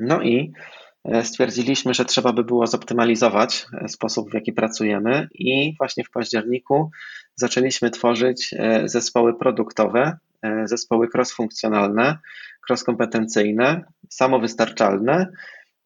[0.00, 0.52] No i
[1.04, 6.10] e, stwierdziliśmy, że trzeba by było zoptymalizować e, sposób, w jaki pracujemy, i właśnie w
[6.10, 6.90] październiku
[7.34, 8.54] zaczęliśmy tworzyć
[8.84, 10.18] zespoły produktowe,
[10.64, 12.18] zespoły cross-funkcjonalne,
[12.70, 15.26] cross-kompetencyjne, samowystarczalne,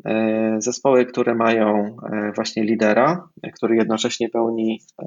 [0.05, 5.07] e, zespoły, które mają e, właśnie lidera, który jednocześnie pełni e,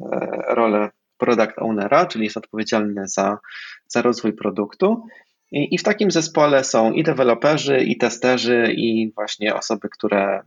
[0.55, 3.37] rolę product ownera, czyli jest odpowiedzialny za,
[3.87, 5.03] za rozwój produktu.
[5.51, 10.41] I, I w takim zespole są i deweloperzy, i testerzy, i właśnie osoby, które,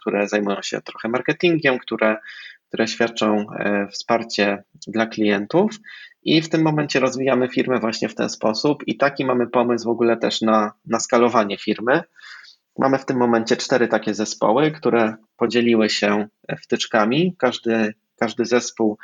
[0.00, 2.16] które zajmują się trochę marketingiem, które,
[2.70, 3.46] które świadczą
[3.90, 5.70] wsparcie dla klientów.
[6.22, 9.92] I w tym momencie rozwijamy firmę właśnie w ten sposób i taki mamy pomysł w
[9.92, 12.02] ogóle też na, na skalowanie firmy.
[12.78, 16.28] Mamy w tym momencie cztery takie zespoły, które podzieliły się
[16.62, 17.34] wtyczkami.
[17.38, 18.98] Każdy, każdy zespół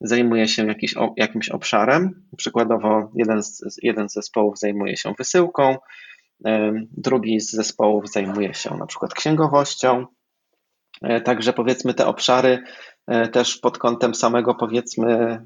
[0.00, 2.26] zajmuje się jakiś, jakimś obszarem.
[2.36, 5.76] Przykładowo jeden z, jeden z zespołów zajmuje się wysyłką,
[6.90, 10.06] drugi z zespołów zajmuje się na przykład księgowością.
[11.02, 12.91] E, także powiedzmy te obszary E,
[13.32, 15.42] też pod kątem samego powiedzmy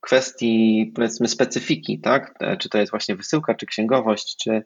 [0.00, 2.34] kwestii powiedzmy specyfiki, tak?
[2.40, 4.62] E, czy to jest właśnie wysyłka, czy księgowość, czy,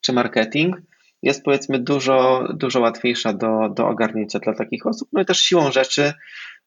[0.00, 0.76] czy marketing,
[1.22, 5.08] jest powiedzmy dużo, dużo łatwiejsza do, do ogarnięcia dla takich osób.
[5.12, 6.12] No i też siłą rzeczy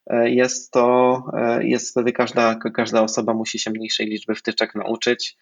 [0.06, 1.22] e, jest to,
[1.60, 5.36] jest wtedy każda, każda osoba musi się mniejszej liczby wtyczek nauczyć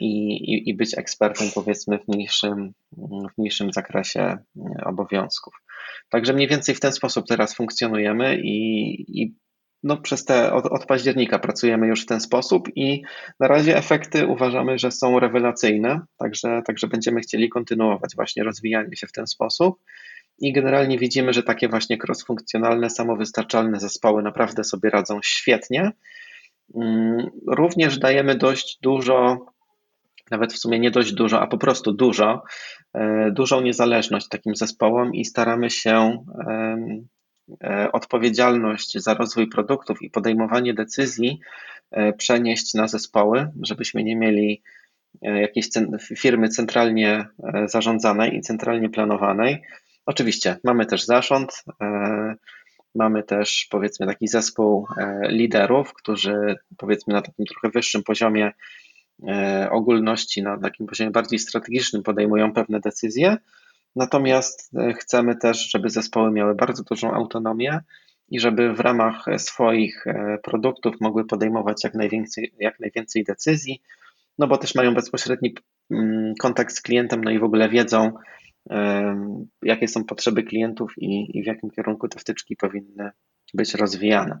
[0.00, 2.72] i, i, i być ekspertem powiedzmy w mniejszym,
[3.34, 4.36] w mniejszym zakresie
[4.84, 5.54] obowiązków.
[6.08, 9.34] Także mniej więcej w ten sposób teraz funkcjonujemy i, i
[9.82, 13.02] no przez te od, od, października pracujemy już w ten sposób i
[13.40, 19.06] na razie efekty uważamy, że są rewelacyjne, także, także będziemy chcieli kontynuować właśnie rozwijanie się
[19.06, 19.80] w ten sposób.
[20.38, 25.92] I generalnie widzimy, że takie właśnie cross-funkcjonalne, samowystarczalne zespoły naprawdę sobie radzą świetnie.
[26.74, 29.46] Mm, również dajemy dość dużo
[30.32, 32.42] nawet w sumie nie dość dużo, a po prostu dużo,
[32.94, 36.24] e, dużą niezależność takim zespołom i staramy się
[37.64, 41.40] e, odpowiedzialność za rozwój produktów i podejmowanie decyzji
[41.90, 44.62] e, przenieść na zespoły, żebyśmy nie mieli
[45.22, 45.68] jakiejś
[46.18, 47.26] firmy centralnie
[47.66, 49.62] zarządzanej i centralnie planowanej.
[50.06, 51.64] Oczywiście mamy też zarząd,
[52.94, 54.86] mamy też powiedzmy taki zespół
[55.28, 58.52] liderów, którzy powiedzmy na takim trochę wyższym poziomie
[59.70, 63.36] ogólności na takim poziomie bardziej strategicznym podejmują pewne decyzje.
[63.96, 67.80] Natomiast e, chcemy też, żeby zespoły miały bardzo dużą autonomię
[68.28, 70.04] i żeby w ramach swoich
[70.42, 73.82] produktów mogły podejmować jak najwięcej, jak najwięcej decyzji,
[74.38, 75.54] no bo też mają bezpośredni
[75.90, 78.12] mm, kontakt z klientem, no i w ogóle wiedzą,
[79.62, 83.10] jakie są potrzeby klientów i, i w jakim kierunku te wtyczki powinny
[83.54, 84.38] być rozwijane.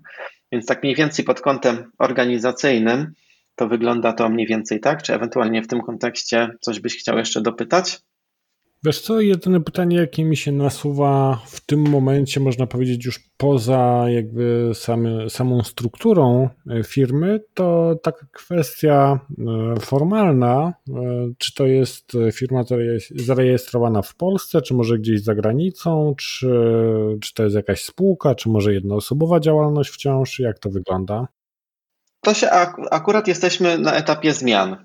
[0.52, 3.12] Więc tak mniej więcej pod kątem organizacyjnym
[3.56, 7.40] to wygląda to mniej więcej tak, czy ewentualnie w tym kontekście coś byś chciał jeszcze
[7.40, 8.02] dopytać?
[8.84, 14.04] Wiesz co, jedyne pytanie, jakie mi się nasuwa w tym momencie, można powiedzieć już poza
[14.08, 19.20] jakby samy, samą strukturą e, firmy, to taka kwestia
[19.76, 20.92] e, formalna, e,
[21.38, 22.64] czy to jest firma
[23.10, 26.50] zarejestrowana w Polsce, czy może gdzieś za granicą, czy,
[27.20, 31.28] czy to jest jakaś spółka, czy może jednoosobowa działalność wciąż, jak to wygląda?
[32.22, 34.76] To się ak akurat jesteśmy na etapie zmian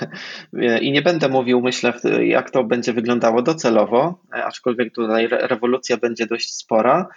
[0.86, 6.54] i nie będę mówił, myślę, jak to będzie wyglądało docelowo, aczkolwiek tutaj rewolucja będzie dość
[6.54, 7.08] spora.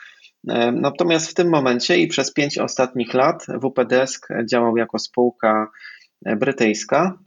[0.73, 5.67] Natomiast w tym momencie i przez pięć ostatnich lat WPDesk działał jako spółka
[6.21, 7.17] brytyjska,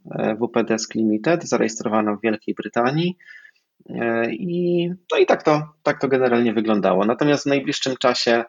[0.41, 3.17] WPDesk Limited, zarejestrowana w Wielkiej Brytanii.
[3.91, 7.05] E, I, no i tak to, tak to generalnie wyglądało.
[7.05, 8.45] Natomiast w najbliższym czasie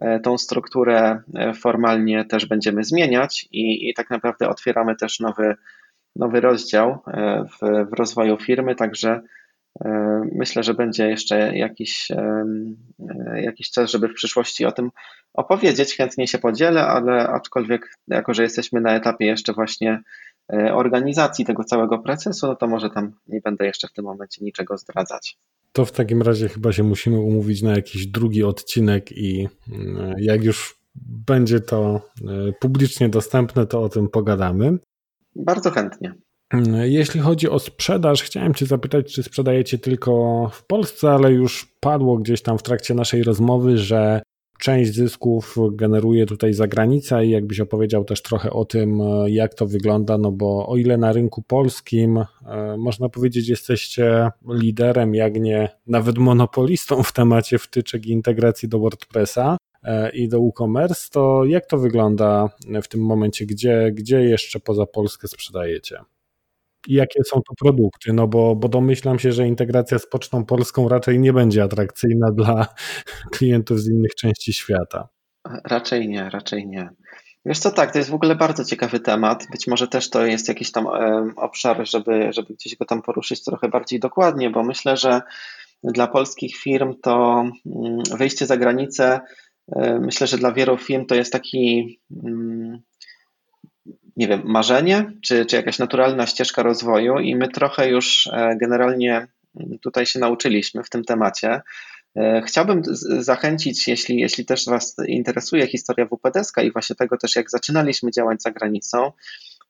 [0.00, 5.54] e, tą strukturę e, formalnie też będziemy zmieniać i, i tak naprawdę otwieramy też nowy,
[6.16, 6.98] nowy rozdział
[7.52, 9.20] w, w rozwoju firmy, także
[10.32, 12.08] myślę, że będzie jeszcze jakiś,
[13.34, 14.90] jakiś czas, żeby w przyszłości o tym
[15.34, 15.96] opowiedzieć.
[15.96, 20.02] Chętnie się podzielę, ale aczkolwiek jako, że jesteśmy na etapie jeszcze właśnie
[20.72, 24.76] organizacji tego całego procesu, no to może tam nie będę jeszcze w tym momencie niczego
[24.78, 25.38] zdradzać.
[25.72, 30.44] To w takim razie chyba się musimy umówić na jakiś drugi odcinek i mm, jak
[30.44, 30.78] już
[31.26, 34.78] będzie to e, publicznie dostępne, to o tym pogadamy.
[35.36, 36.14] Bardzo chętnie.
[36.50, 40.12] Mm, jeśli chodzi o sprzedaż, chciałem Cię zapytać, czy sprzedajecie tylko
[40.52, 44.22] w Polsce, ale już padło gdzieś tam w trakcie naszej rozmowy, że
[44.58, 50.18] część zysków generuje tutaj zagranica i jakbyś opowiedział też trochę o tym, jak to wygląda,
[50.18, 52.16] no bo o ile na rynku polskim
[52.46, 58.78] e, można powiedzieć jesteście liderem, jak nie nawet monopolistą w temacie wtyczek i integracji do
[58.78, 62.48] WordPressa e, i do e-commerce, to jak to wygląda
[62.82, 65.98] w tym momencie, gdzie, gdzie jeszcze poza Polskę sprzedajecie?
[66.88, 70.88] I jakie są to produkty, no bo, bo domyślam się, że integracja z Pocztą Polską
[70.88, 72.66] raczej nie będzie atrakcyjna dla
[73.36, 75.08] klientów z innych części świata.
[75.64, 76.88] Raczej nie, raczej nie.
[77.44, 79.46] Wiesz co, tak, to jest w ogóle bardzo ciekawy temat.
[79.50, 80.86] Być może też to jest jakiś tam
[81.36, 85.20] obszar, żeby, żeby gdzieś go tam poruszyć trochę bardziej dokładnie, bo myślę, że
[85.82, 89.20] dla polskich firm to mm, wyjście za granicę,
[90.00, 92.78] myślę, że dla wielu firm to jest taki mm,
[94.16, 99.26] nie wiem, marzenie, czy, czy jakaś naturalna ścieżka rozwoju, i my trochę już e, generalnie
[99.80, 101.60] tutaj się nauczyliśmy w tym temacie.
[102.16, 102.82] E, chciałbym
[103.18, 108.42] zachęcić, jeśli, jeśli też Was interesuje historia WPDSK i właśnie tego też, jak zaczynaliśmy działać
[108.42, 109.12] za granicą,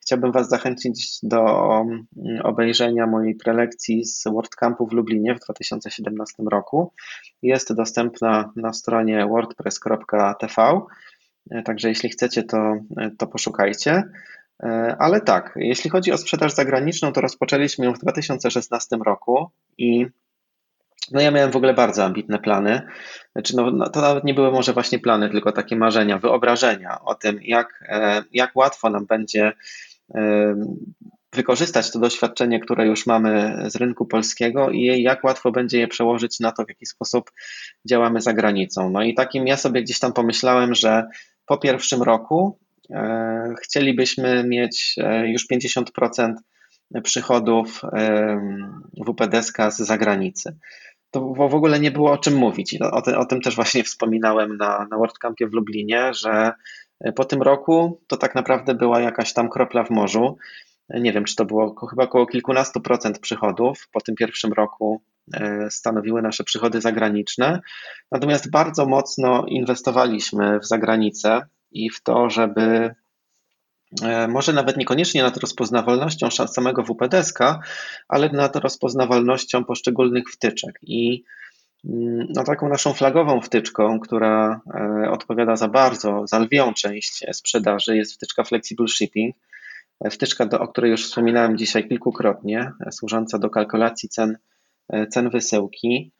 [0.00, 2.06] chciałbym Was zachęcić do mm,
[2.42, 6.92] obejrzenia mojej prelekcji z WordCampu w Lublinie w 2017 roku.
[7.42, 10.80] Jest dostępna na stronie wordpress.tv,
[11.50, 12.76] e, także jeśli chcecie, to,
[13.18, 14.02] to poszukajcie.
[14.62, 20.06] E, ale tak, jeśli chodzi o sprzedaż zagraniczną, to rozpoczęliśmy ją w 2016 roku i
[21.12, 22.82] no ja miałem w ogóle bardzo ambitne plany.
[23.32, 27.14] Znaczy no, no, to nawet nie były może właśnie plany, tylko takie marzenia, wyobrażenia o
[27.14, 29.52] tym, jak, e, jak łatwo nam będzie
[30.14, 30.54] e,
[31.32, 36.40] wykorzystać to doświadczenie, które już mamy z rynku polskiego i jak łatwo będzie je przełożyć
[36.40, 37.30] na to, w jaki sposób
[37.84, 38.90] działamy za granicą.
[38.90, 41.06] No i takim ja sobie gdzieś tam pomyślałem, że
[41.46, 42.58] po pierwszym roku
[43.62, 46.34] chcielibyśmy mieć e, już 50%
[47.02, 48.40] przychodów e,
[49.06, 50.56] WPDSK z zagranicy.
[51.10, 52.76] To w ogóle nie było o czym mówić.
[52.80, 56.52] O, tym, o tym też właśnie wspominałem na, na WordCampie w Lublinie, że
[57.16, 60.36] po tym roku to tak naprawdę była jakaś tam kropla w morzu.
[60.88, 65.02] Nie wiem, czy to było chyba około kilkunastu procent przychodów po tym pierwszym roku
[65.70, 67.60] stanowiły nasze przychody zagraniczne.
[68.12, 72.94] Natomiast bardzo mocno inwestowaliśmy w zagranicę i w to, żeby
[74.02, 77.38] e, może nawet niekoniecznie nad rozpoznawalnością samego WPDSK,
[78.08, 80.78] ale nad rozpoznawalnością poszczególnych wtyczek.
[80.82, 81.24] I
[81.84, 87.96] mm, no, taką naszą flagową wtyczką, która e, odpowiada za bardzo, za lwią część sprzedaży,
[87.96, 89.36] jest wtyczka Flexible Shipping.
[90.04, 94.38] E, wtyczka, o której już wspominałem dzisiaj kilkukrotnie, służąca do kalkulacji cen,
[95.10, 96.12] cen wysyłki,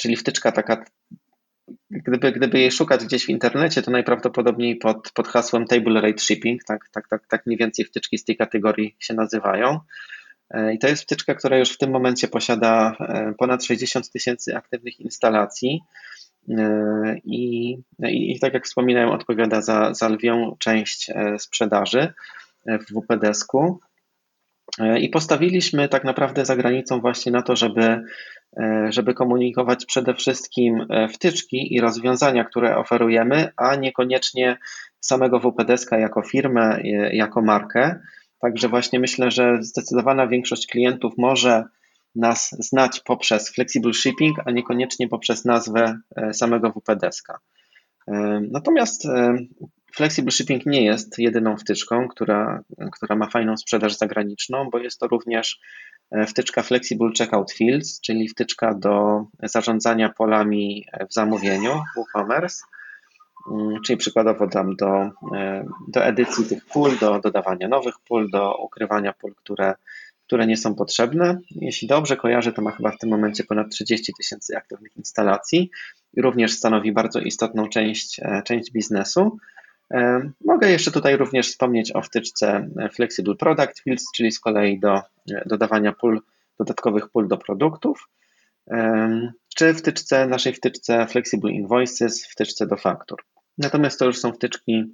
[0.00, 0.84] czyli wtyczka taka
[1.90, 6.64] gdyby, gdyby jej szukać gdzieś w internecie, to najprawdopodobniej pod, pod hasłem Table Rate Shipping,
[6.64, 9.80] tak, tak, tak, tak mniej więcej wtyczki z tej kategorii się nazywają.
[10.50, 14.56] E, I to jest wtyczka, która już w tym momencie posiada e, ponad 60 tysięcy
[14.56, 15.80] aktywnych instalacji
[17.24, 17.72] i,
[18.02, 22.12] i, i tak jak wspominałem, odpowiada za, za lwią część sprzedaży
[22.66, 23.80] w WPDesku.
[25.00, 28.02] I postawiliśmy tak naprawdę za granicą właśnie na to, żeby,
[28.88, 34.56] żeby komunikować przede wszystkim wtyczki i rozwiązania, które oferujemy, a niekoniecznie
[35.00, 36.80] samego WPDeska jako firmę,
[37.12, 38.00] jako markę.
[38.38, 41.64] Także właśnie myślę, że zdecydowana większość klientów może
[42.14, 47.38] nas znać poprzez Flexible Shipping, a niekoniecznie poprzez nazwę e, samego WPDeska.
[48.08, 49.36] E, natomiast e,
[49.96, 52.60] Flexible Shipping nie jest jedyną wtyczką, która,
[52.92, 55.60] która ma fajną sprzedaż zagraniczną, bo jest to również
[56.26, 62.64] wtyczka Flexible Checkout Fields, czyli wtyczka do zarządzania polami w zamówieniu WooCommerce,
[63.50, 65.10] mm, czyli przykładowo dam do,
[65.88, 69.74] do edycji tych pól, do dodawania nowych pól, do ukrywania pól, które
[70.26, 71.40] które nie są potrzebne.
[71.50, 75.70] Jeśli dobrze kojarzę, to ma chyba w tym momencie ponad 30 tysięcy aktywnych instalacji
[76.14, 79.38] i również stanowi bardzo istotną część, e, część biznesu.
[79.94, 85.00] E, mogę jeszcze tutaj również wspomnieć o wtyczce Flexible Product Fields, czyli z kolei do
[85.46, 86.20] dodawania pól,
[86.58, 88.08] dodatkowych pól do produktów,
[88.70, 93.18] e, czy wtyczce, naszej wtyczce Flexible Invoices, wtyczce do faktur.
[93.58, 94.84] Natomiast to już są wtyczki,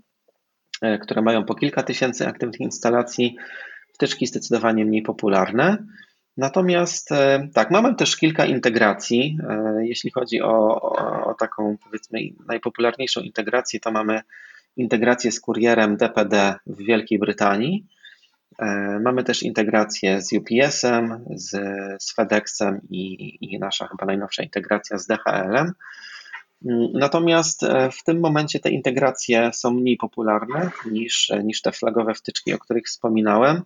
[1.02, 3.36] które mają po kilka tysięcy aktywnych instalacji,
[3.94, 5.78] wtyczki zdecydowanie mniej popularne.
[6.36, 9.38] Natomiast e, tak, mamy też kilka integracji.
[9.48, 14.20] E, jeśli chodzi o, o, o, taką powiedzmy najpopularniejszą integrację, to mamy
[14.76, 17.86] integrację z kurierem DPD w Wielkiej Brytanii.
[18.58, 18.66] E,
[19.04, 21.50] mamy też integrację z UPS-em, z,
[22.02, 25.72] z FedExem i, i nasza chyba najnowsza integracja z DHL-em.
[26.94, 32.58] Natomiast w tym momencie te integracje są mniej popularne niż, niż te flagowe wtyczki, o
[32.58, 33.62] których wspominałem.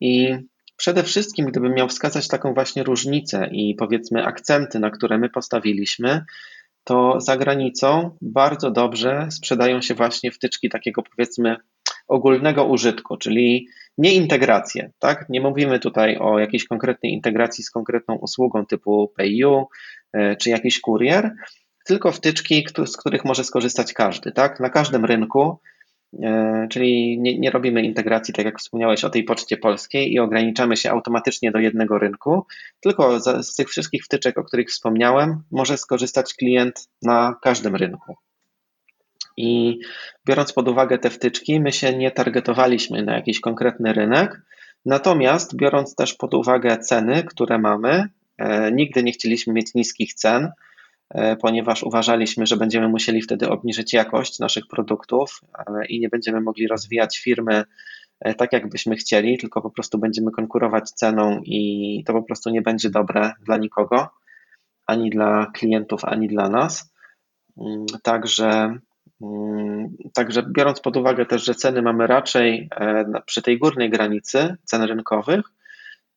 [0.00, 0.36] I
[0.76, 6.24] przede wszystkim, gdybym miał wskazać taką właśnie różnicę i powiedzmy akcenty, na które my postawiliśmy,
[6.84, 11.56] to za granicą bardzo dobrze sprzedają się właśnie wtyczki takiego powiedzmy
[12.08, 13.68] ogólnego użytku, czyli
[13.98, 15.26] nie integracje, tak?
[15.28, 19.66] Nie mówimy tutaj o jakiejś konkretnej integracji z konkretną usługą typu PayU
[20.12, 21.30] e, czy jakiś kurier,
[21.86, 24.60] tylko wtyczki, z których może skorzystać każdy, tak?
[24.60, 25.60] Na każdym rynku
[26.70, 30.90] czyli nie, nie, robimy integracji, tak jak wspomniałeś, o tej poczcie polskiej i ograniczamy się
[30.90, 32.46] automatycznie do jednego rynku,
[32.80, 38.16] tylko z, tych wszystkich wtyczek, o których wspomniałem, może skorzystać klient na każdym rynku.
[39.36, 39.78] I
[40.26, 44.42] biorąc pod uwagę te wtyczki, my się nie targetowaliśmy na jakiś konkretny rynek,
[44.86, 48.08] natomiast biorąc też pod uwagę ceny, które mamy,
[48.38, 50.52] e, nigdy nie chcieliśmy mieć niskich cen, E,
[51.40, 56.68] ponieważ uważaliśmy, że będziemy musieli wtedy obniżyć jakość naszych produktów e, i nie będziemy mogli
[56.68, 57.64] rozwijać firmy
[58.20, 62.62] e, tak, jakbyśmy chcieli, tylko po prostu będziemy konkurować ceną i to po prostu nie
[62.62, 64.08] będzie dobre dla nikogo,
[64.86, 66.92] ani dla klientów, ani dla nas.
[67.56, 68.78] Mm, także,
[69.22, 72.68] mm, także biorąc pod uwagę też, że ceny mamy raczej
[73.26, 75.42] przy tej górnej granicy cen rynkowych,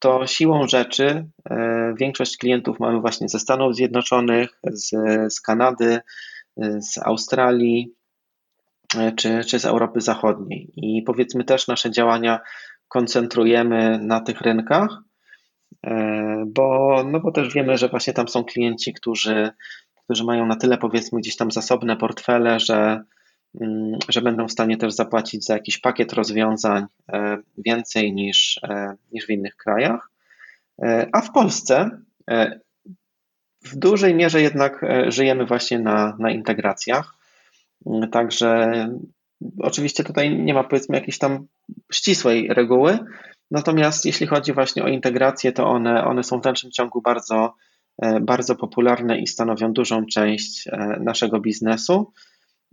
[0.06, 4.90] to siłą rzeczy e, większość klientów mamy właśnie ze Stanów Zjednoczonych, z,
[5.34, 5.99] z Kanady,
[6.61, 7.94] e, z Australii
[8.98, 10.72] e, czy, czy z Europy Zachodniej.
[10.76, 12.40] I powiedzmy też nasze działania
[12.88, 14.90] koncentrujemy na tych rynkach,
[16.48, 19.52] bo, no bo też wiemy, że właśnie tam są klienci, którzy,
[20.03, 23.03] którzy mają na tyle powiedzmy gdzieś tam zasobne portfele, że
[24.10, 29.26] że będą w stanie też zapłacić za jakiś pakiet rozwiązań e, więcej niż, e, niż
[29.26, 30.10] w innych krajach.
[30.82, 31.90] E, a w Polsce
[33.64, 37.14] w dużej mierze jednak żyjemy właśnie na, na integracjach.
[37.86, 38.69] Mm, także
[39.60, 41.48] oczywiście tutaj nie ma powiedzmy jakiejś tam
[41.94, 42.99] ścisłej reguły,
[43.52, 47.53] natomiast jeśli chodzi właśnie o integrację, to one, one są w dalszym ciągu bardzo,
[48.22, 50.68] bardzo popularne i stanowią dużą część
[50.99, 52.11] naszego biznesu.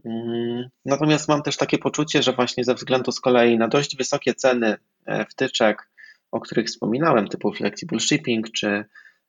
[0.04, 4.34] Mm, natomiast mam też takie poczucie, że właśnie ze względu z kolei na dość wysokie
[4.34, 4.76] ceny
[5.06, 5.90] e, wtyczek,
[6.32, 8.84] o których wspominałem, typu flexible shipping, czy,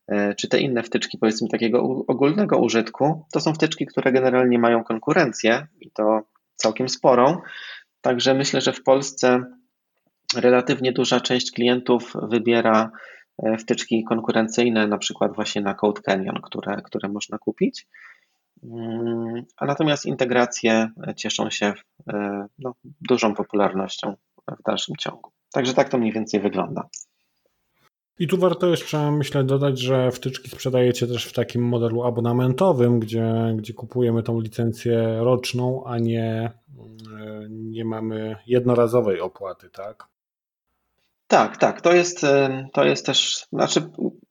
[0.07, 4.83] e, czy te inne wtyczki, powiedzmy takiego ogólnego użytku, to są wtyczki, które generalnie mają
[4.83, 6.21] konkurencję i to
[6.55, 7.37] całkiem sporą.
[8.01, 9.43] Także myślę, że w Polsce
[10.35, 12.91] relatywnie duża część klientów wybiera
[13.43, 17.87] e, wtyczki konkurencyjne, na przykład właśnie na Code Canyon, które, które można kupić.
[18.63, 21.73] Mm, a natomiast integracje cieszą się
[22.09, 24.15] e, no, dużą popularnością
[24.59, 25.31] w dalszym ciągu.
[25.53, 26.89] Także tak to mniej więcej wygląda.
[28.19, 33.53] I tu warto jeszcze, myślę, dodać, że wtyczki sprzedajecie też w takim modelu abonamentowym, gdzie,
[33.57, 36.51] gdzie kupujemy tą licencję roczną, a nie,
[37.49, 40.12] nie mamy jednorazowej opłaty, tak?
[41.33, 41.81] Tak, tak.
[41.81, 42.21] To jest,
[42.73, 43.81] to jest też, znaczy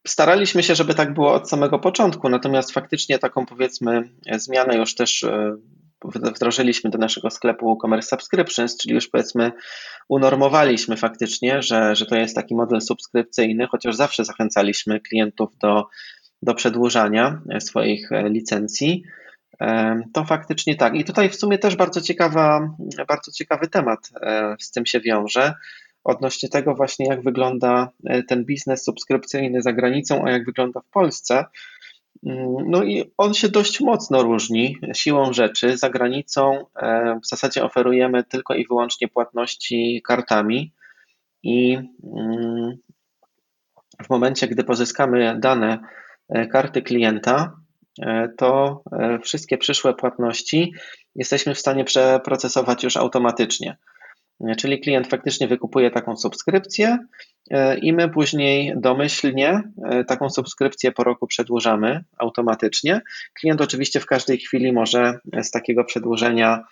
[0.07, 5.24] staraliśmy się, żeby tak było od samego początku, natomiast faktycznie taką powiedzmy zmianę już też
[5.24, 5.57] e,
[6.05, 9.53] wdrożyliśmy do naszego sklepu Commerce Subscriptions, czyli już powiedzmy
[10.09, 15.87] unormowaliśmy faktycznie, że, że to jest taki model subskrypcyjny, chociaż zawsze zachęcaliśmy klientów do,
[16.43, 19.03] do przedłużania swoich e, licencji.
[20.15, 20.95] To faktycznie tak.
[20.95, 22.74] I tutaj w sumie też bardzo, ciekawa,
[23.09, 25.55] bardzo ciekawy temat e, z tym się wiąże
[26.05, 30.91] odnośnie tego właśnie, jak wygląda e, ten biznes subskrypcyjny za granicą, a jak wygląda w
[30.91, 31.45] Polsce.
[32.27, 35.79] Mm, no i on się dość mocno różni siłą rzeczy.
[35.79, 40.73] Za granicą e, w zasadzie oferujemy tylko i wyłącznie płatności kartami
[41.43, 42.77] i mm,
[44.07, 45.79] w momencie, gdy pozyskamy dane
[46.29, 47.57] e, karty klienta,
[48.37, 48.83] to
[49.23, 50.73] wszystkie przyszłe płatności
[51.15, 53.77] jesteśmy w stanie przeprocesować już automatycznie.
[54.59, 56.98] Czyli klient faktycznie wykupuje taką subskrypcję
[57.51, 63.01] e, i my później domyślnie e, taką subskrypcję po roku przedłużamy automatycznie.
[63.40, 66.64] Klient oczywiście w każdej chwili może z takiego przedłużenia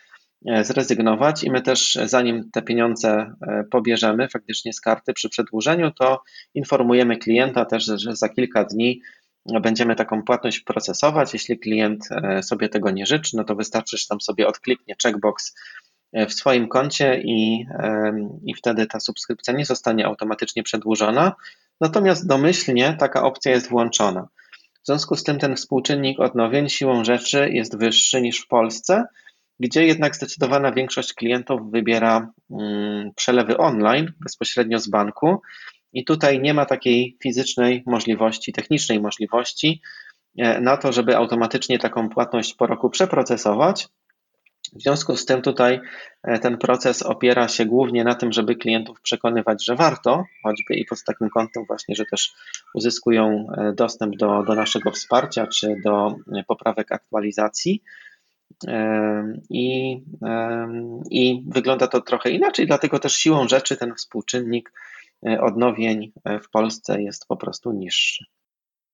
[0.46, 3.32] e, zrezygnować i my też zanim te pieniądze
[3.70, 6.22] pobierzemy faktycznie z karty przy przedłużeniu, to
[6.54, 9.00] informujemy klienta też, że za kilka dni
[9.62, 11.32] będziemy taką płatność procesować.
[11.32, 12.08] Jeśli klient
[12.42, 15.79] sobie tego nie życzy, no to wystarczy, że tam sobie odkliknie checkbox E,
[16.12, 17.66] w swoim koncie i,
[18.44, 21.32] i wtedy ta subskrypcja nie zostanie automatycznie przedłużona.
[21.80, 24.28] Natomiast domyślnie taka opcja jest włączona.
[24.82, 29.04] W związku z tym ten współczynnik odnowień siłą rzeczy jest wyższy niż w Polsce,
[29.60, 35.40] gdzie jednak zdecydowana większość klientów wybiera mm, przelewy online bezpośrednio z banku
[35.92, 39.82] i tutaj nie ma takiej fizycznej możliwości, technicznej możliwości
[40.38, 43.88] e, na to, żeby automatycznie taką płatność po roku przeprocesować
[44.72, 45.80] w związku z tym tutaj
[46.22, 50.84] e, ten proces opiera się głównie na tym, żeby klientów przekonywać, że warto, choćby i
[50.84, 52.32] pod takim kątem właśnie, że też
[52.74, 57.82] uzyskują e, dostęp do, do naszego wsparcia czy do e, poprawek aktualizacji.
[59.50, 59.96] I,
[61.10, 64.72] I wygląda to trochę inaczej, dlatego też siłą rzeczy ten współczynnik
[65.40, 66.12] odnowień
[66.44, 68.24] w Polsce jest po prostu niższy.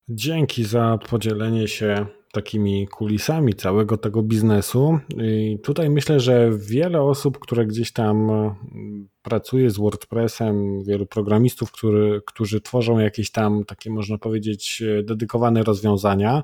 [0.08, 4.98] Dzięki za podzielenie się takimi kulisami całego tego biznesu.
[5.22, 11.72] I tutaj myślę, że wiele osób, które gdzieś tam mm, pracuje z WordPressem, wielu programistów,
[11.72, 16.42] który, którzy tworzą jakieś tam takie, można powiedzieć, dedykowane rozwiązania,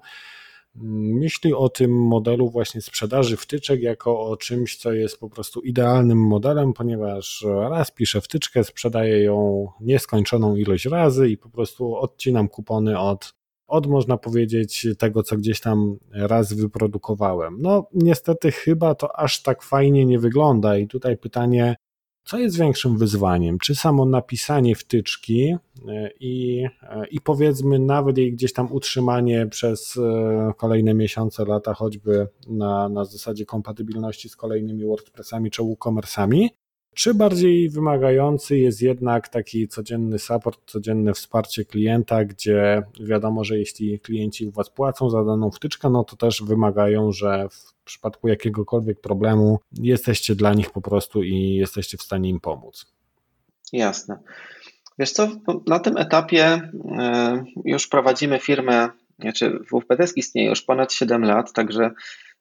[0.74, 6.18] myśli o tym modelu właśnie sprzedaży wtyczek jako o czymś, co jest po prostu idealnym
[6.18, 12.98] modelem, ponieważ raz piszę wtyczkę, sprzedaję ją nieskończoną ilość razy i po prostu odcinam kupony
[12.98, 13.41] od
[13.72, 17.56] od, można powiedzieć, tego, co gdzieś tam raz wyprodukowałem.
[17.60, 21.76] No, niestety, chyba to aż tak fajnie nie wygląda, i tutaj pytanie,
[22.24, 23.58] co jest większym wyzwaniem?
[23.58, 25.56] Czy samo napisanie wtyczki
[25.88, 31.74] e, i, e, i powiedzmy nawet jej gdzieś tam utrzymanie przez e, kolejne miesiące, lata,
[31.74, 36.48] choćby na, na zasadzie kompatybilności z kolejnymi WordPressami czy WooCommerce'ami,
[36.94, 44.00] czy bardziej wymagający jest jednak taki codzienny support, codzienne wsparcie klienta, gdzie wiadomo, że jeśli
[44.00, 49.00] klienci u Was płacą za daną wtyczkę, no to też wymagają, że w przypadku jakiegokolwiek
[49.00, 52.86] problemu jesteście dla nich po prostu i jesteście w stanie im pomóc.
[53.72, 54.18] Jasne.
[54.98, 55.28] Wiesz co,
[55.66, 58.88] na tym etapie e, już prowadzimy firmę,
[59.18, 61.90] znaczy WPDesk istnieje już ponad 7 lat, także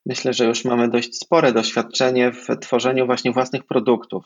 [0.06, 4.26] myślę, że już mamy dość spore doświadczenie w tworzeniu właśnie własnych produktów.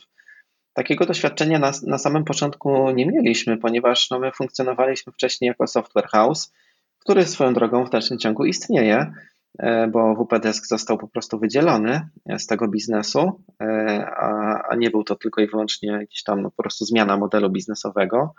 [0.73, 6.07] Takiego doświadczenia na, na samym początku nie mieliśmy, ponieważ no, my funkcjonowaliśmy wcześniej jako software
[6.07, 6.53] house,
[6.99, 9.13] który swoją drogą w dalszym ciągu istnieje,
[9.59, 15.03] e, bo WPDesk został po prostu wydzielony z tego biznesu, e, a, a nie był
[15.03, 18.33] to tylko i wyłącznie jakiś tam no, po prostu zmiana modelu biznesowego.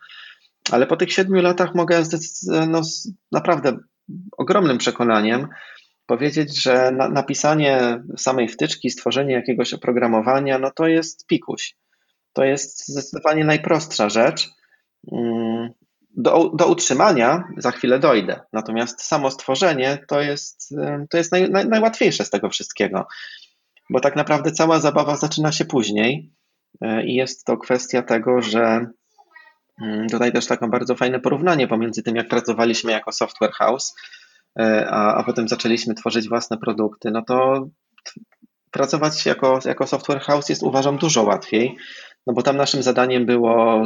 [0.73, 2.03] Ale po tych siedmiu latach mogę
[2.69, 3.77] no, z naprawdę
[4.37, 5.49] ogromnym przekonaniem
[6.07, 11.74] powiedzieć, że na, napisanie samej wtyczki, stworzenie jakiegoś oprogramowania, no to jest pikuś.
[12.33, 14.49] To jest zdecydowanie najprostsza rzecz.
[15.12, 15.70] Mm,
[16.16, 18.41] do, do utrzymania za chwilę dojdę.
[18.53, 20.74] Natomiast samo stworzenie to jest,
[21.11, 23.07] to jest naj, naj, najłatwiejsze z tego wszystkiego,
[23.91, 26.33] bo tak naprawdę cała zabawa zaczyna się później
[26.81, 28.87] e, i jest to kwestia tego, że
[29.83, 33.95] mm, tutaj też takie bardzo fajne porównanie pomiędzy tym, jak pracowaliśmy jako software house,
[34.87, 37.11] a, a potem zaczęliśmy tworzyć własne produkty.
[37.11, 37.69] No to
[38.70, 41.77] pracować jako, jako software house jest uważam dużo łatwiej,
[42.27, 43.83] no bo tam naszym zadaniem było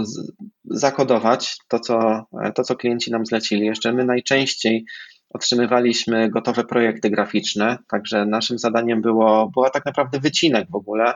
[0.65, 3.67] zakodować to co, to, co klienci nam zlecili.
[3.67, 4.85] Jeszcze my najczęściej
[5.31, 11.15] otrzymywaliśmy gotowe projekty graficzne, także naszym zadaniem było, była tak naprawdę wycinek w ogóle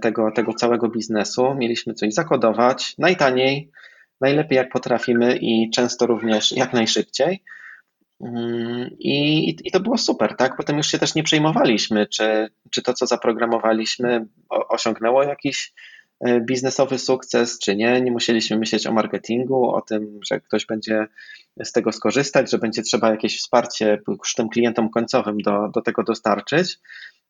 [0.00, 1.54] tego, tego całego biznesu.
[1.54, 3.70] Mieliśmy coś zakodować najtaniej,
[4.20, 7.42] najlepiej jak potrafimy i często również jak najszybciej.
[8.20, 10.56] Mm, I, I to było super, tak?
[10.56, 15.72] Potem już się też nie przejmowaliśmy, czy, czy to, co zaprogramowaliśmy, osiągnęło jakiś
[16.20, 18.00] e, biznesowy sukces, czy nie.
[18.00, 21.06] Nie musieliśmy myśleć o marketingu, o tym, że ktoś będzie
[21.64, 26.02] z tego skorzystać, że będzie trzeba jakieś wsparcie już tym klientom końcowym do, do tego
[26.02, 26.78] dostarczyć.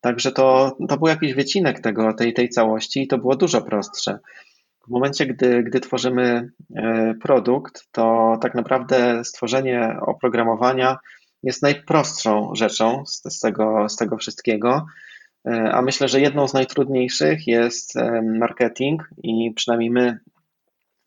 [0.01, 4.19] Także to, to był jakiś wycinek tego, tej, tej całości i to było dużo prostsze.
[4.87, 10.97] W momencie, gdy, gdy tworzymy e, produkt, to tak naprawdę stworzenie oprogramowania
[11.43, 14.85] jest najprostszą rzeczą z, z, tego, z tego wszystkiego.
[15.47, 20.19] E, a myślę, że jedną z najtrudniejszych jest e, marketing, i przynajmniej my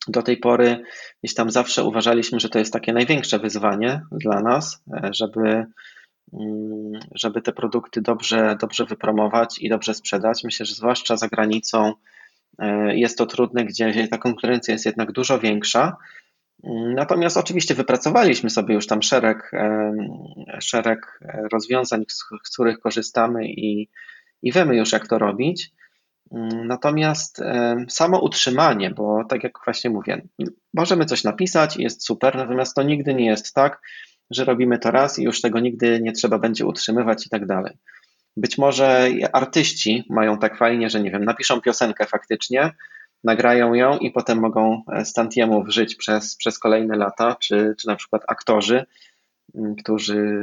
[0.08, 0.82] do tej pory
[1.22, 5.66] gdzieś tam zawsze uważaliśmy, że to jest takie największe wyzwanie dla nas, żeby,
[6.32, 10.44] mm, żeby te produkty dobrze, dobrze wypromować i dobrze sprzedać.
[10.44, 11.92] Myślę, że zwłaszcza za granicą
[12.88, 15.96] jest to trudne, gdzie ta konkurencja jest jednak dużo większa.
[16.64, 19.92] Mm, natomiast oczywiście wypracowaliśmy sobie już tam szereg, e,
[20.60, 21.20] szereg
[21.52, 23.88] rozwiązań, z których korzystamy i,
[24.42, 25.70] i wiemy już, jak to robić.
[26.32, 30.22] Mm, natomiast e, samo utrzymanie, bo tak jak właśnie mówię,
[30.74, 33.80] możemy coś napisać jest super, natomiast to nigdy nie jest tak,
[34.30, 37.74] że robimy to raz i już tego nigdy nie trzeba będzie utrzymywać i tak dalej.
[38.38, 42.70] Być może artyści mają tak fajnie, że nie wiem, napiszą piosenkę faktycznie,
[43.24, 48.22] nagrają ją i potem mogą Stantiemów żyć przez, przez kolejne lata, czy, czy na przykład
[48.28, 48.86] aktorzy,
[49.78, 50.40] którzy,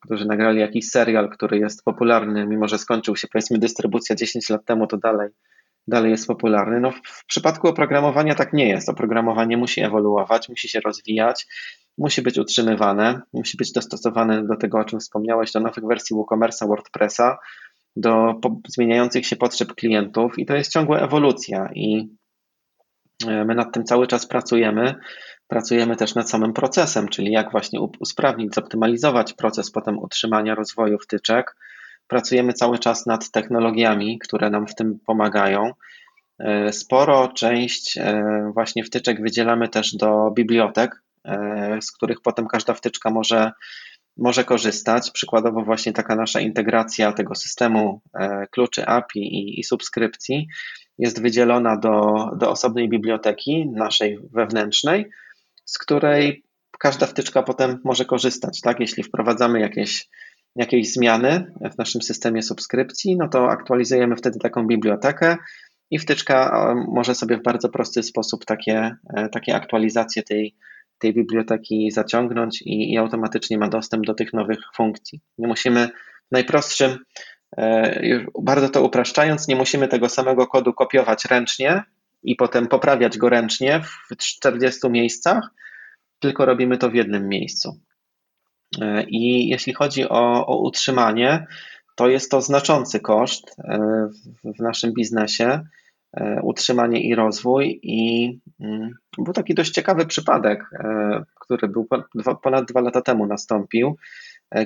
[0.00, 4.64] którzy nagrali jakiś serial, który jest popularny, mimo że skończył się powiedzmy dystrybucja 10 lat
[4.64, 5.30] temu, to dalej,
[5.90, 6.80] dalej jest popularny.
[6.80, 8.88] No, w przypadku oprogramowania tak nie jest.
[8.88, 11.46] Oprogramowanie musi ewoluować, musi się rozwijać
[12.00, 16.68] musi być utrzymywane, musi być dostosowane do tego, o czym wspomniałeś, do nowych wersji WooCommerce'a,
[16.68, 17.38] WordPressa,
[17.96, 22.08] do zmieniających się potrzeb klientów i to jest ciągła ewolucja i
[23.26, 24.94] e, my nad tym cały czas pracujemy.
[25.48, 31.56] Pracujemy też nad samym procesem, czyli jak właśnie usprawnić, zoptymalizować proces potem utrzymania rozwoju wtyczek.
[32.10, 35.72] Pracujemy cały czas nad technologiami, które nam w tym pomagają.
[36.38, 42.74] E, sporo część e, właśnie wtyczek wydzielamy też do bibliotek, E, z których potem każda
[42.74, 43.52] wtyczka może,
[44.16, 45.10] może korzystać.
[45.10, 48.00] Przykładowo właśnie taka nasza integracja tego systemu
[48.50, 50.46] kluczy API i, i subskrypcji
[50.98, 55.10] jest wydzielona do, do osobnej biblioteki naszej wewnętrznej,
[55.64, 56.44] z której
[56.78, 58.60] każda wtyczka potem może korzystać.
[58.60, 58.80] Tak?
[58.80, 60.08] Jeśli wprowadzamy jakieś,
[60.56, 65.36] jakieś zmiany w naszym systemie subskrypcji, no to aktualizujemy wtedy taką bibliotekę
[65.90, 68.96] i wtyczka e, może sobie w bardzo prosty sposób takie,
[69.32, 70.54] takie aktualizacje tej,
[71.00, 75.20] tej biblioteki zaciągnąć i, i automatycznie ma dostęp do tych nowych funkcji.
[75.38, 75.88] Nie musimy
[76.28, 76.98] w najprostszym,
[77.56, 81.82] e, bardzo to upraszczając, nie musimy tego samego kodu kopiować ręcznie
[82.22, 85.50] i potem poprawiać go ręcznie w 40 miejscach,
[86.18, 87.80] tylko robimy to w jednym miejscu.
[88.78, 91.46] E, I jeśli chodzi o, o utrzymanie,
[91.96, 93.78] to jest to znaczący koszt e,
[94.44, 95.60] w naszym biznesie.
[96.16, 97.80] E, utrzymanie i rozwój.
[97.82, 98.30] I
[98.60, 100.64] mm, był taki dość ciekawy przypadek,
[101.40, 101.88] który był
[102.42, 103.96] ponad dwa lata temu nastąpił,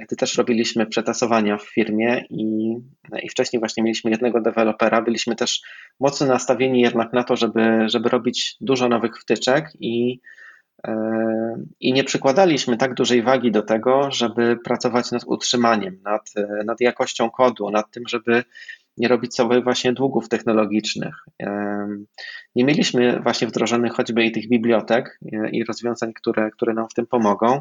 [0.03, 2.77] gdy też robiliśmy przetasowania w firmie i,
[3.23, 5.63] i wcześniej właśnie mieliśmy jednego dewelopera, byliśmy też
[6.01, 10.21] mocno nastawieni jednak na to, żeby, żeby robić dużo nowych wtyczek i
[11.81, 16.33] i nie przykładaliśmy tak dużej wagi do tego, żeby pracować nad utrzymaniem, nad,
[16.65, 18.45] nad jakością kodu, nad tym, żeby
[18.97, 21.15] nie robić sobie właśnie długów technologicznych.
[22.57, 26.95] Nie mieliśmy właśnie wdrożonych choćby i tych bibliotek e, i rozwiązań, które, które nam w
[26.95, 27.61] tym pomogą.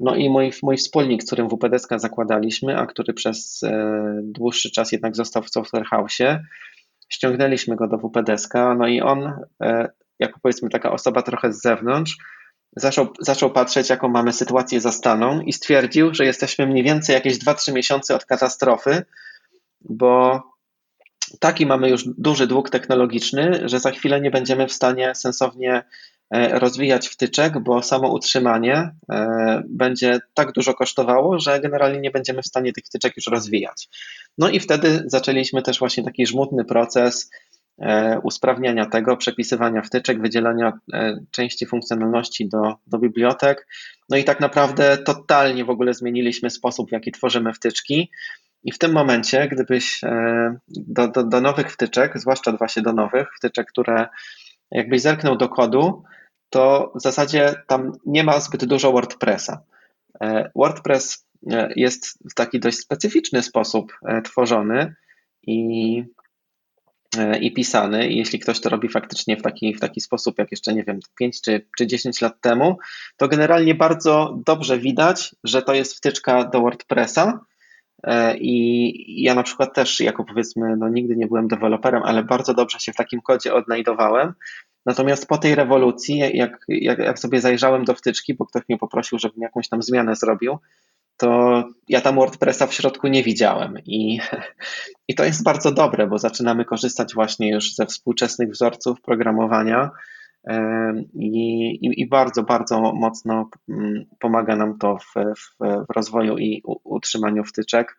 [0.00, 4.92] No i mój, mój wspólnik, z którym WPDSK zakładaliśmy, a który przez e, dłuższy czas
[4.92, 6.18] jednak został w Software House,
[7.08, 9.88] ściągnęliśmy go do WPDSK, no i on, e,
[10.18, 12.16] jako powiedzmy taka osoba trochę z zewnątrz,
[12.76, 17.72] zaczął, zaczął patrzeć, jaką mamy sytuację zastaną i stwierdził, że jesteśmy mniej więcej jakieś 2-3
[17.72, 19.04] miesiące od katastrofy,
[19.80, 20.42] bo
[21.40, 25.82] taki mamy już duży dług technologiczny, że za chwilę nie będziemy w stanie sensownie
[26.30, 32.42] e, rozwijać wtyczek, bo samo utrzymanie e, będzie tak dużo kosztowało, że generalnie nie będziemy
[32.42, 33.88] w stanie tych wtyczek już rozwijać.
[34.38, 37.30] No i wtedy zaczęliśmy też właśnie taki żmudny proces
[38.22, 40.72] usprawniania tego, przepisywania wtyczek, wydzielania
[41.30, 43.66] części funkcjonalności do, do bibliotek.
[44.08, 48.10] No i tak naprawdę totalnie w ogóle zmieniliśmy sposób, w jaki tworzymy wtyczki.
[48.66, 53.28] I w tym momencie, gdybyś e, do, do, do nowych wtyczek, zwłaszcza właśnie do nowych
[53.36, 54.06] wtyczek, które
[54.70, 56.02] jakbyś zerknął do kodu,
[56.50, 59.62] to w zasadzie tam nie ma zbyt dużo WordPressa.
[60.20, 64.94] E, WordPress e, jest w taki dość specyficzny sposób tworzony
[65.42, 66.02] i
[67.40, 68.08] i pisany.
[68.08, 70.98] I jeśli ktoś to robi faktycznie w taki, w taki sposób, jak jeszcze nie wiem,
[71.18, 72.78] 5 czy, czy 10 lat temu,
[73.16, 77.40] to generalnie bardzo dobrze widać, że to jest wtyczka do WordPressa.
[78.38, 82.80] I ja na przykład też, jako powiedzmy, no nigdy nie byłem deweloperem, ale bardzo dobrze
[82.80, 84.32] się w takim kodzie odnajdowałem.
[84.86, 89.18] Natomiast po tej rewolucji, jak, jak, jak sobie zajrzałem do wtyczki, bo ktoś mnie poprosił,
[89.18, 90.58] żebym jakąś tam zmianę zrobił,
[91.16, 93.74] to ja tam WordPressa w środku nie widziałem.
[93.86, 94.20] I,
[95.08, 99.90] I to jest bardzo dobre, bo zaczynamy korzystać właśnie już ze współczesnych wzorców programowania.
[101.14, 105.56] I, i, i bardzo, bardzo mocno mm, pomaga nam to w, w,
[105.88, 107.96] w rozwoju i utrzymaniu wtyczek,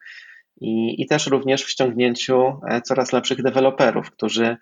[0.61, 4.57] i, i też również w ściągnięciu e, coraz lepszych deweloperów, którzy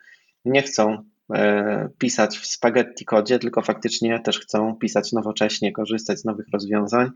[0.46, 1.04] nie chcą
[1.34, 7.10] e, pisać w spaghetti kodzie, tylko faktycznie też chcą pisać nowocześnie, korzystać z nowych rozwiązań.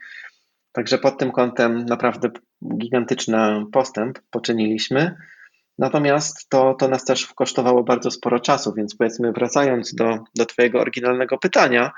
[0.71, 2.29] Także pod tym kątem naprawdę
[2.77, 5.15] gigantyczny postęp poczyniliśmy.
[5.77, 10.79] Natomiast to, to nas też kosztowało bardzo sporo czasu, więc powiedzmy, wracając do, do Twojego
[10.79, 11.91] oryginalnego pytania,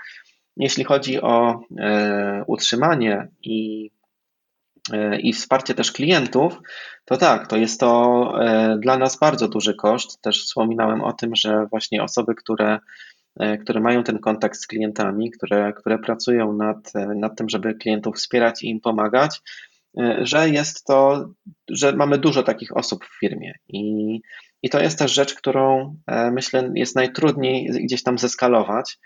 [0.57, 3.91] jeśli chodzi o e, utrzymanie i,
[4.93, 6.57] e, i wsparcie też klientów,
[7.05, 10.21] to tak, to jest to e, dla nas bardzo duży koszt.
[10.21, 12.79] Też wspominałem o tym, że właśnie osoby, które
[13.39, 18.15] które mają ten kontakt z klientami, które, które pracują nad, e, nad tym, żeby klientów
[18.15, 19.41] wspierać i im pomagać,
[19.99, 21.29] e, że jest to,
[21.69, 23.53] że mamy dużo takich osób w firmie.
[23.67, 24.21] I,
[24.63, 25.95] i to jest też rzecz, którą
[26.31, 28.99] myślę jest najtrudniej gdzieś tam zeskalować.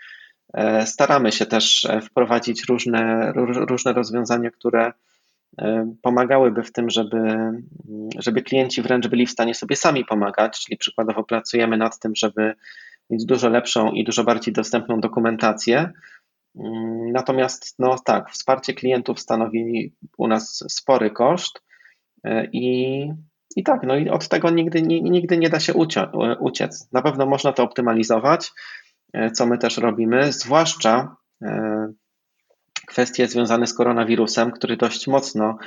[0.84, 3.32] Staramy się też wprowadzić różne,
[3.68, 4.92] różne rozwiązania, które
[6.02, 7.18] pomagałyby w tym, żeby,
[8.18, 12.54] żeby klienci wręcz byli w stanie sobie sami pomagać, czyli przykładowo pracujemy nad tym, żeby
[13.10, 15.92] mieć dużo lepszą i dużo bardziej dostępną dokumentację.
[16.56, 21.62] Mm, natomiast, no tak, wsparcie klientów stanowi u nas spory koszt
[22.24, 23.08] e, i,
[23.56, 25.74] i tak, no i od tego nigdy, nigdy nie da się
[26.40, 26.92] uciec.
[26.92, 28.52] Na pewno można to optymalizować,
[29.12, 31.92] e, co my też robimy, zwłaszcza e,
[32.96, 35.58] kwestie związane z koronawirusem, który dość mocno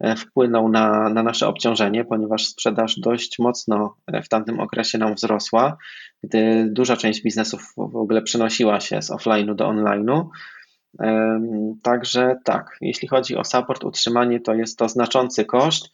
[0.00, 5.14] e, wpłynął na, na nasze obciążenie, ponieważ sprzedaż dość mocno e, w tamtym okresie nam
[5.14, 5.76] wzrosła,
[6.22, 10.24] gdy duża część biznesów w ogóle przenosiła się z offline'u do online'u.
[11.82, 15.90] Także tak, jeśli chodzi o support, utrzymanie, to jest to znaczący koszt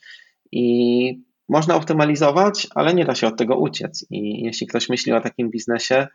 [0.52, 4.06] i można optymalizować, ale nie da się od tego uciec.
[4.10, 6.06] I jeśli ktoś myśli o takim biznesie,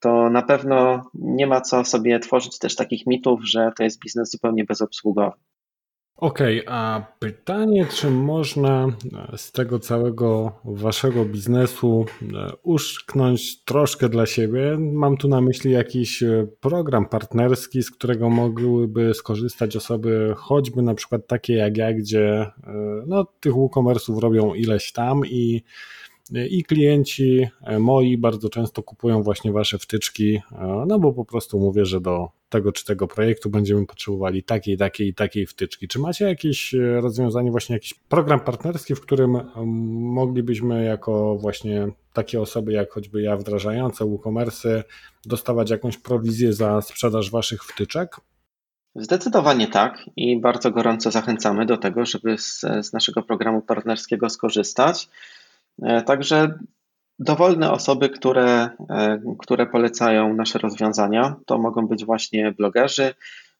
[0.00, 4.30] to na pewno nie ma co sobie tworzyć też takich mitów, że to jest biznes
[4.30, 5.36] zupełnie bezobsługowy.
[6.16, 8.86] Okej, okay, a pytanie, czy można
[9.36, 14.76] z tego całego waszego biznesu e, uszknąć troszkę dla siebie?
[14.78, 20.94] Mam tu na myśli jakiś e, program partnerski, z którego mogłyby skorzystać osoby, choćby na
[20.94, 22.52] przykład takie jak ja, gdzie e,
[23.06, 25.62] no, tych WooCommerce'ów robią ileś tam i
[26.32, 31.58] i klienci e, moi bardzo często kupują właśnie wasze wtyczki, e, no bo po prostu
[31.58, 35.88] mówię, że do tego czy tego projektu będziemy potrzebowali takiej, takiej i takiej wtyczki.
[35.88, 39.40] Czy macie jakieś e, rozwiązanie, właśnie jakiś program partnerski, w którym
[40.14, 44.84] moglibyśmy jako właśnie takie osoby jak choćby ja wdrażające WooCommerce
[45.26, 48.16] dostawać jakąś prowizję za sprzedaż waszych wtyczek?
[48.94, 55.08] Zdecydowanie tak i bardzo gorąco zachęcamy do tego, żeby z, z naszego programu partnerskiego skorzystać.
[55.82, 56.58] E, także
[57.18, 63.14] dowolne osoby, które, e, które polecają nasze rozwiązania, to mogą być właśnie blogerzy,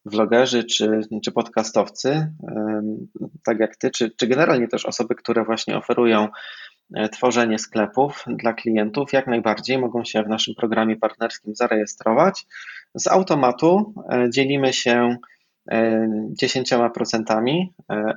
[0.05, 2.83] vlogerzy czy, czy podcastowcy, e,
[3.45, 6.29] tak jak ty, czy, czy generalnie też osoby, które właśnie oferują
[7.13, 12.47] tworzenie sklepów dla klientów, jak najbardziej mogą się w naszym programie partnerskim zarejestrować.
[12.95, 13.95] Z automatu
[14.31, 15.17] dzielimy się
[16.43, 17.67] 10%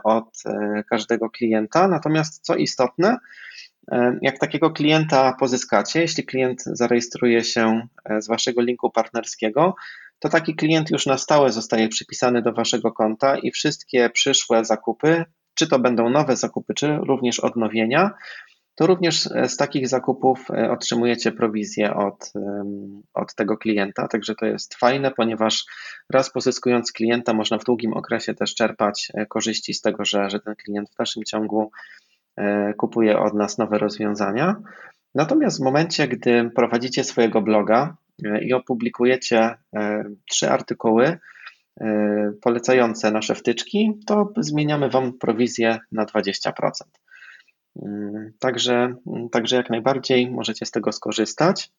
[0.03, 0.43] od
[0.89, 3.17] każdego klienta, natomiast co istotne,
[4.21, 9.75] jak takiego klienta pozyskacie, jeśli klient zarejestruje się e, z waszego linku partnerskiego,
[10.19, 15.25] to taki klient już na stałe zostaje przypisany do waszego konta i wszystkie przyszłe zakupy,
[15.53, 18.11] czy to będą nowe zakupy, czy również odnowienia,
[18.75, 22.33] to również e, z takich zakupów e, otrzymujecie prowizję od,
[23.13, 24.07] od tego klienta.
[24.07, 25.65] Także to jest fajne, ponieważ
[26.09, 30.55] raz pozyskując klienta, można w długim okresie też czerpać korzyści z tego, że, że ten
[30.55, 32.08] klient w dalszym ciągu E,
[32.77, 34.55] kupuje od nas nowe rozwiązania.
[35.15, 41.17] Natomiast w momencie, gdy prowadzicie swojego bloga e, i opublikujecie e, trzy artykuły
[42.41, 46.51] polecające nasze wtyczki, to zmieniamy Wam prowizję na 20%.
[47.85, 48.95] Mm, także,
[49.31, 51.71] także jak najbardziej możecie z tego skorzystać.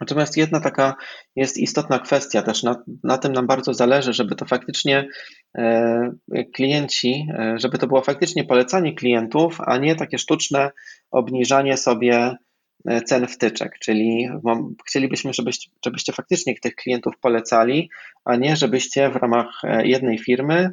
[0.00, 0.94] Natomiast jedna taka
[1.36, 5.08] jest istotna kwestia też, na, na tym nam bardzo zależy, żeby to faktycznie
[5.58, 6.10] e,
[6.54, 10.70] klienci, e, żeby to było faktycznie polecanie klientów, a nie takie sztuczne
[11.10, 12.36] obniżanie sobie
[13.04, 14.28] cen wtyczek, czyli
[14.86, 17.90] chcielibyśmy, żebyście, żebyście faktycznie tych klientów polecali,
[18.24, 20.70] a nie żebyście w ramach jednej firmy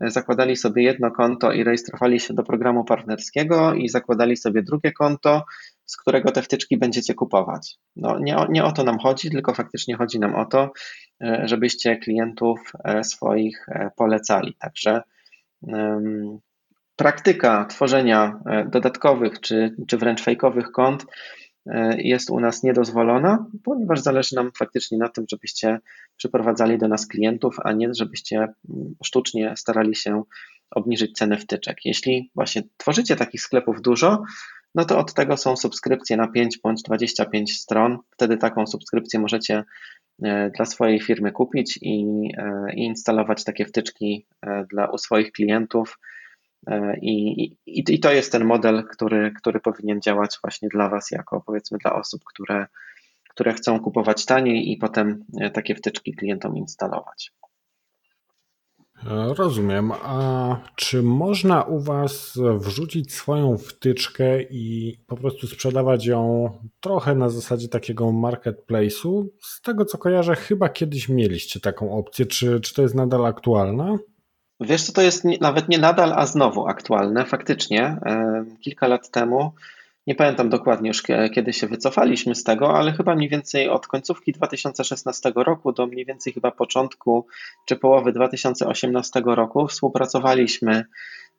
[0.00, 5.44] zakładali sobie jedno konto i rejestrowali się do programu partnerskiego i zakładali sobie drugie konto,
[5.88, 7.78] z którego te wtyczki będziecie kupować.
[7.96, 10.72] No, nie, nie o to nam chodzi, tylko faktycznie chodzi nam o to,
[11.22, 14.54] e, żebyście klientów e, swoich e, polecali.
[14.54, 15.02] Także
[15.60, 16.38] um,
[16.96, 18.40] praktyka tworzenia
[18.70, 21.06] dodatkowych czy, czy wręcz fejkowych kont
[21.98, 25.78] jest u nas niedozwolona, ponieważ zależy nam faktycznie na tym, żebyście
[26.16, 28.48] przyprowadzali do nas klientów, a nie żebyście
[29.04, 30.22] sztucznie starali się
[30.70, 31.76] obniżyć cenę wtyczek.
[31.84, 34.22] Jeśli właśnie tworzycie takich sklepów dużo,
[34.78, 37.98] no to od tego są subskrypcje na 5 bądź 25 stron.
[38.10, 39.64] Wtedy taką subskrypcję możecie
[40.22, 42.04] e, dla swojej firmy kupić i,
[42.38, 45.98] e, i instalować takie wtyczki e, dla u swoich klientów.
[47.02, 51.42] I, i, I to jest ten model, który, który powinien działać właśnie dla Was, jako
[51.46, 52.66] powiedzmy dla osób, które,
[53.30, 57.32] które chcą kupować taniej i potem takie wtyczki klientom instalować.
[59.36, 59.92] Rozumiem.
[60.02, 66.50] A czy można u Was wrzucić swoją wtyczkę i po prostu sprzedawać ją
[66.80, 69.26] trochę na zasadzie takiego marketplace'u?
[69.40, 72.26] Z tego co kojarzę, chyba kiedyś mieliście taką opcję.
[72.26, 73.98] Czy, czy to jest nadal aktualne?
[74.60, 77.24] Wiesz, co to jest nawet nie nadal, a znowu aktualne.
[77.24, 77.96] Faktycznie,
[78.60, 79.52] kilka lat temu
[80.08, 81.02] nie pamiętam dokładnie już
[81.34, 86.04] kiedy się wycofaliśmy z tego, ale chyba mniej więcej od końcówki 2016 roku do mniej
[86.04, 87.26] więcej chyba początku
[87.64, 90.84] czy połowy 2018 roku współpracowaliśmy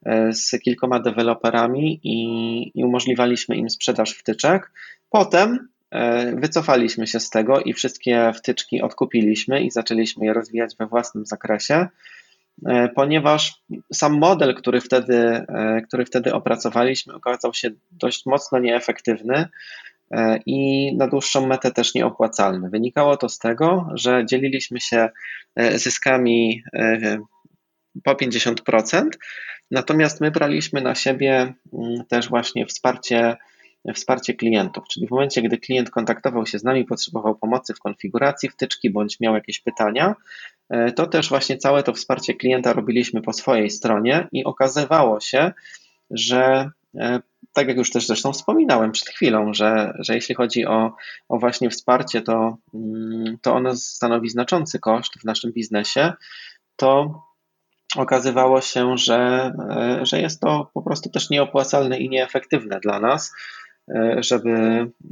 [0.05, 4.71] e, z kilkoma deweloperami i, i umożliwialiśmy im sprzedaż wtyczek.
[5.09, 10.87] Potem e, wycofaliśmy się z tego i wszystkie wtyczki odkupiliśmy i zaczęliśmy je rozwijać we
[10.87, 11.87] własnym zakresie.
[12.65, 13.61] E, ponieważ
[13.93, 19.47] sam model, który wtedy, e, który wtedy opracowaliśmy, okazał się dość mocno nieefektywny
[20.11, 22.69] e, i na dłuższą metę też nieopłacalny.
[22.69, 25.09] Wynikało to z tego, że dzieliliśmy się
[25.75, 26.63] zyskami
[28.03, 29.09] po 50%,
[29.71, 33.37] natomiast my braliśmy na siebie mm, też właśnie wsparcie
[33.93, 38.49] wsparcie klientów, czyli w momencie, gdy klient kontaktował się z nami, potrzebował pomocy w konfiguracji
[38.49, 40.15] wtyczki bądź miał jakieś pytania,
[40.69, 45.51] e, to też właśnie całe to wsparcie klienta robiliśmy po swojej stronie i okazywało się,
[46.11, 47.19] że e,
[47.53, 50.95] tak jak już też zresztą wspominałem przed chwilą, że, że jeśli chodzi o,
[51.29, 56.13] o właśnie wsparcie, to, mm, to ono stanowi znaczący koszt w naszym biznesie,
[56.75, 57.21] to
[57.95, 63.31] okazywało się, że, e, że jest to po prostu też nieopłacalne i nieefektywne dla nas.
[63.95, 64.49] E, żeby,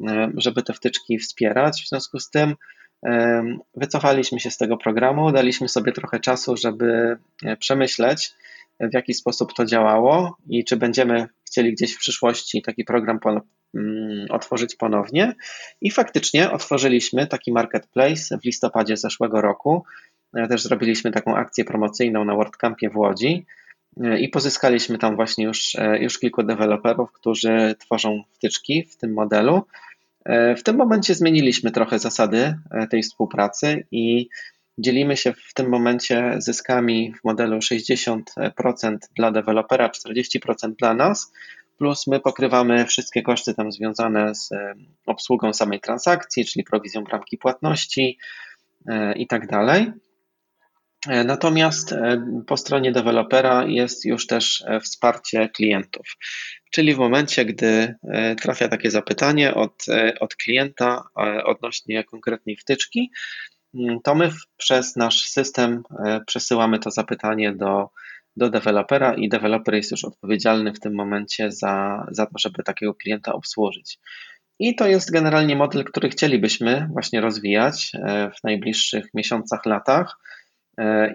[0.08, 1.84] e, żeby te wtyczki wspierać.
[1.84, 2.56] W związku z tym
[3.06, 3.44] e,
[3.76, 7.18] wycofaliśmy się z tego programu, daliśmy sobie trochę czasu, żeby
[7.60, 8.32] przemyśleć,
[8.80, 13.20] w jaki sposób to działało i czy będziemy chcieli gdzieś w przyszłości taki program
[13.76, 15.36] mm, otworzyć ponownie.
[15.82, 19.84] I faktycznie otworzyliśmy taki marketplace w listopadzie zeszłego roku.
[20.50, 23.46] Też zrobiliśmy taką akcję promocyjną na WordCampie w Łodzi
[24.20, 29.64] i pozyskaliśmy tam właśnie już, e, już kilku deweloperów, którzy tworzą wtyczki w tym modelu.
[30.26, 34.30] E, w tym momencie zmieniliśmy trochę zasady e, tej współpracy i
[34.78, 38.22] dzielimy się w tym momencie zyskami w modelu 60%
[39.16, 41.32] dla dewelopera, 40% dla nas,
[41.78, 44.50] plus my pokrywamy wszystkie koszty tam związane z
[45.06, 48.18] obsługą samej transakcji, czyli prowizją bramki płatności
[49.16, 49.92] i tak dalej.
[51.08, 56.06] E, natomiast e, po stronie dewelopera jest już też e, wsparcie klientów.
[56.72, 57.96] Czyli w momencie, gdy
[58.42, 59.86] trafia takie zapytanie od,
[60.20, 61.04] od klienta
[61.46, 63.12] odnośnie konkretnej wtyczki,
[63.76, 65.84] mm, to my przez nasz system
[66.28, 67.90] przesyłamy to zapytanie do,
[68.36, 72.94] do dewelopera i deweloper jest już odpowiedzialny w tym momencie za, za to, żeby takiego
[72.94, 74.00] klienta obsłużyć.
[74.60, 77.92] I to jest generalnie model, który chcielibyśmy właśnie rozwijać
[78.40, 80.18] w najbliższych miesiącach, latach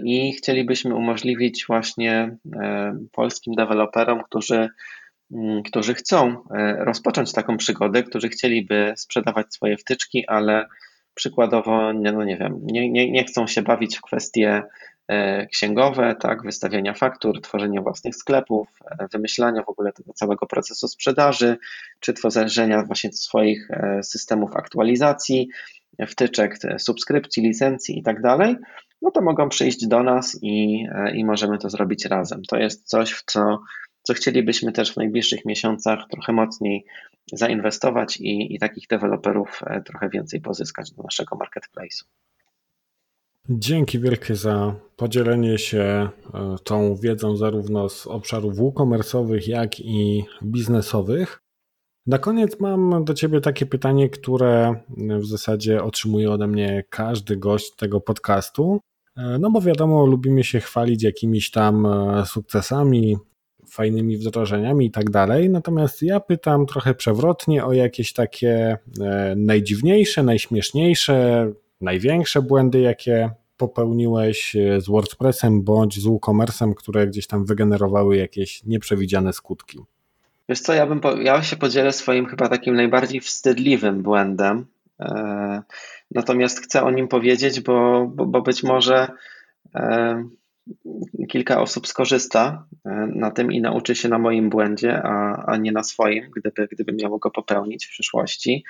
[0.04, 4.68] i chcielibyśmy umożliwić właśnie e, polskim deweloperom, którzy,
[5.32, 10.66] mm, którzy chcą e, rozpocząć taką przygodę, którzy chcieliby sprzedawać swoje wtyczki, ale
[11.14, 14.62] przykładowo, no nie wiem, nie, nie, nie chcą się bawić w kwestie
[15.52, 18.68] księgowe, tak, wystawiania faktur, tworzenia własnych sklepów,
[19.12, 21.56] wymyślania w ogóle tego całego procesu sprzedaży,
[22.00, 23.68] czy tworzenia właśnie swoich
[24.02, 25.48] systemów aktualizacji,
[26.06, 28.56] wtyczek, subskrypcji, licencji i tak dalej,
[29.02, 32.42] no to mogą przyjść do nas i, e, i możemy to zrobić razem.
[32.48, 33.60] To jest coś, w co,
[34.02, 36.84] co chcielibyśmy też w najbliższych miesiącach trochę mocniej
[37.32, 42.04] zainwestować i, i takich deweloperów e, trochę więcej pozyskać do naszego marketplace'u.
[43.48, 46.08] Dzięki wielkie za podzielenie się e,
[46.64, 51.42] tą wiedzą zarówno z obszarów WooCommerce'owych, jak i biznesowych.
[52.06, 57.76] Na koniec mam do Ciebie takie pytanie, które w zasadzie otrzymuje ode mnie każdy gość
[57.76, 58.80] tego podcastu.
[59.16, 63.16] No bo wiadomo, lubimy się chwalić jakimiś tam e, sukcesami,
[63.70, 65.50] fajnymi wdrożeniami i tak dalej.
[65.50, 71.46] Natomiast ja pytam trochę przewrotnie o jakieś takie e, najdziwniejsze, najśmieszniejsze,
[71.80, 78.64] największe błędy, jakie popełniłeś e, z WordPressem bądź z WooCommerce'em, które gdzieś tam wygenerowały jakieś
[78.64, 79.78] nieprzewidziane skutki.
[80.48, 84.66] Wiesz co, ja, bym po, ja się podzielę swoim chyba takim najbardziej wstydliwym błędem.
[85.00, 85.62] E,
[86.10, 89.08] natomiast chcę o nim powiedzieć, bo, bo, bo być może
[89.74, 90.24] e,
[91.28, 95.72] kilka osób skorzysta e, na tym i nauczy się na moim błędzie, a, a nie
[95.72, 98.64] na swoim, gdyby, gdyby miało go popełnić w przyszłości.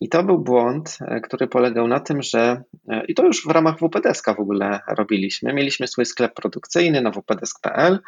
[0.00, 2.62] I to był błąd, który polegał na tym, że
[3.08, 5.52] i to już w ramach WPDesk w ogóle robiliśmy.
[5.52, 7.98] Mieliśmy swój sklep produkcyjny na wpdesk.pl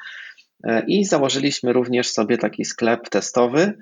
[0.87, 3.73] i założyliśmy również sobie taki sklep testowy,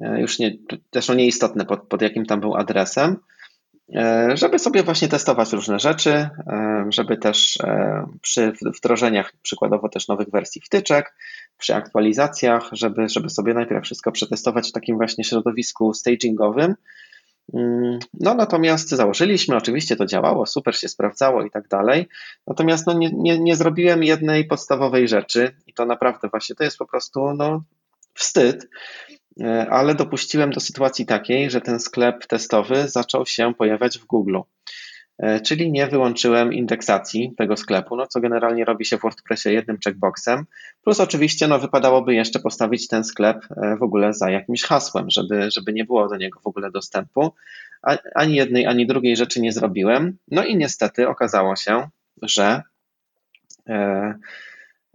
[0.00, 0.56] już nie,
[0.92, 3.16] zresztą nieistotne pod, pod jakim tam był adresem,
[3.94, 10.08] E, żeby sobie właśnie testować różne rzeczy, e, żeby też e, przy wdrożeniach przykładowo też
[10.08, 11.14] nowych wersji wtyczek,
[11.58, 16.74] przy aktualizacjach, żeby, żeby sobie najpierw wszystko przetestować w takim właśnie środowisku stagingowym.
[17.54, 22.08] Mm, no natomiast założyliśmy, oczywiście to działało, super się sprawdzało i tak dalej.
[22.46, 26.78] Natomiast no, nie, nie, nie zrobiłem jednej podstawowej rzeczy i to naprawdę właśnie to jest
[26.78, 27.62] po prostu no,
[28.14, 28.66] wstyd,
[29.40, 34.38] E, ale dopuściłem do sytuacji takiej, że ten sklep testowy zaczął się pojawiać w Google.
[35.18, 39.78] E, czyli nie wyłączyłem indeksacji tego sklepu, no co generalnie robi się w WordPressie jednym
[39.84, 40.44] checkboxem.
[40.84, 45.50] Plus oczywiście no, wypadałoby jeszcze postawić ten sklep e, w ogóle za jakimś hasłem, żeby,
[45.50, 47.32] żeby nie było do niego w ogóle dostępu.
[48.14, 50.18] Ani jednej, ani drugiej rzeczy nie zrobiłem.
[50.30, 51.88] No i niestety okazało się,
[52.22, 52.62] że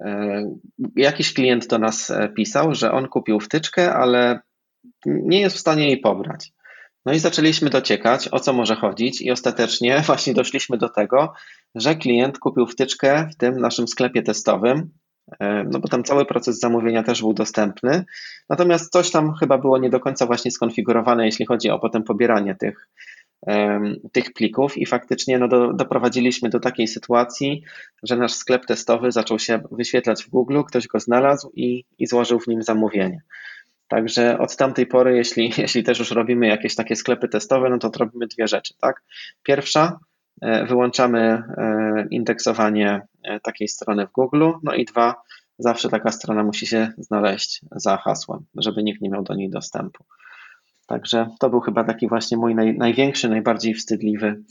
[0.02, 0.56] E,
[0.96, 4.40] jakiś klient do nas e, pisał, że on kupił wtyczkę, ale
[5.06, 6.54] nie jest w stanie jej pobrać.
[7.06, 11.34] No i zaczęliśmy dociekać, o co może chodzić, i ostatecznie właśnie doszliśmy do tego,
[11.76, 14.90] że klient kupił wtyczkę w tym naszym sklepie testowym,
[15.40, 18.06] e, no bo tam cały proces zamówienia też był dostępny.
[18.50, 22.56] Natomiast coś tam chyba było nie do końca właśnie skonfigurowane, jeśli chodzi o potem pobieranie
[22.56, 22.88] tych,
[24.12, 27.64] tych plików i faktycznie no, do, doprowadziliśmy do takiej sytuacji,
[28.04, 32.40] że nasz sklep testowy zaczął się wyświetlać w Google, ktoś go znalazł i, i złożył
[32.40, 33.22] w nim zamówienie.
[33.92, 37.92] Także od tamtej pory, jeśli, jeśli też już robimy jakieś takie sklepy testowe, no to
[38.00, 38.74] robimy dwie rzeczy.
[38.82, 39.04] Tak?
[39.44, 40.00] Pierwsza,
[40.42, 45.16] e, wyłączamy e, indeksowanie e, takiej strony w Google, no i dwa,
[45.58, 50.04] zawsze taka strona musi się znaleźć za hasłem, żeby nikt nie miał do niej dostępu.
[50.88, 54.44] Także to był chyba taki właśnie mój naj, największy, najbardziej wstydliwy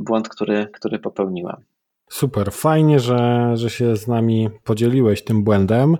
[0.00, 1.56] błąd, który, który popełniłem.
[2.10, 5.96] Super, fajnie, że, że się z nami podzieliłeś tym błędem.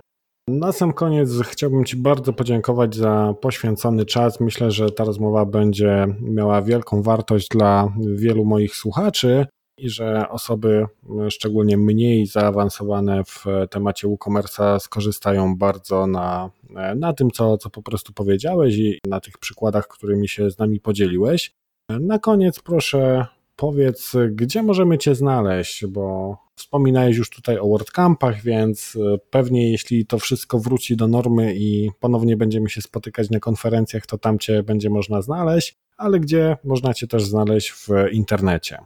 [0.47, 4.39] Na sam koniec chciałbym Ci bardzo podziękować za poświęcony czas.
[4.39, 9.45] Myślę, że ta rozmowa będzie miała wielką wartość dla wielu moich słuchaczy
[9.77, 10.85] i że osoby
[11.29, 16.51] szczególnie mniej zaawansowane w temacie e-commerce skorzystają bardzo na,
[16.95, 20.79] na tym, co, co po prostu powiedziałeś i na tych przykładach, którymi się z nami
[20.79, 21.51] podzieliłeś.
[21.89, 28.97] Na koniec proszę powiedz, gdzie możemy Cię znaleźć, bo wspominałeś już tutaj o WordCampach, więc
[29.29, 34.17] pewnie jeśli to wszystko wróci do normy i ponownie będziemy się spotykać na konferencjach, to
[34.17, 38.77] tam Cię będzie można znaleźć, ale gdzie można Cię też znaleźć w internecie.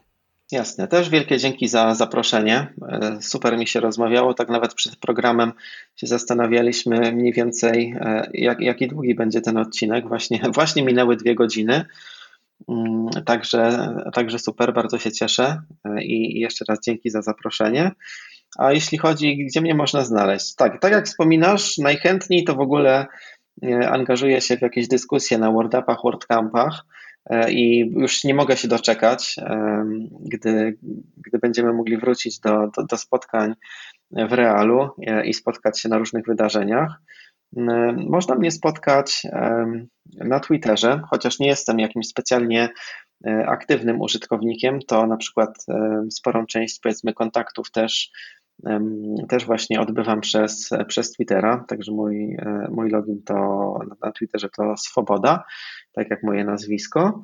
[0.52, 2.74] Jasne, też wielkie dzięki za zaproszenie.
[2.90, 5.52] E, super mi się rozmawiało, tak nawet przed programem
[5.96, 10.08] się zastanawialiśmy mniej więcej, e, jak, jaki długi będzie ten odcinek.
[10.08, 11.86] Właśnie, właśnie minęły dwie godziny.
[12.70, 17.92] Mm, także, także super, bardzo się cieszę e, i jeszcze raz dzięki za zaproszenie.
[18.58, 20.56] A jeśli chodzi, gdzie mnie można znaleźć?
[20.56, 23.06] Tak, tak jak wspominasz, najchętniej to w ogóle
[23.90, 26.86] angażuję się w jakieś dyskusje na WordUpach, WordCampach.
[27.30, 29.36] E, i już nie mogę się doczekać,
[30.20, 30.78] gdy,
[31.18, 33.54] gdy będziemy mogli wrócić do, do, do spotkań
[34.12, 37.02] w realu e, i spotkać się na różnych wydarzeniach.
[37.96, 39.22] Można mnie spotkać
[40.06, 42.70] na Twitterze, chociaż nie jestem jakimś specjalnie
[43.28, 45.66] e, aktywnym użytkownikiem, to na przykład
[46.12, 48.12] sporą część powiedzmy kontaktów też,
[49.30, 52.38] też właśnie odbywam przez, przez Twittera, także mój,
[52.70, 55.44] mój login to na Twitterze to Swoboda
[55.98, 57.24] tak jak moje nazwisko.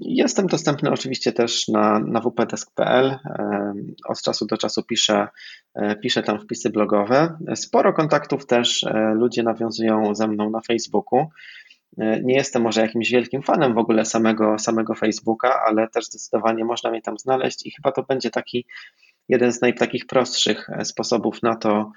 [0.00, 3.18] Jestem dostępny oczywiście też na, na wpdesk.pl.
[4.08, 5.28] Od czasu do czasu piszę,
[5.74, 7.38] e, piszę tam wpisy blogowe.
[7.54, 11.26] Sporo kontaktów też e, ludzie nawiązują ze mną na Facebooku.
[11.98, 16.64] E, nie jestem może jakimś wielkim fanem w ogóle samego, samego Facebooka, ale też zdecydowanie
[16.64, 18.66] można mnie tam znaleźć i chyba to będzie taki
[19.28, 21.92] jeden z najtakich prostszych sposobów na to,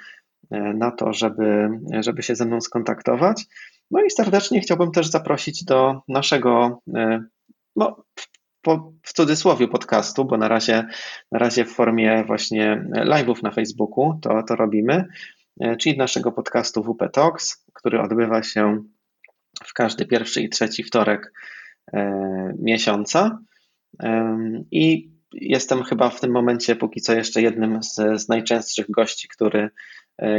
[0.52, 1.70] na to żeby,
[2.00, 3.46] żeby się ze mną skontaktować.
[3.92, 6.82] No i serdecznie chciałbym też zaprosić do naszego,
[7.78, 8.04] no,
[8.62, 10.88] po, w cudzysłowie podcastu, bo na razie,
[11.32, 15.06] na razie w formie właśnie live'ów na Facebooku to, to robimy,
[15.80, 18.84] czyli naszego podcastu WP Talks, który odbywa się
[19.66, 21.34] w każdy pierwszy i trzeci wtorek
[22.60, 23.40] miesiąca.
[24.72, 29.60] I jestem chyba w tym momencie póki co jeszcze jednym z, z najczęstszych gości, który,
[29.60, 29.70] e,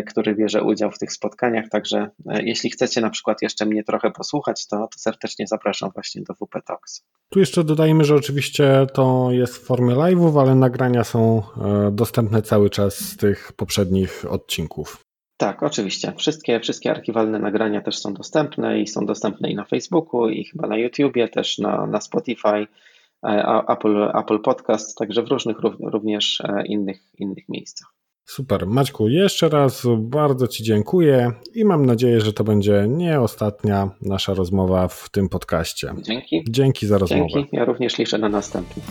[0.07, 1.69] który bierze udział w tych spotkaniach.
[1.69, 6.23] Także e, jeśli chcecie na przykład jeszcze mnie trochę posłuchać, to, to serdecznie zapraszam właśnie
[6.23, 7.05] do WP Talks.
[7.31, 12.43] Tu jeszcze dodajmy, że oczywiście to jest w formie live'ów, ale nagrania są e, dostępne
[12.43, 15.05] cały czas z tych poprzednich odcinków.
[15.37, 16.13] Tak, oczywiście.
[16.17, 20.69] Wszystkie, wszystkie archiwalne nagrania też są dostępne i są dostępne i na Facebooku, i chyba
[20.69, 22.67] na YouTubie, też na, na Spotify.
[23.27, 27.98] E, Apple, Apple Podcast, także w różnych również e, innych, innych miejscach.
[28.29, 28.67] Super.
[28.67, 34.35] Maćku, jeszcze raz bardzo Ci dziękuję i mam nadzieję, że to będzie nie ostatnia nasza
[34.35, 35.95] rozmowa w tym podcaście.
[36.03, 36.45] Dzięki.
[36.49, 37.27] Dzięki za rozmowę.
[37.35, 37.57] Dzięki.
[37.57, 38.83] Ja również liczę na następny.